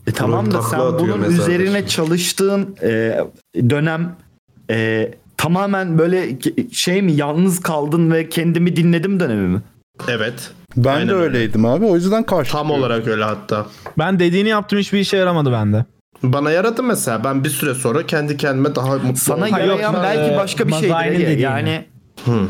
[0.06, 1.88] E tamam da sen bunun üzerine şimdi.
[1.88, 3.20] çalıştığın e,
[3.70, 4.16] dönem
[4.70, 6.28] e, tamamen böyle
[6.72, 9.62] şey mi yalnız kaldın ve kendimi dinledim dönemi mi?
[10.08, 10.50] Evet.
[10.76, 11.24] Ben Aynen de öyle.
[11.24, 11.84] öyleydim abi.
[11.84, 12.52] O yüzden karşı.
[12.52, 13.66] Tam olarak öyle hatta.
[13.98, 15.84] Ben dediğini yaptım hiçbir işe yaramadı bende.
[16.22, 17.24] Bana yaradı mesela.
[17.24, 20.88] Ben bir süre sonra kendi kendime daha mutlu Sana yarayan belki başka bir şeydir.
[20.90, 21.84] Mazai'nin
[22.26, 22.46] Yani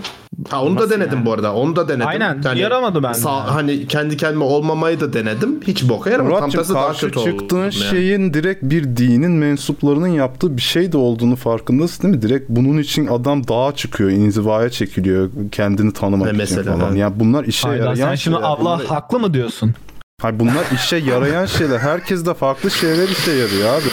[0.51, 1.55] Ha onu da denedim bu arada.
[1.55, 2.07] Onu da denedim.
[2.09, 3.15] Aynen, yaramadı bende.
[3.19, 5.61] sağ- hani kendi kendime olmamayı da denedim.
[5.67, 6.31] Hiç boka yaramadı.
[6.33, 7.73] Tam Murat'cığım tersi daha kötü çıktığın oldum yani.
[7.73, 12.23] şeyin direkt bir dinin mensuplarının yaptığı bir şey de olduğunu farkındasın değil mi?
[12.23, 16.95] Direkt bunun için adam dağa çıkıyor, inzivaya çekiliyor kendini tanımak Ne için mesela, falan.
[16.95, 18.49] Yani bunlar işe Hayda, yarayan sen şimdi şeyler.
[18.49, 19.75] Allah Bunlar- haklı mı diyorsun?
[20.23, 21.79] Hayır bunlar işe yarayan şeyler.
[21.79, 23.89] Herkes de farklı şeyler işe yarıyor abi.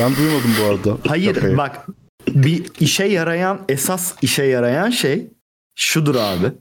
[0.00, 0.98] Ben duymadım bu arada.
[1.08, 1.56] Hayır Şakayı.
[1.58, 1.86] bak
[2.28, 5.26] bir işe yarayan esas işe yarayan şey
[5.74, 6.52] şudur abi.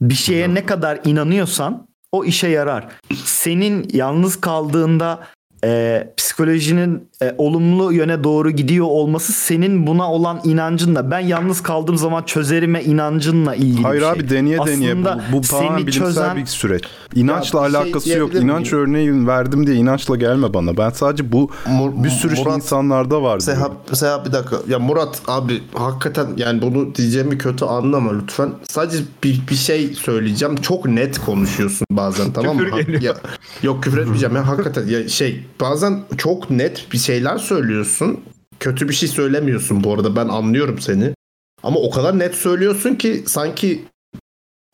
[0.00, 2.88] Bir şeye ne kadar inanıyorsan o işe yarar.
[3.24, 5.26] Senin yalnız kaldığında
[5.64, 11.96] e, psikolojinin e, olumlu yöne doğru gidiyor olması senin buna olan inancınla ben yalnız kaldığım
[11.96, 14.12] zaman çözerime inancınla ilgili Hayır bir şey.
[14.12, 16.82] abi deneye deneye bu, Aslında bu tamamen bilimsel çözen- bir süreç.
[17.14, 18.32] İnançla Ya bir şey alakası yok.
[18.32, 18.84] diyebilir İnanç miyim?
[18.84, 20.76] örneği verdim diye inançla gelme bana.
[20.76, 23.40] Ben sadece bu Mur- bir sürü şey Murat- insanlarda var.
[23.40, 23.40] diyorum.
[23.40, 24.56] Seha, Seha bir dakika.
[24.68, 28.50] Ya Murat abi hakikaten yani bunu diyeceğimi kötü anlama lütfen.
[28.62, 30.56] Sadece bir, bir şey söyleyeceğim.
[30.56, 32.62] Çok net konuşuyorsun bazen tamam mı?
[32.80, 33.02] Geliyor.
[33.02, 33.14] Ya,
[33.62, 38.20] yok küfür etmeyeceğim ya hakikaten ya şey bazen çok net bir şeyler söylüyorsun.
[38.60, 41.14] Kötü bir şey söylemiyorsun bu arada ben anlıyorum seni.
[41.62, 43.84] Ama o kadar net söylüyorsun ki sanki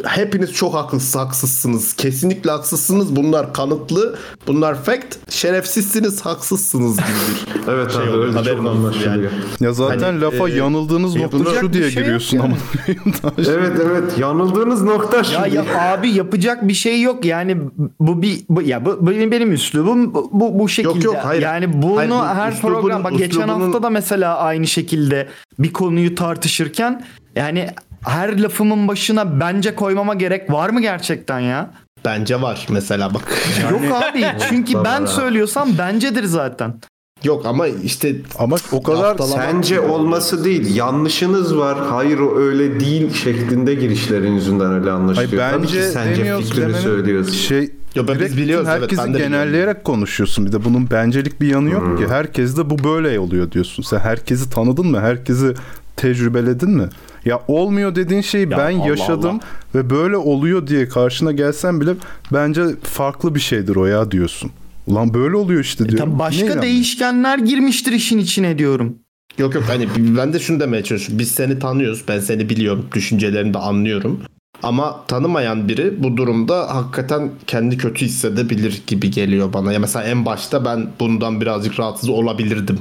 [0.05, 1.93] hepiniz çok haklısınız, haksızsınız.
[1.93, 3.17] Kesinlikle haksızsınız.
[3.17, 4.19] Bunlar kanıtlı.
[4.47, 5.17] Bunlar fact.
[5.29, 8.25] Şerefsizsiniz, haksızsınız gibi bir Evet şey abi oluyor.
[8.27, 9.31] öyle Haberin çok olsun anlaşılıyor.
[9.61, 12.47] Ya zaten Hani, lafa e, yanıldığınız nokta şu diye şey yok giriyorsun yani.
[12.47, 12.57] ama.
[13.49, 15.33] Evet evet yanıldığınız nokta şu.
[15.35, 17.57] Ya, ya abi yapacak bir şey yok yani
[18.01, 21.05] bu bir bu, ya bu benim benim üslubum bu bu, bu şekilde.
[21.05, 21.43] yok, hayır.
[21.43, 25.29] Yani bunu Hayır, bu her üslubunun- program bak geçen üslubunun- hafta da mesela aynı şekilde
[25.59, 27.05] bir konuyu tartışırken
[27.37, 27.69] yani
[28.05, 31.71] her lafımın başına bence koymama gerek var mı gerçekten ya?
[32.05, 33.23] Bence var mesela bak.
[33.71, 36.75] Yok abi çünkü ben söylüyorsam bencedir zaten.
[37.25, 43.13] Yok ama işte Ama o kadar Sence olması değil yanlışınız var hayır o öyle değil
[43.15, 45.51] şeklinde girişlerin yüzünden öyle Hayır, anlaşılıyor.
[45.51, 47.33] Tabii ki bence sence fikrini söylüyorsun.
[47.33, 49.33] şey Yo, ben- biz biliyoruz, evet, herkesi ben de biliyorum.
[49.33, 50.47] genelleyerek konuşuyorsun.
[50.47, 51.97] Bir de bunun bencelik bir yanı yok Hmm.
[51.97, 52.09] ki.
[52.09, 53.83] Herkes de bu böyle oluyor diyorsun.
[53.83, 55.01] Sen herkesi tanıdın mı?
[55.01, 55.55] Herkesi
[55.97, 56.89] tecrübeledin mi?
[57.25, 59.41] Ya olmuyor dediğin şeyi Ya ben Allah yaşadım Allah.
[59.75, 61.95] ve böyle oluyor diye karşına gelsen bile
[62.33, 64.51] bence farklı bir şeydir o ya diyorsun.
[64.87, 65.99] Ulan böyle oluyor işte diyorum.
[66.07, 68.95] Tam Ne başka değişkenler girmiştir işin içine diyorum.
[69.39, 71.19] yok yok hani ben de şunu demeye çalışıyorum.
[71.19, 72.05] Biz seni tanıyoruz.
[72.09, 72.87] Ben seni biliyorum.
[72.95, 74.21] Düşüncelerini de anlıyorum.
[74.63, 79.73] Ama tanımayan biri bu durumda hakikaten kendi kötü hissedebilir gibi geliyor bana.
[79.73, 82.79] Ya mesela en başta ben bundan birazcık rahatsız olabilirdim.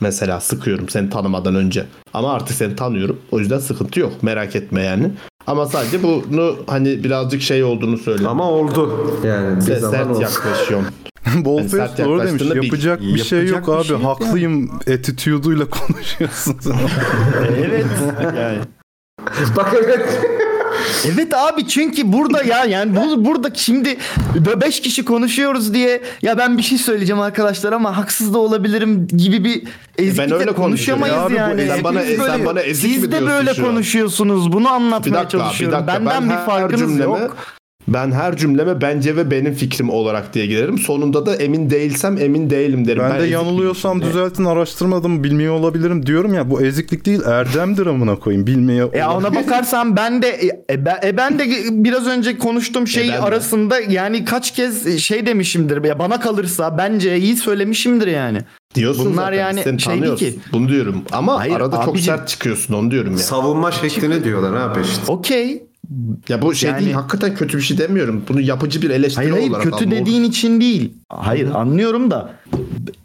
[0.00, 1.86] Mesela sıkıyorum seni tanımadan önce.
[2.14, 3.18] Ama artık seni tanıyorum.
[3.30, 4.12] O yüzden sıkıntı yok.
[4.22, 5.10] Merak etme yani.
[5.46, 8.40] Ama sadece bunu hani birazcık şey olduğunu söylüyorum.
[8.40, 10.88] Ama oldu yani bir Sen zaman sert yaklaşıyorsun.
[11.44, 12.42] Bolfest sert doğru demiş.
[12.42, 12.62] bil.
[12.64, 13.84] Yapacak bir şey Yapacak yok bir abi.
[13.86, 16.56] şey yok Haklıyım attitude'uyla konuşuyorsun
[17.58, 17.86] evet.
[18.36, 18.58] Yani.
[19.56, 20.08] Bak evet.
[21.14, 23.96] Evet abi çünkü burada ya yani bu, burada şimdi
[24.60, 29.44] 5 kişi konuşuyoruz diye ya ben bir şey söyleyeceğim arkadaşlar ama haksız da olabilirim gibi
[29.44, 29.62] bir
[29.98, 31.02] eziklikle öyle konuşuyorum.
[31.02, 31.66] konuşamayız Ya abi yani.
[31.74, 34.52] Sen bana- Hepiniz sen bana ezik siz mi de böyle konuşuyorsunuz.
[34.52, 35.78] Bunu Bir anlatmaya dakika, bir çalışıyorum.
[35.78, 35.94] dakika.
[35.94, 37.36] Benden Ben bir farkınız cümleme- yok.
[37.90, 40.78] Ben her cümleme bence ve benim fikrim olarak diye girerim.
[40.78, 43.02] Sonunda da emin değilsem emin değilim derim.
[43.02, 44.12] Ben de ezik yanılıyorsam değilim.
[44.12, 49.34] düzeltin araştırmadım bilmiyor olabilirim diyorum ya bu eziklik değil erdemdir amına koyayım bilmeye E ona
[49.34, 50.40] bakarsan ben de
[50.70, 53.18] e, ben, e, ben de biraz önce konuştuğum şey ben de.
[53.20, 55.84] arasında yani kaç kez şey demişimdir.
[55.84, 58.38] Ya bana kalırsa bence iyi söylemişimdir yani.
[58.74, 60.20] Diyorsun Bunlar zaten, yani seni şey değil tanıyoruz.
[60.20, 60.40] ki.
[60.52, 61.02] Bunu diyorum.
[61.12, 62.14] Ama Hayır, arada çok abicim.
[62.14, 63.18] sert çıkıyorsun onu diyorum ya.
[63.18, 65.12] Savunma şeklini diyorlar abi işte.
[65.12, 65.69] Okey.
[66.28, 68.22] Ya bu şey Yani- değil hakikaten kötü bir şey demiyorum.
[68.28, 69.90] Bunu yapıcı bir eleştiri Hayır hayır olarak kötü alma.
[69.90, 70.92] dediğin için değil.
[71.08, 72.30] Hayır anlıyorum da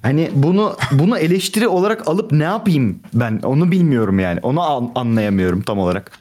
[0.02, 4.40] hani bunu bunu eleştiri olarak alıp ne yapayım ben onu bilmiyorum yani.
[4.44, 6.12] Onu an- anlayamıyorum tam olarak.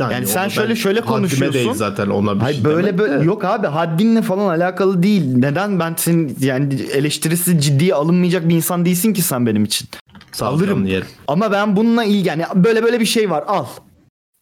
[0.00, 1.54] Yani sen onu şöyle şöyle konuşuyorsun.
[1.54, 3.24] değil zaten ona bir Hayır şey böyle böyle de.
[3.24, 5.36] yok abi haddinle falan alakalı değil.
[5.36, 9.88] Neden ben senin yani eleştirisi ciddiye alınmayacak bir insan değilsin ki sen benim için.
[10.32, 10.86] Sağ alırım.
[10.86, 11.06] yerim.
[11.28, 13.66] Ama ben bununla ilgili yani böyle böyle bir şey var al.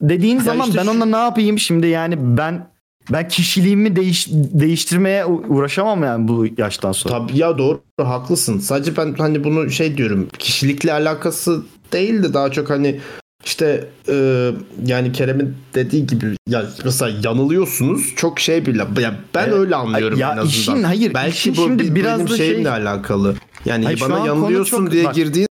[0.09, 2.66] Dediğin zaman işte ben şu- onunla ne yapayım şimdi yani ben
[3.12, 7.14] ben kişiliğimi değiş, değiştirmeye uğraşamam yani bu yaştan sonra.
[7.18, 8.59] Tabii ya doğru haklısın.
[8.59, 10.28] Sadece ben hani bunu şey diyorum.
[10.39, 11.62] Kişilikle alakası
[11.93, 13.01] değil de daha çok hani
[13.44, 14.51] işte e,
[14.86, 19.55] yani Kerem'in dediği gibi ya mesela yanılıyorsunuz çok şey bile ya ben Evet.
[19.55, 20.48] öyle anlıyorum Ya en azından.
[20.48, 23.35] işin- hayır, Belki işin bu şimdi bi- biraz benim da şeyimle şey- alakalı.
[23.64, 25.14] Yani Hayır, bana yanılıyorsun çok- diye bak.
[25.14, 25.48] girdiğin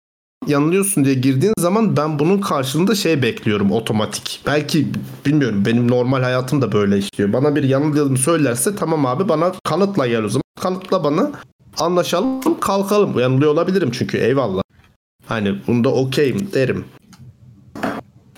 [0.46, 4.40] yanılıyorsun diye girdiğin zaman ben bunun karşılığında şey bekliyorum otomatik.
[4.46, 4.88] Belki
[5.26, 7.32] bilmiyorum benim normal hayatım da böyle işliyor.
[7.32, 10.42] Bana bir yanıldığımı söylerse tamam abi bana kanıtla gel o zaman.
[10.60, 11.30] Kanıtla bana
[11.78, 13.18] anlaşalım kalkalım.
[13.18, 14.62] Yanılıyor olabilirim çünkü eyvallah.
[15.26, 16.84] Hani bunda okeyim derim.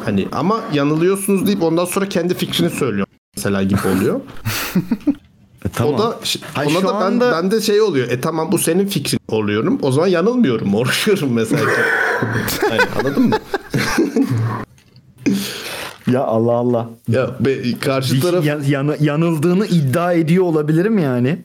[0.05, 3.07] Hani ama yanılıyorsunuz deyip ondan sonra kendi fikrini söylüyor
[3.37, 4.21] mesela gibi oluyor.
[5.75, 5.95] tamam.
[5.95, 6.19] O da
[6.55, 8.09] Hayır, ona şu da ben anda- ben de şey oluyor.
[8.11, 9.79] E tamam bu senin fikrin oluyorum.
[9.83, 10.75] O zaman yanılmıyorum.
[10.75, 11.63] Oruçuyorum mesela.
[12.71, 13.37] hani, anladın mı?
[16.11, 16.89] Ya Allah Allah.
[17.09, 21.39] Ya be, karşı taraf Ya- yan- yanıldığını iddia ediyor olabilirim yani.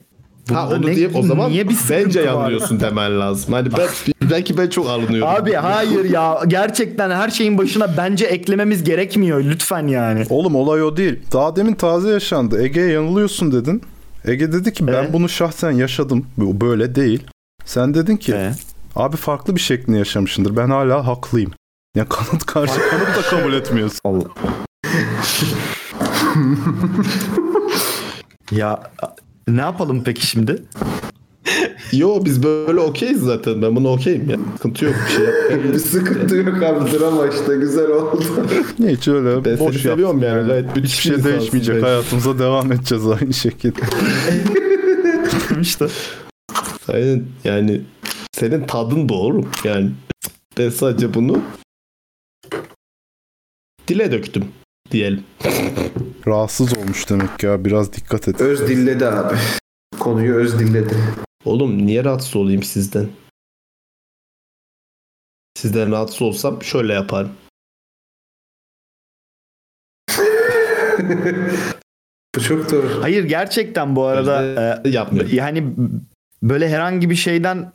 [0.52, 3.52] ha Bunda onu ne- diyeyim o zaman niye bir bence yanılıyorsun demen lazım.
[3.52, 3.88] Hani ben
[4.30, 5.28] Belki ben çok alınıyorum.
[5.34, 10.24] Abi hayır ya gerçekten her şeyin başına bence eklememiz gerekmiyor lütfen yani.
[10.30, 11.18] Oğlum olay o değil.
[11.32, 12.62] Daha demin taze yaşandı.
[12.62, 13.82] Ege yanılıyorsun dedin.
[14.28, 15.12] Ege dedi ki ben Evet.
[15.12, 16.26] bunu şahsen yaşadım.
[16.36, 17.24] Bu böyle değil.
[17.64, 18.52] Sen dedin ki Ee?
[18.96, 20.56] abi farklı bir şeklini yaşamışındır.
[20.56, 21.52] Ben hala haklıyım.
[21.96, 24.32] Ya kanıt karşı kanıt da kabul etmiyorsun.
[28.50, 28.82] Ya
[29.48, 30.62] ne yapalım peki şimdi?
[31.92, 33.62] Yo biz böyle okeyiz zaten.
[33.62, 34.36] Ben buna okeyim ya.
[34.56, 35.64] Sıkıntı yok bir şey.
[35.72, 38.22] Bir sıkıntı yok abi drama işte güzel oldu.
[38.78, 40.46] Ne hiç öyle Ben seni boş seviyorum yaptın yani.
[40.48, 41.74] Gayet Hiçbir şey insansın değişmeyecek.
[41.74, 41.86] bence.
[41.86, 43.80] Hayatımıza devam edeceğiz aynı şekilde.
[45.60, 45.86] işte.
[46.88, 47.80] Aynen yani
[48.32, 49.40] senin tadın doğru.
[49.64, 49.90] Yani
[50.58, 51.40] ben sadece bunu
[53.88, 54.44] dile döktüm
[54.90, 55.24] diyelim.
[56.26, 57.64] Rahatsız olmuş demek ya.
[57.64, 58.40] Biraz dikkat et.
[58.40, 59.34] Öz dilledi abi.
[59.98, 60.94] Konuyu öz dilledi.
[61.44, 63.08] Oğlum niye rahatsız olayım sizden?
[65.54, 67.30] Sizden rahatsız olsam şöyle yaparım.
[72.36, 73.02] Bu çok doğru.
[73.02, 74.44] Hayır gerçekten bu arada
[74.84, 75.30] e, yapmıyorum.
[75.34, 75.74] yani
[76.42, 77.72] böyle herhangi bir şeyden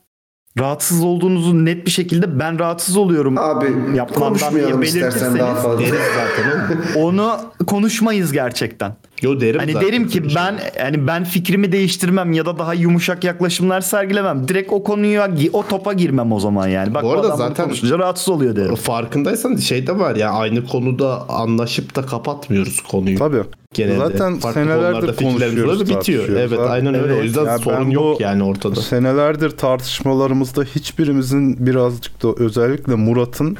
[0.59, 3.37] rahatsız olduğunuzu net bir şekilde ben rahatsız oluyorum.
[3.37, 5.85] Abi konuşmayalım istersen daha fazla.
[5.87, 8.95] Zaten onu konuşmayız gerçekten.
[9.23, 9.87] Yo derim Hani zaten.
[9.87, 14.47] derim ki ben yani ben fikrimi değiştirmem ya da daha yumuşak yaklaşımlar sergilemem.
[14.47, 16.93] Direkt o konuya o topa girmem o zaman yani.
[16.93, 18.75] Bak Bu arada zaten- konuşunca rahatsız oluyor derim.
[18.75, 23.17] Farkındaysan şey de var ya aynı konuda anlaşıp da kapatmıyoruz konuyu.
[23.17, 23.41] Tabii.
[23.73, 23.97] Genelde.
[23.99, 26.29] Zaten Farklı senelerdir konuşuyoruz, bitiyor.
[26.29, 26.69] Evet abi.
[26.69, 27.13] aynen öyle.
[27.13, 27.23] O Evet.
[27.25, 28.75] yüzden Ya sorun yok yani ortada.
[28.81, 33.57] Senelerdir tartışmalarımızda hiçbirimizin birazcık da özellikle Murat'ın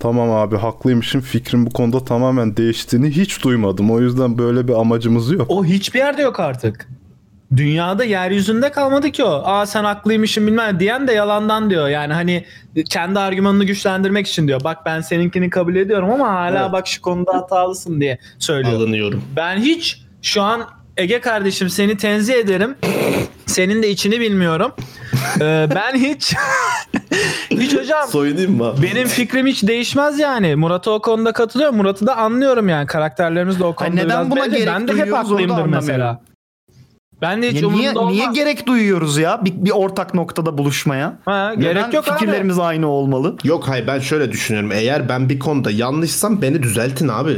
[0.00, 3.90] tamam abi haklıymışım fikrim bu konuda tamamen değiştiğini hiç duymadım.
[3.90, 5.46] O yüzden böyle bir amacımız yok.
[5.48, 6.88] O hiçbir yerde yok artık.
[7.56, 9.42] Dünyada yeryüzünde kalmadı ki o.
[9.44, 11.88] Aa sen haklıymışsın bilmem diyen de yalandan diyor.
[11.88, 12.44] Yani hani
[12.90, 14.60] kendi argümanını güçlendirmek için diyor.
[14.64, 16.72] Bak ben seninkini kabul ediyorum ama hala Evet.
[16.72, 18.76] bak şu konuda hatalısın diye söylüyor.
[18.76, 19.22] Alınıyorum.
[19.36, 20.62] Ben hiç şu an
[20.96, 22.76] Ege kardeşim seni tenzih ederim.
[23.46, 24.72] Senin de içini bilmiyorum.
[25.40, 26.34] Ee, ben hiç
[27.50, 28.74] hiç hocam Soyunayım mı?
[28.82, 30.56] benim fikrim hiç değişmez yani.
[30.56, 31.76] Murat'a o konuda katılıyorum.
[31.76, 32.86] Murat'ı da anlıyorum yani.
[32.86, 34.50] Karakterlerimiz de o konuda neden biraz buna belli.
[34.56, 35.86] gerek Ben de hep duyuyoruz onu da haklıyımdır anlamıyorum.
[35.88, 36.20] mesela.
[37.22, 38.12] Ben de hiç Ya niye, umurumda olmaz.
[38.14, 41.18] niye gerek duyuyoruz ya bir, bir ortak noktada buluşmaya?
[41.24, 42.18] Ha, Neden gerek yok abi.
[42.18, 43.36] fikirlerimiz aynı olmalı?
[43.44, 44.70] Yok hayır ben şöyle düşünüyorum.
[44.72, 47.36] Eğer ben bir konuda yanlışsam beni düzeltin abi.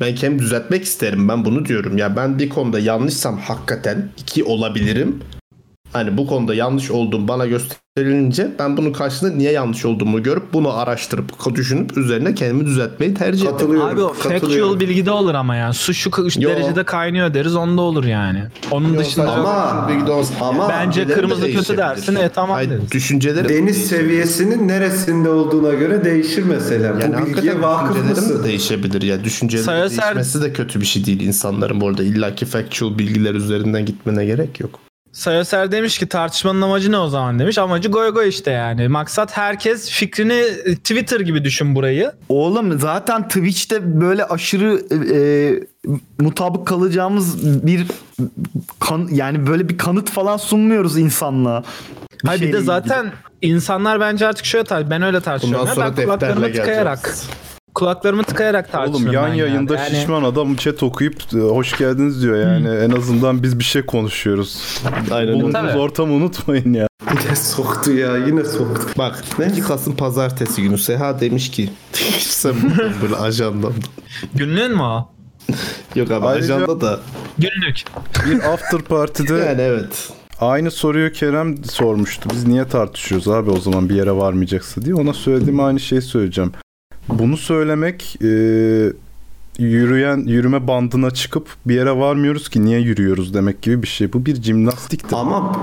[0.00, 1.28] Ben kendimi düzeltmek isterim.
[1.28, 1.98] Ben bunu diyorum.
[1.98, 5.20] Ya ben bir konuda yanlışsam hakikaten iki olabilirim.
[5.92, 10.72] Hani bu konuda yanlış olduğum bana gösterilince ben bunun karşısında niye yanlış olduğumu görüp bunu
[10.78, 13.56] araştırıp düşünüp üzerine kendimi düzeltmeyi tercih ederim.
[13.58, 13.88] Katılıyorum.
[13.88, 15.74] Abi o factual bilgide olur ama yani.
[15.74, 16.50] Su şu Yo.
[16.50, 18.42] derecede kaynıyor deriz onda olur yani.
[18.70, 19.88] Onun dışında Ama-
[20.40, 22.90] ama bence düşünceleri de kırmızı kötü dersin e tamam Hayır, deriz.
[22.92, 26.86] düşünceleri Deniz seviyesinin neresinde olduğuna göre değişir mesela.
[26.86, 28.38] yani Bu bilgiye vakıf mısın?
[28.42, 29.24] de değişebilir ya.
[29.24, 32.02] Düşüncelerin Sayı ser- değişmesi de kötü bir şey değil insanların bu arada.
[32.02, 34.80] illaki factual bilgiler üzerinden gitmene gerek yok.
[35.18, 37.58] Sayoser demiş ki tartışmanın amacı ne o zaman demiş.
[37.58, 38.88] Amacı goy goy işte yani.
[38.88, 42.12] Maksat herkes fikrini e, Twitter gibi düşün burayı.
[42.28, 45.60] Oğlum zaten Twitch'te böyle aşırı e, e,
[46.18, 47.86] mutabık kalacağımız bir
[48.80, 51.62] kan, yani böyle bir kanıt falan sunmuyoruz insanlığa.
[52.24, 53.12] Bir Hayır bir de şeyle zaten
[53.42, 55.60] insanlar bence artık şöyle tar ben öyle tartışıyorum.
[55.60, 57.28] Bundan sonra ben kulaklarımı tıkayarak geleceğiz.
[57.74, 59.06] Kulaklarımı tıkayarak tartışıyorum.
[59.06, 59.90] Oğlum yan yayında yani.
[59.90, 62.68] şişman adam chat okuyup e, hoş geldiniz diyor yani.
[62.68, 64.80] En azından biz bir şey konuşuyoruz.
[65.10, 65.34] Aynen.
[65.34, 66.88] Bulunduğunuz ortamı unutmayın ya.
[67.24, 68.86] Yine soktu ya yine soktu.
[68.98, 71.70] Bak 2 Kasım pazartesi günü Seha demiş ki
[72.18, 72.54] sen
[73.02, 73.72] böyle ajandan.
[74.34, 75.08] Günlüğün mü o?
[75.94, 77.00] Yok abi Ayrıca- ajanda da
[77.38, 77.84] Günlük.
[78.26, 80.10] Bir after party'de yani evet.
[80.40, 82.30] aynı soruyu Kerem sormuştu.
[82.32, 84.94] Biz niye tartışıyoruz abi o zaman bir yere varmayacaksa diye.
[84.94, 86.52] Ona söylediğim aynı şeyi söyleyeceğim.
[87.08, 88.26] Bunu söylemek e,
[89.58, 94.12] yürüyen yürüme bandına çıkıp bir yere varmıyoruz ki niye yürüyoruz demek gibi bir şey.
[94.12, 95.16] Bu bir jimnastiktir.
[95.16, 95.56] Ama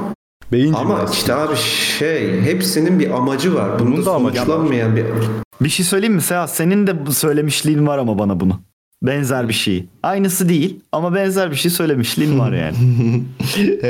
[0.52, 1.20] Beyin ama jimnastiği.
[1.20, 1.56] işte abi
[1.98, 3.80] şey hepsinin bir amacı var.
[3.80, 4.72] Bunun Bunun da da amacı var.
[4.72, 5.04] bir
[5.62, 6.48] Bir şey söyleyeyim mi Seha?
[6.48, 8.60] Senin de bu söylemişliğin var ama bana bunu.
[9.08, 9.86] Benzer bir şey.
[10.04, 12.76] Aynısı değil ama benzer bir şey söylemişliğin var yani.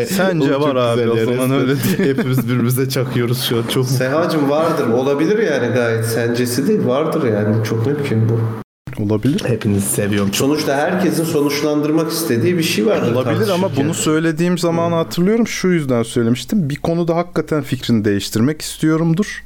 [0.08, 2.16] Sence var abi, o zaman öyle değil.
[2.16, 3.86] Hepimiz birbirimize çakıyoruz şu an çok.
[3.86, 4.88] Sehacım vardır.
[4.88, 6.06] Olabilir yani gayet.
[6.06, 6.86] Sencesi değil.
[6.86, 7.66] Vardır yani.
[7.66, 8.40] Çok mümkün bu.
[9.04, 9.42] Olabilir.
[9.46, 10.34] Hepinizi seviyorum.
[10.34, 13.12] Sonuçta herkesin sonuçlandırmak istediği bir şey vardır.
[13.14, 16.70] Olabilir ama bunu söylediğim zaman hatırlıyorum şu yüzden söylemiştim.
[16.70, 19.44] Bir konuda hakikaten fikrini değiştirmek istiyorumdur.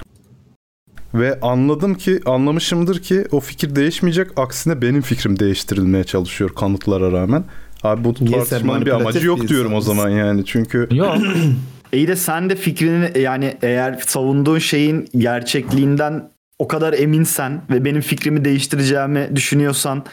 [1.14, 4.28] Ve anladım ki, anlamışımdır ki o fikir değişmeyecek.
[4.36, 7.44] Aksine benim fikrim değiştirilmeye çalışıyor kanıtlara rağmen.
[7.84, 10.46] Abi bu Niye tartışmanın bir amacı yok bir diyorum o zaman yani.
[10.46, 11.18] Çünkü Yok.
[11.94, 18.02] İyi de sen de fikrini yani eğer savunduğun şeyin gerçekliğinden o kadar eminsen ve benim
[18.02, 20.06] fikrimi değiştireceğimi düşünüyorsan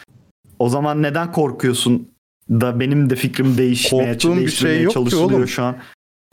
[0.59, 2.09] o zaman neden korkuyorsun
[2.51, 5.49] da benim de fikrim değişmeye, Korktuğum bir şey yok ki çalışılıyor oğlum.
[5.49, 5.77] şu an.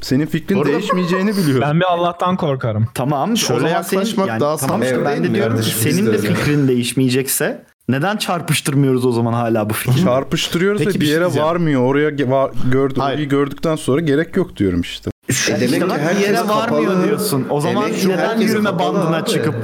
[0.04, 1.62] Senin fikrin Orada- değişmeyeceğini biliyorum.
[1.68, 2.88] Ben bir Allah'tan korkarım.
[2.94, 3.38] Tamam.
[3.38, 5.80] Şöyle zaman senin, yaklaşmak yani, daha tamam işte ben de diyorum kardeşim?
[5.86, 6.22] Biz senin de öyle.
[6.34, 10.02] fikrin değişmeyecekse neden çarpıştırmıyoruz o zaman hala bu fikri?
[10.04, 11.48] Çarpıştırıyoruz Peki ve bir şey yere diyeceğim.
[11.48, 11.82] varmıyor.
[11.82, 15.10] Oraya var, gördü, orayı gördükten sonra gerek yok diyorum işte.
[15.30, 17.06] E demek İşte ki bir yere varmıyor kapalı.
[17.08, 17.46] diyorsun.
[17.50, 19.30] O zaman Demek ki neden yürüme kapalı bandına abi.
[19.30, 19.56] çıkıp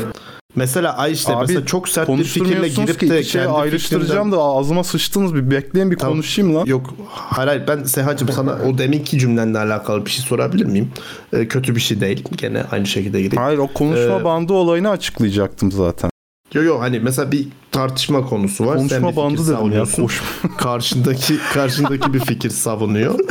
[0.56, 4.28] Mesela ay işte Abi, mesela çok sert bir fikirle girip ki de şeyi kendi ayrıştıracağım
[4.28, 6.14] fikrinden- da ağzıma sıçtınız bir bekleyin bir Tamam.
[6.14, 6.66] konuşayım lan.
[6.66, 10.92] Yok hayır hayır ben Sehacım sana o deminki cümlenle alakalı bir şey sorabilir miyim?
[11.34, 12.24] Ee, kötü bir şey değil.
[12.38, 13.42] Gene aynı şekilde gireyim.
[13.44, 16.10] Hayır o konuşma Ee, bandı olayını açıklayacaktım zaten.
[16.54, 18.78] Yok yok hani mesela bir tartışma konusu var.
[18.78, 19.84] Sen Konuşma fikir bandı dedim ya.
[19.96, 20.22] Koş.
[20.58, 23.20] Karşındaki karşındaki bir fikir savunuyor.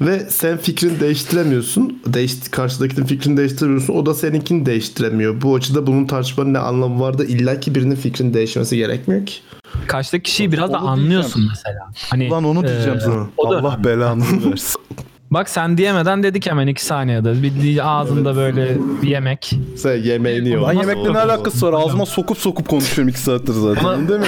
[0.00, 2.02] Ve sen fikrini değiştiremiyorsun.
[2.06, 3.94] Değiş, karşıdakinin fikrini değiştiremiyorsun.
[3.94, 5.42] O da seninkini değiştiremiyor.
[5.42, 9.34] Bu açıda bunun tartışmanın ne anlamı var da illaki birinin fikrinin değişmesi gerekmiyor ki.
[9.86, 11.90] Karşıdaki kişiyi biraz da Onu anlıyorsun mesela.
[12.10, 13.26] Hani Lan onu diyeceğim e, sana.
[13.36, 14.80] o da Allah belanı versin.
[15.34, 17.42] Bak sen diyemeden dedik hemen iki saniyede.
[17.42, 19.50] Bir ağzında böyle bir yemek.
[19.76, 20.62] Sen yemeğini yiyor.
[20.62, 21.82] Lan yemekle ne alakası var?
[21.82, 23.84] Ağzıma sokup sokup konuşuyorum iki saattir zaten.
[23.84, 24.26] Ama- Değil mi?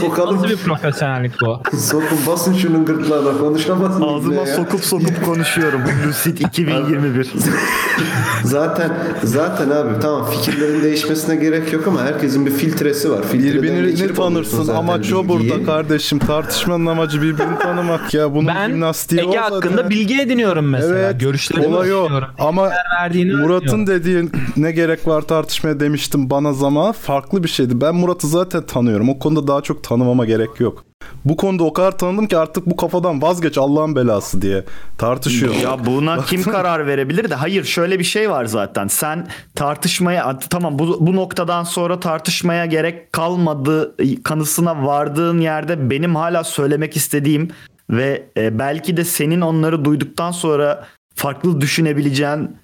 [0.00, 0.36] Sokalım.
[0.36, 1.60] Nasıl bir profesyonellik bu?
[1.78, 4.02] Sokun basın şunun gırtlağına konuşamazsın.
[4.02, 5.80] ağzıma sokup sokup konuşuyorum.
[6.08, 7.30] Lucid 2021.
[8.44, 8.90] Zaten
[9.24, 13.22] zaten abi tamam fikirlerin değişmesine gerek yok ama herkesin bir filtresi var.
[13.22, 14.68] Filtreden Birbirini tanırsın.
[14.68, 16.18] Amaç o burada kardeşim.
[16.18, 18.34] Tartışmanın amacı birbirini tanımak ya.
[18.34, 20.98] Bunun Ben jimnastiği Ege hakkında bilgi ediniyorum mesela.
[20.98, 21.20] Evet.
[21.20, 22.04] Görüşlerimi Olay o.
[22.04, 22.28] düşünüyorum.
[22.38, 22.70] Ama
[23.14, 27.80] Murat'ın dediğin ne gerek var tartışmaya demiştim bana zaman farklı bir şeydi.
[27.80, 29.08] Ben Murat'ı zaten tanıyorum.
[29.08, 30.84] O konuda daha çok tanımama gerek yok.
[31.24, 34.64] Bu konuda o kadar tanıdım ki artık bu kafadan vazgeç Allah'ın belası diye
[34.98, 35.54] tartışıyor.
[35.54, 40.78] Ya buna kim karar verebilir de hayır şöyle bir şey var zaten sen tartışmaya tamam
[40.78, 43.94] bu, bu noktadan sonra tartışmaya gerek kalmadı
[44.24, 47.50] kanısına vardığın yerde benim hala söylemek istediğim
[47.90, 52.56] ve e, belki de senin onları duyduktan sonra farklı düşünebileceğin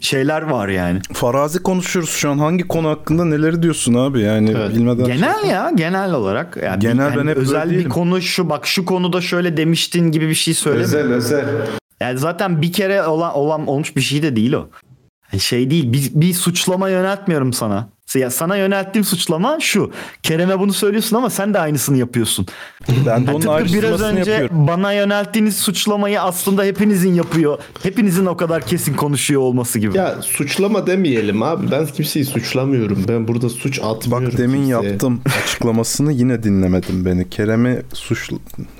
[0.00, 1.00] şeyler var yani.
[1.12, 2.38] Farazi konuşuyoruz şu an.
[2.38, 4.20] Hangi konu hakkında neleri diyorsun abi?
[4.20, 4.70] Yani Evet.
[4.74, 5.04] bilmeden.
[5.06, 6.58] Genel ya genel olarak.
[6.64, 7.90] Yani Genel bir- ben hep özel bir değilim.
[7.90, 10.84] konu şu bak şu konuda şöyle demiştin gibi bir şey söyleme.
[10.84, 11.44] Özel özel.
[12.00, 14.68] Yani zaten bir kere olan, olan olmuş bir şey de değil o.
[15.32, 17.88] Yani Şey değil bir, bir suçlama yöneltmiyorum sana.
[18.14, 19.90] Ya sana yönelttiğim suçlama şu.
[20.22, 22.46] Kerem'e bunu söylüyorsun ama sen de aynısını yapıyorsun.
[22.88, 24.66] Ben de Yani onun tıpkı biraz önce yapıyorum.
[24.68, 27.58] bana yönelttiğiniz suçlamayı aslında hepinizin yapıyor.
[27.82, 29.96] Hepinizin o kadar kesin konuşuyor olması gibi.
[29.96, 31.70] Ya suçlama demeyelim abi.
[31.70, 33.04] Ben kimseyi suçlamıyorum.
[33.08, 34.26] Ben burada suç atmıyorum.
[34.32, 34.90] Bak demin kimseye.
[34.90, 37.30] yaptım açıklamasını yine dinlemedin beni.
[37.30, 38.30] Kerem'i suç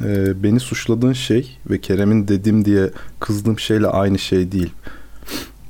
[0.04, 2.90] e, beni suçladığın şey ve Kerem'in dedim diye
[3.20, 4.70] kızdığım şeyle aynı şey değil.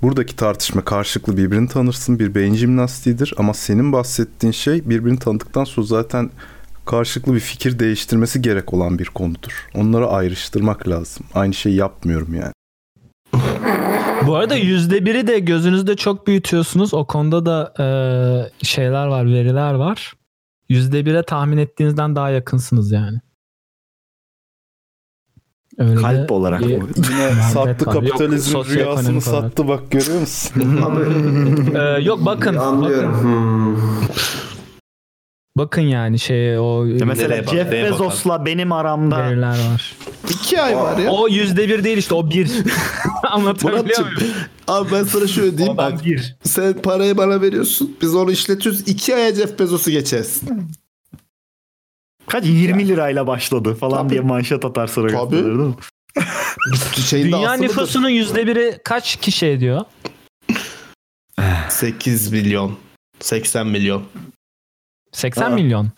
[0.03, 5.87] Buradaki tartışma karşılıklı birbirini tanırsın bir beyin jimnastiğidir ama senin bahsettiğin şey birbirini tanıdıktan sonra
[5.87, 6.31] zaten
[6.87, 9.69] karşılıklı bir fikir değiştirmesi gerek olan bir konudur.
[9.75, 11.27] Onları ayrıştırmak lazım.
[11.35, 12.53] Aynı şeyi yapmıyorum yani.
[14.27, 16.95] Bu arada yüzde biri de gözünüzde çok büyütüyorsunuz.
[16.95, 17.87] O konuda da e,
[18.65, 20.13] şeyler var, veriler var.
[20.69, 23.21] Yüzde bire tahmin ettiğinizden daha yakınsınız yani.
[25.79, 26.89] Öyle Kalp olarak bir mı?
[26.97, 30.53] Yine sattı kapitalizm Yok, rüyasını sattı bak görüyor musun?
[31.75, 33.13] Ee, yok bakın, anlıyorum.
[33.13, 33.23] bakın.
[33.23, 33.77] Hmm.
[35.59, 37.73] Bakın yani şey o Ya mesela bak- Jeff?
[37.73, 39.95] Bezos'la benim aramda veriler var.
[40.31, 41.11] İki ay var ya.
[41.11, 42.51] O yüzde bir değil işte o bir.
[43.31, 44.33] Anlatabiliyor muyum?
[44.69, 46.05] abi ben sana şöyle diyeyim bak.
[46.05, 46.37] bir.
[46.45, 47.97] Sen parayı bana veriyorsun.
[48.03, 48.81] Biz onu işletiyoruz.
[48.89, 50.41] İki aya Jeff Bezos'u geçeriz.
[52.35, 54.11] Kaç 20 lirayla başladı falan Tabii.
[54.11, 55.33] diye manşet atar sonra Tabii.
[55.33, 55.75] değil mi?
[57.13, 59.81] Dünya nüfusunun yüzde biri kaç kişi ediyor?
[61.69, 62.79] 8 milyon.
[63.21, 64.03] 80 milyon.
[65.13, 65.49] 80 Aa.
[65.55, 65.89] milyon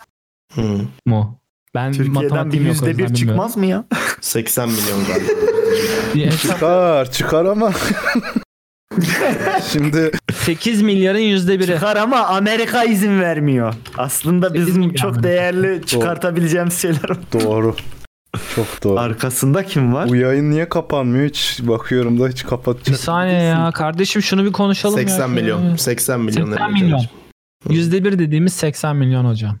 [0.53, 0.79] Hı.
[1.05, 1.39] mu?
[1.75, 3.85] Ben Türkiye'den bir yüzde bir çıkmaz mı ya?
[4.21, 6.31] 80 milyon galiba.
[6.37, 7.73] Çıkar çıkar ama.
[9.71, 11.73] Şimdi 8 milyarın yüzde biri.
[11.73, 13.73] Çıkar ama Amerika izin vermiyor.
[13.97, 17.17] Aslında bizim çok değerli çıkartabileceğimiz şeyler var.
[17.33, 17.75] doğru.
[18.55, 18.99] Çok doğru.
[18.99, 20.09] Arkasında kim var?
[20.09, 22.99] Bu yayın niye kapanmıyor hiç bakıyorum da hiç Bir kapatacak.
[22.99, 25.27] saniye ya kardeşim şunu bir konuşalım 80 ya.
[25.27, 25.75] milyon.
[25.75, 26.45] 80 milyon.
[26.51, 27.05] 80 evet, milyon.
[27.69, 29.59] Yüzde bir dediğimiz 80 milyon hocam.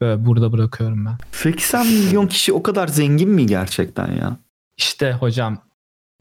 [0.00, 1.18] Böyle burada bırakıyorum ben.
[1.32, 4.36] 80 milyon kişi o kadar zengin mi gerçekten ya?
[4.76, 5.58] İşte hocam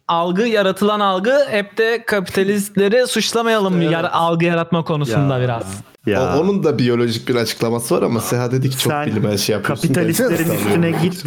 [0.07, 3.91] algı yaratılan algı hep de kapitalistleri suçlamayalım Evet.
[3.91, 5.43] yar- algı yaratma konusunda Ya.
[5.43, 5.63] biraz.
[6.05, 6.35] Ya.
[6.37, 9.53] O- onun da biyolojik bir açıklaması var ama Seha dedi ki çok Sen bilimsel şey
[9.55, 9.87] yapıyorsun.
[9.87, 11.23] Kapitalistlerin üstüne git.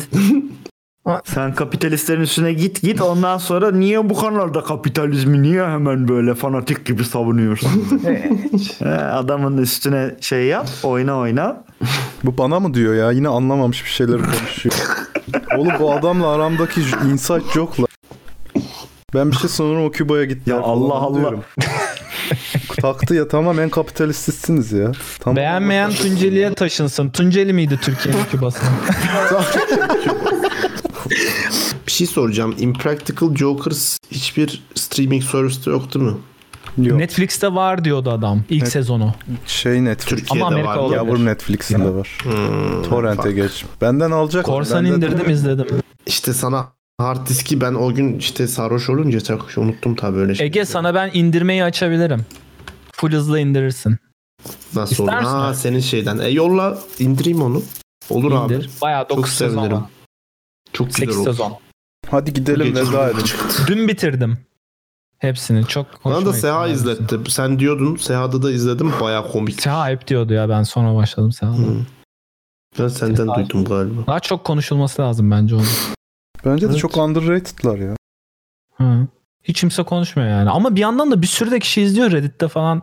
[1.24, 6.86] Sen kapitalistlerin üstüne git git ondan sonra niye bu kanalda kapitalizmi niye hemen böyle fanatik
[6.86, 7.70] gibi savunuyorsun?
[9.12, 11.65] Adamın üstüne şey yap oyna oyna.
[12.24, 13.11] Bu bana mı diyor ya?
[13.12, 14.74] Yine anlamamış bir şeyleri konuşuyor.
[15.59, 16.81] Oğlum bu adamla aramdaki
[17.12, 17.86] inside joke'la.
[19.15, 20.51] Ben bir şey sanırım o Küba'ya gitti.
[20.51, 21.32] Ya Allah Allah.
[22.82, 24.93] Taktı ya tamam en kapitalistsiniz ya.
[25.20, 25.37] Tamam.
[25.37, 27.11] Beğenmeyen Tunceli'ye taşınsın.
[27.11, 28.61] Tunceli miydi Türkiye'nin Kübası?
[31.87, 32.55] Bir şey soracağım.
[32.59, 36.20] Impractical Jokers hiçbir streaming serviste yoktu mu?
[36.78, 36.99] Yok.
[36.99, 38.73] Netflix'te var diyordu adam ilk Evet.
[38.73, 39.15] sezonu.
[39.47, 40.09] Şey Netflix.
[40.20, 40.82] Türkiye'de Ama Amerika var mı?
[40.82, 40.97] olabilir.
[40.97, 42.19] Yavrum Netflix'in de var.
[42.23, 43.65] Hmm, Torrent'e geç.
[43.81, 44.45] Benden alacak.
[44.45, 45.66] Korsan Benden- indirdim izledim.
[46.07, 46.69] İşte sana
[47.01, 50.47] hard diski ben o gün işte sarhoş olunca çok unuttum tabii öyle şey.
[50.47, 52.27] Ege sana ben indirmeyi açabilirim.
[52.93, 53.97] Full hızla indirirsin.
[54.75, 55.13] Nasıl olur?
[55.13, 56.19] Ha senin şeyden.
[56.19, 57.63] E yolla indireyim onu.
[58.11, 58.55] Olur abi.
[58.55, 58.71] İndir.
[58.83, 59.77] Bayağı Çok 9 sezon sevinirim.
[59.77, 59.85] var.
[60.73, 61.25] Çok güzel 8 oldu.
[61.31, 61.57] sezon.
[62.11, 63.25] Hadi gidelim Gece veda edelim.
[63.67, 64.39] Dün bitirdim.
[65.19, 65.67] Hepsini.
[65.67, 67.17] Çok Bana da Seha izletti.
[67.29, 67.97] Sen diyordun.
[67.97, 68.93] Seha'da da izledim.
[69.01, 69.63] Baya komik.
[69.63, 71.57] Seha hep diyordu ya ben sonra başladım Seha'da.
[71.57, 71.77] Hı.
[72.79, 74.07] Ben senden Seha- duydum galiba.
[74.07, 75.67] Daha çok konuşulması lazım bence onun.
[76.45, 76.81] Bence de Evet.
[76.81, 77.97] çok underrated'lar ya.
[78.77, 79.07] Hı.
[79.43, 80.51] Hiç kimse konuşmuyor yani.
[80.51, 82.83] Ama bir yandan da bir sürü de kişi izliyor Reddit'te falan.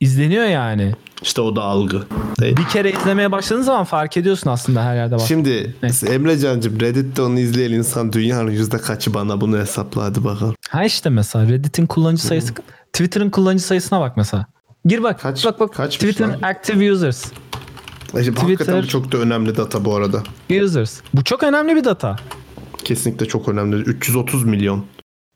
[0.00, 0.94] İzleniyor yani.
[1.22, 2.02] İşte o da algı.
[2.40, 5.18] Bir kere izlemeye başladığın zaman fark ediyorsun aslında her yerde.
[5.18, 5.74] Şimdi
[6.06, 10.54] Emre Can'cım Reddit'te onu izleyen insan dünyanın yüzde kaçı bana bunu hesapla hadi bakalım.
[10.70, 12.54] Ha işte mesela Reddit'in kullanıcı sayısı
[12.92, 14.46] Twitter'ın kullanıcı sayısına bak mesela.
[14.86, 15.20] Gir bak.
[15.20, 15.74] Kaç, bak bak.
[15.74, 16.42] kaçmış Twitter'ın lan?
[16.42, 17.24] active users.
[18.14, 20.22] E Twitter- Hakikaten bu çok da önemli data bu arada.
[20.62, 21.00] Users.
[21.14, 22.16] Bu çok önemli bir data.
[22.86, 23.76] Kesinlikle çok önemli.
[23.76, 24.84] 330 milyon.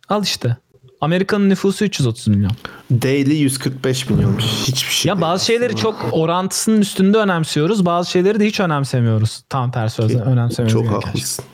[0.09, 0.57] Al işte.
[1.01, 2.53] Amerika'nın nüfusu 330 milyon.
[2.91, 4.45] Daily 145 milyonmuş.
[4.45, 5.09] Hiçbir şey.
[5.09, 7.87] Ya bazı şeyleri çok orantısının üstünde önemsiyoruz.
[7.87, 9.43] Bazı şeyleri de hiç önemsemiyoruz.
[9.49, 10.87] Tam tersi öze- önemsemiyoruz.
[10.87, 11.45] Çok haklısın.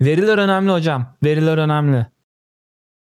[0.00, 1.16] Veriler önemli hocam.
[1.24, 2.06] Veriler önemli.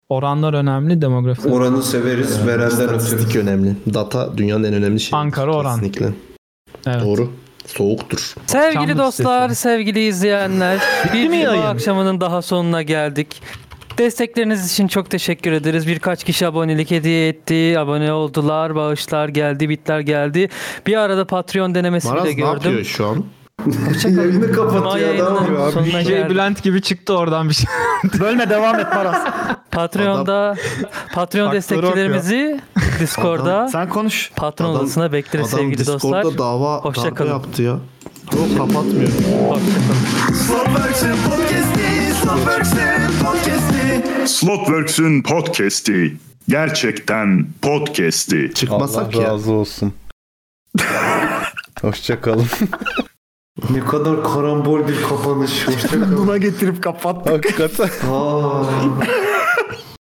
[0.10, 1.48] Oranlar önemli, demografi.
[1.48, 3.40] Oranı severiz verenden ötürü.
[3.40, 3.76] Önemli.
[3.94, 5.20] Data dünyanın en önemli şeyi.
[5.20, 5.76] Ankara oran.
[5.76, 6.14] Kesinlikle.
[6.88, 7.02] Evet.
[7.04, 7.32] Doğru.
[7.68, 8.34] Soğuktur.
[8.46, 9.62] Sevgili dostlar, listesi.
[9.62, 10.80] sevgili izleyenler.
[11.14, 13.42] bir Cuma akşamının daha sonuna geldik.
[13.98, 15.88] Destekleriniz için çok teşekkür ederiz.
[15.88, 17.76] Birkaç kişi abonelik hediye etti.
[17.80, 20.50] Abone oldular, bağışlar geldi, bitler geldi.
[20.88, 22.52] Bir arada Patreon denemesi Maraz de ne gördüm.
[22.54, 23.26] yapıyor şu an?
[24.18, 25.00] Yayını Cuma kapatıyor adam.
[25.00, 26.30] yayınının sonuna DJ geldik.
[26.30, 27.66] Bülent gibi çıktı oradan bir şey.
[28.20, 29.18] Bölme devam et Maras.
[29.72, 30.56] Patreon'da
[31.14, 32.60] Patreon destekçilerimizi
[33.00, 34.32] Discord'da Sen konuş.
[34.36, 36.38] patron Adam- odasına bekleriz Adam sevgili Discord'da dostlar.
[36.38, 37.30] dava Hoşça darbe kalın.
[37.30, 37.72] yaptı ya.
[38.38, 39.10] Yok kapatmıyor.
[44.26, 46.18] Slotworks'ün podcast'i.
[46.50, 48.52] Gerçekten podcast'i.
[48.56, 49.30] Çıkmasak Allah ya.
[49.30, 49.94] razı olsun.
[51.82, 52.46] Hoşçakalın.
[53.70, 55.68] Ne kadar karambol bir kapanış.
[55.68, 56.18] Hoşçakalın.
[56.18, 57.30] Buna getirip kapat.
[57.30, 57.90] Hakikaten.
[58.12, 58.64] Aa.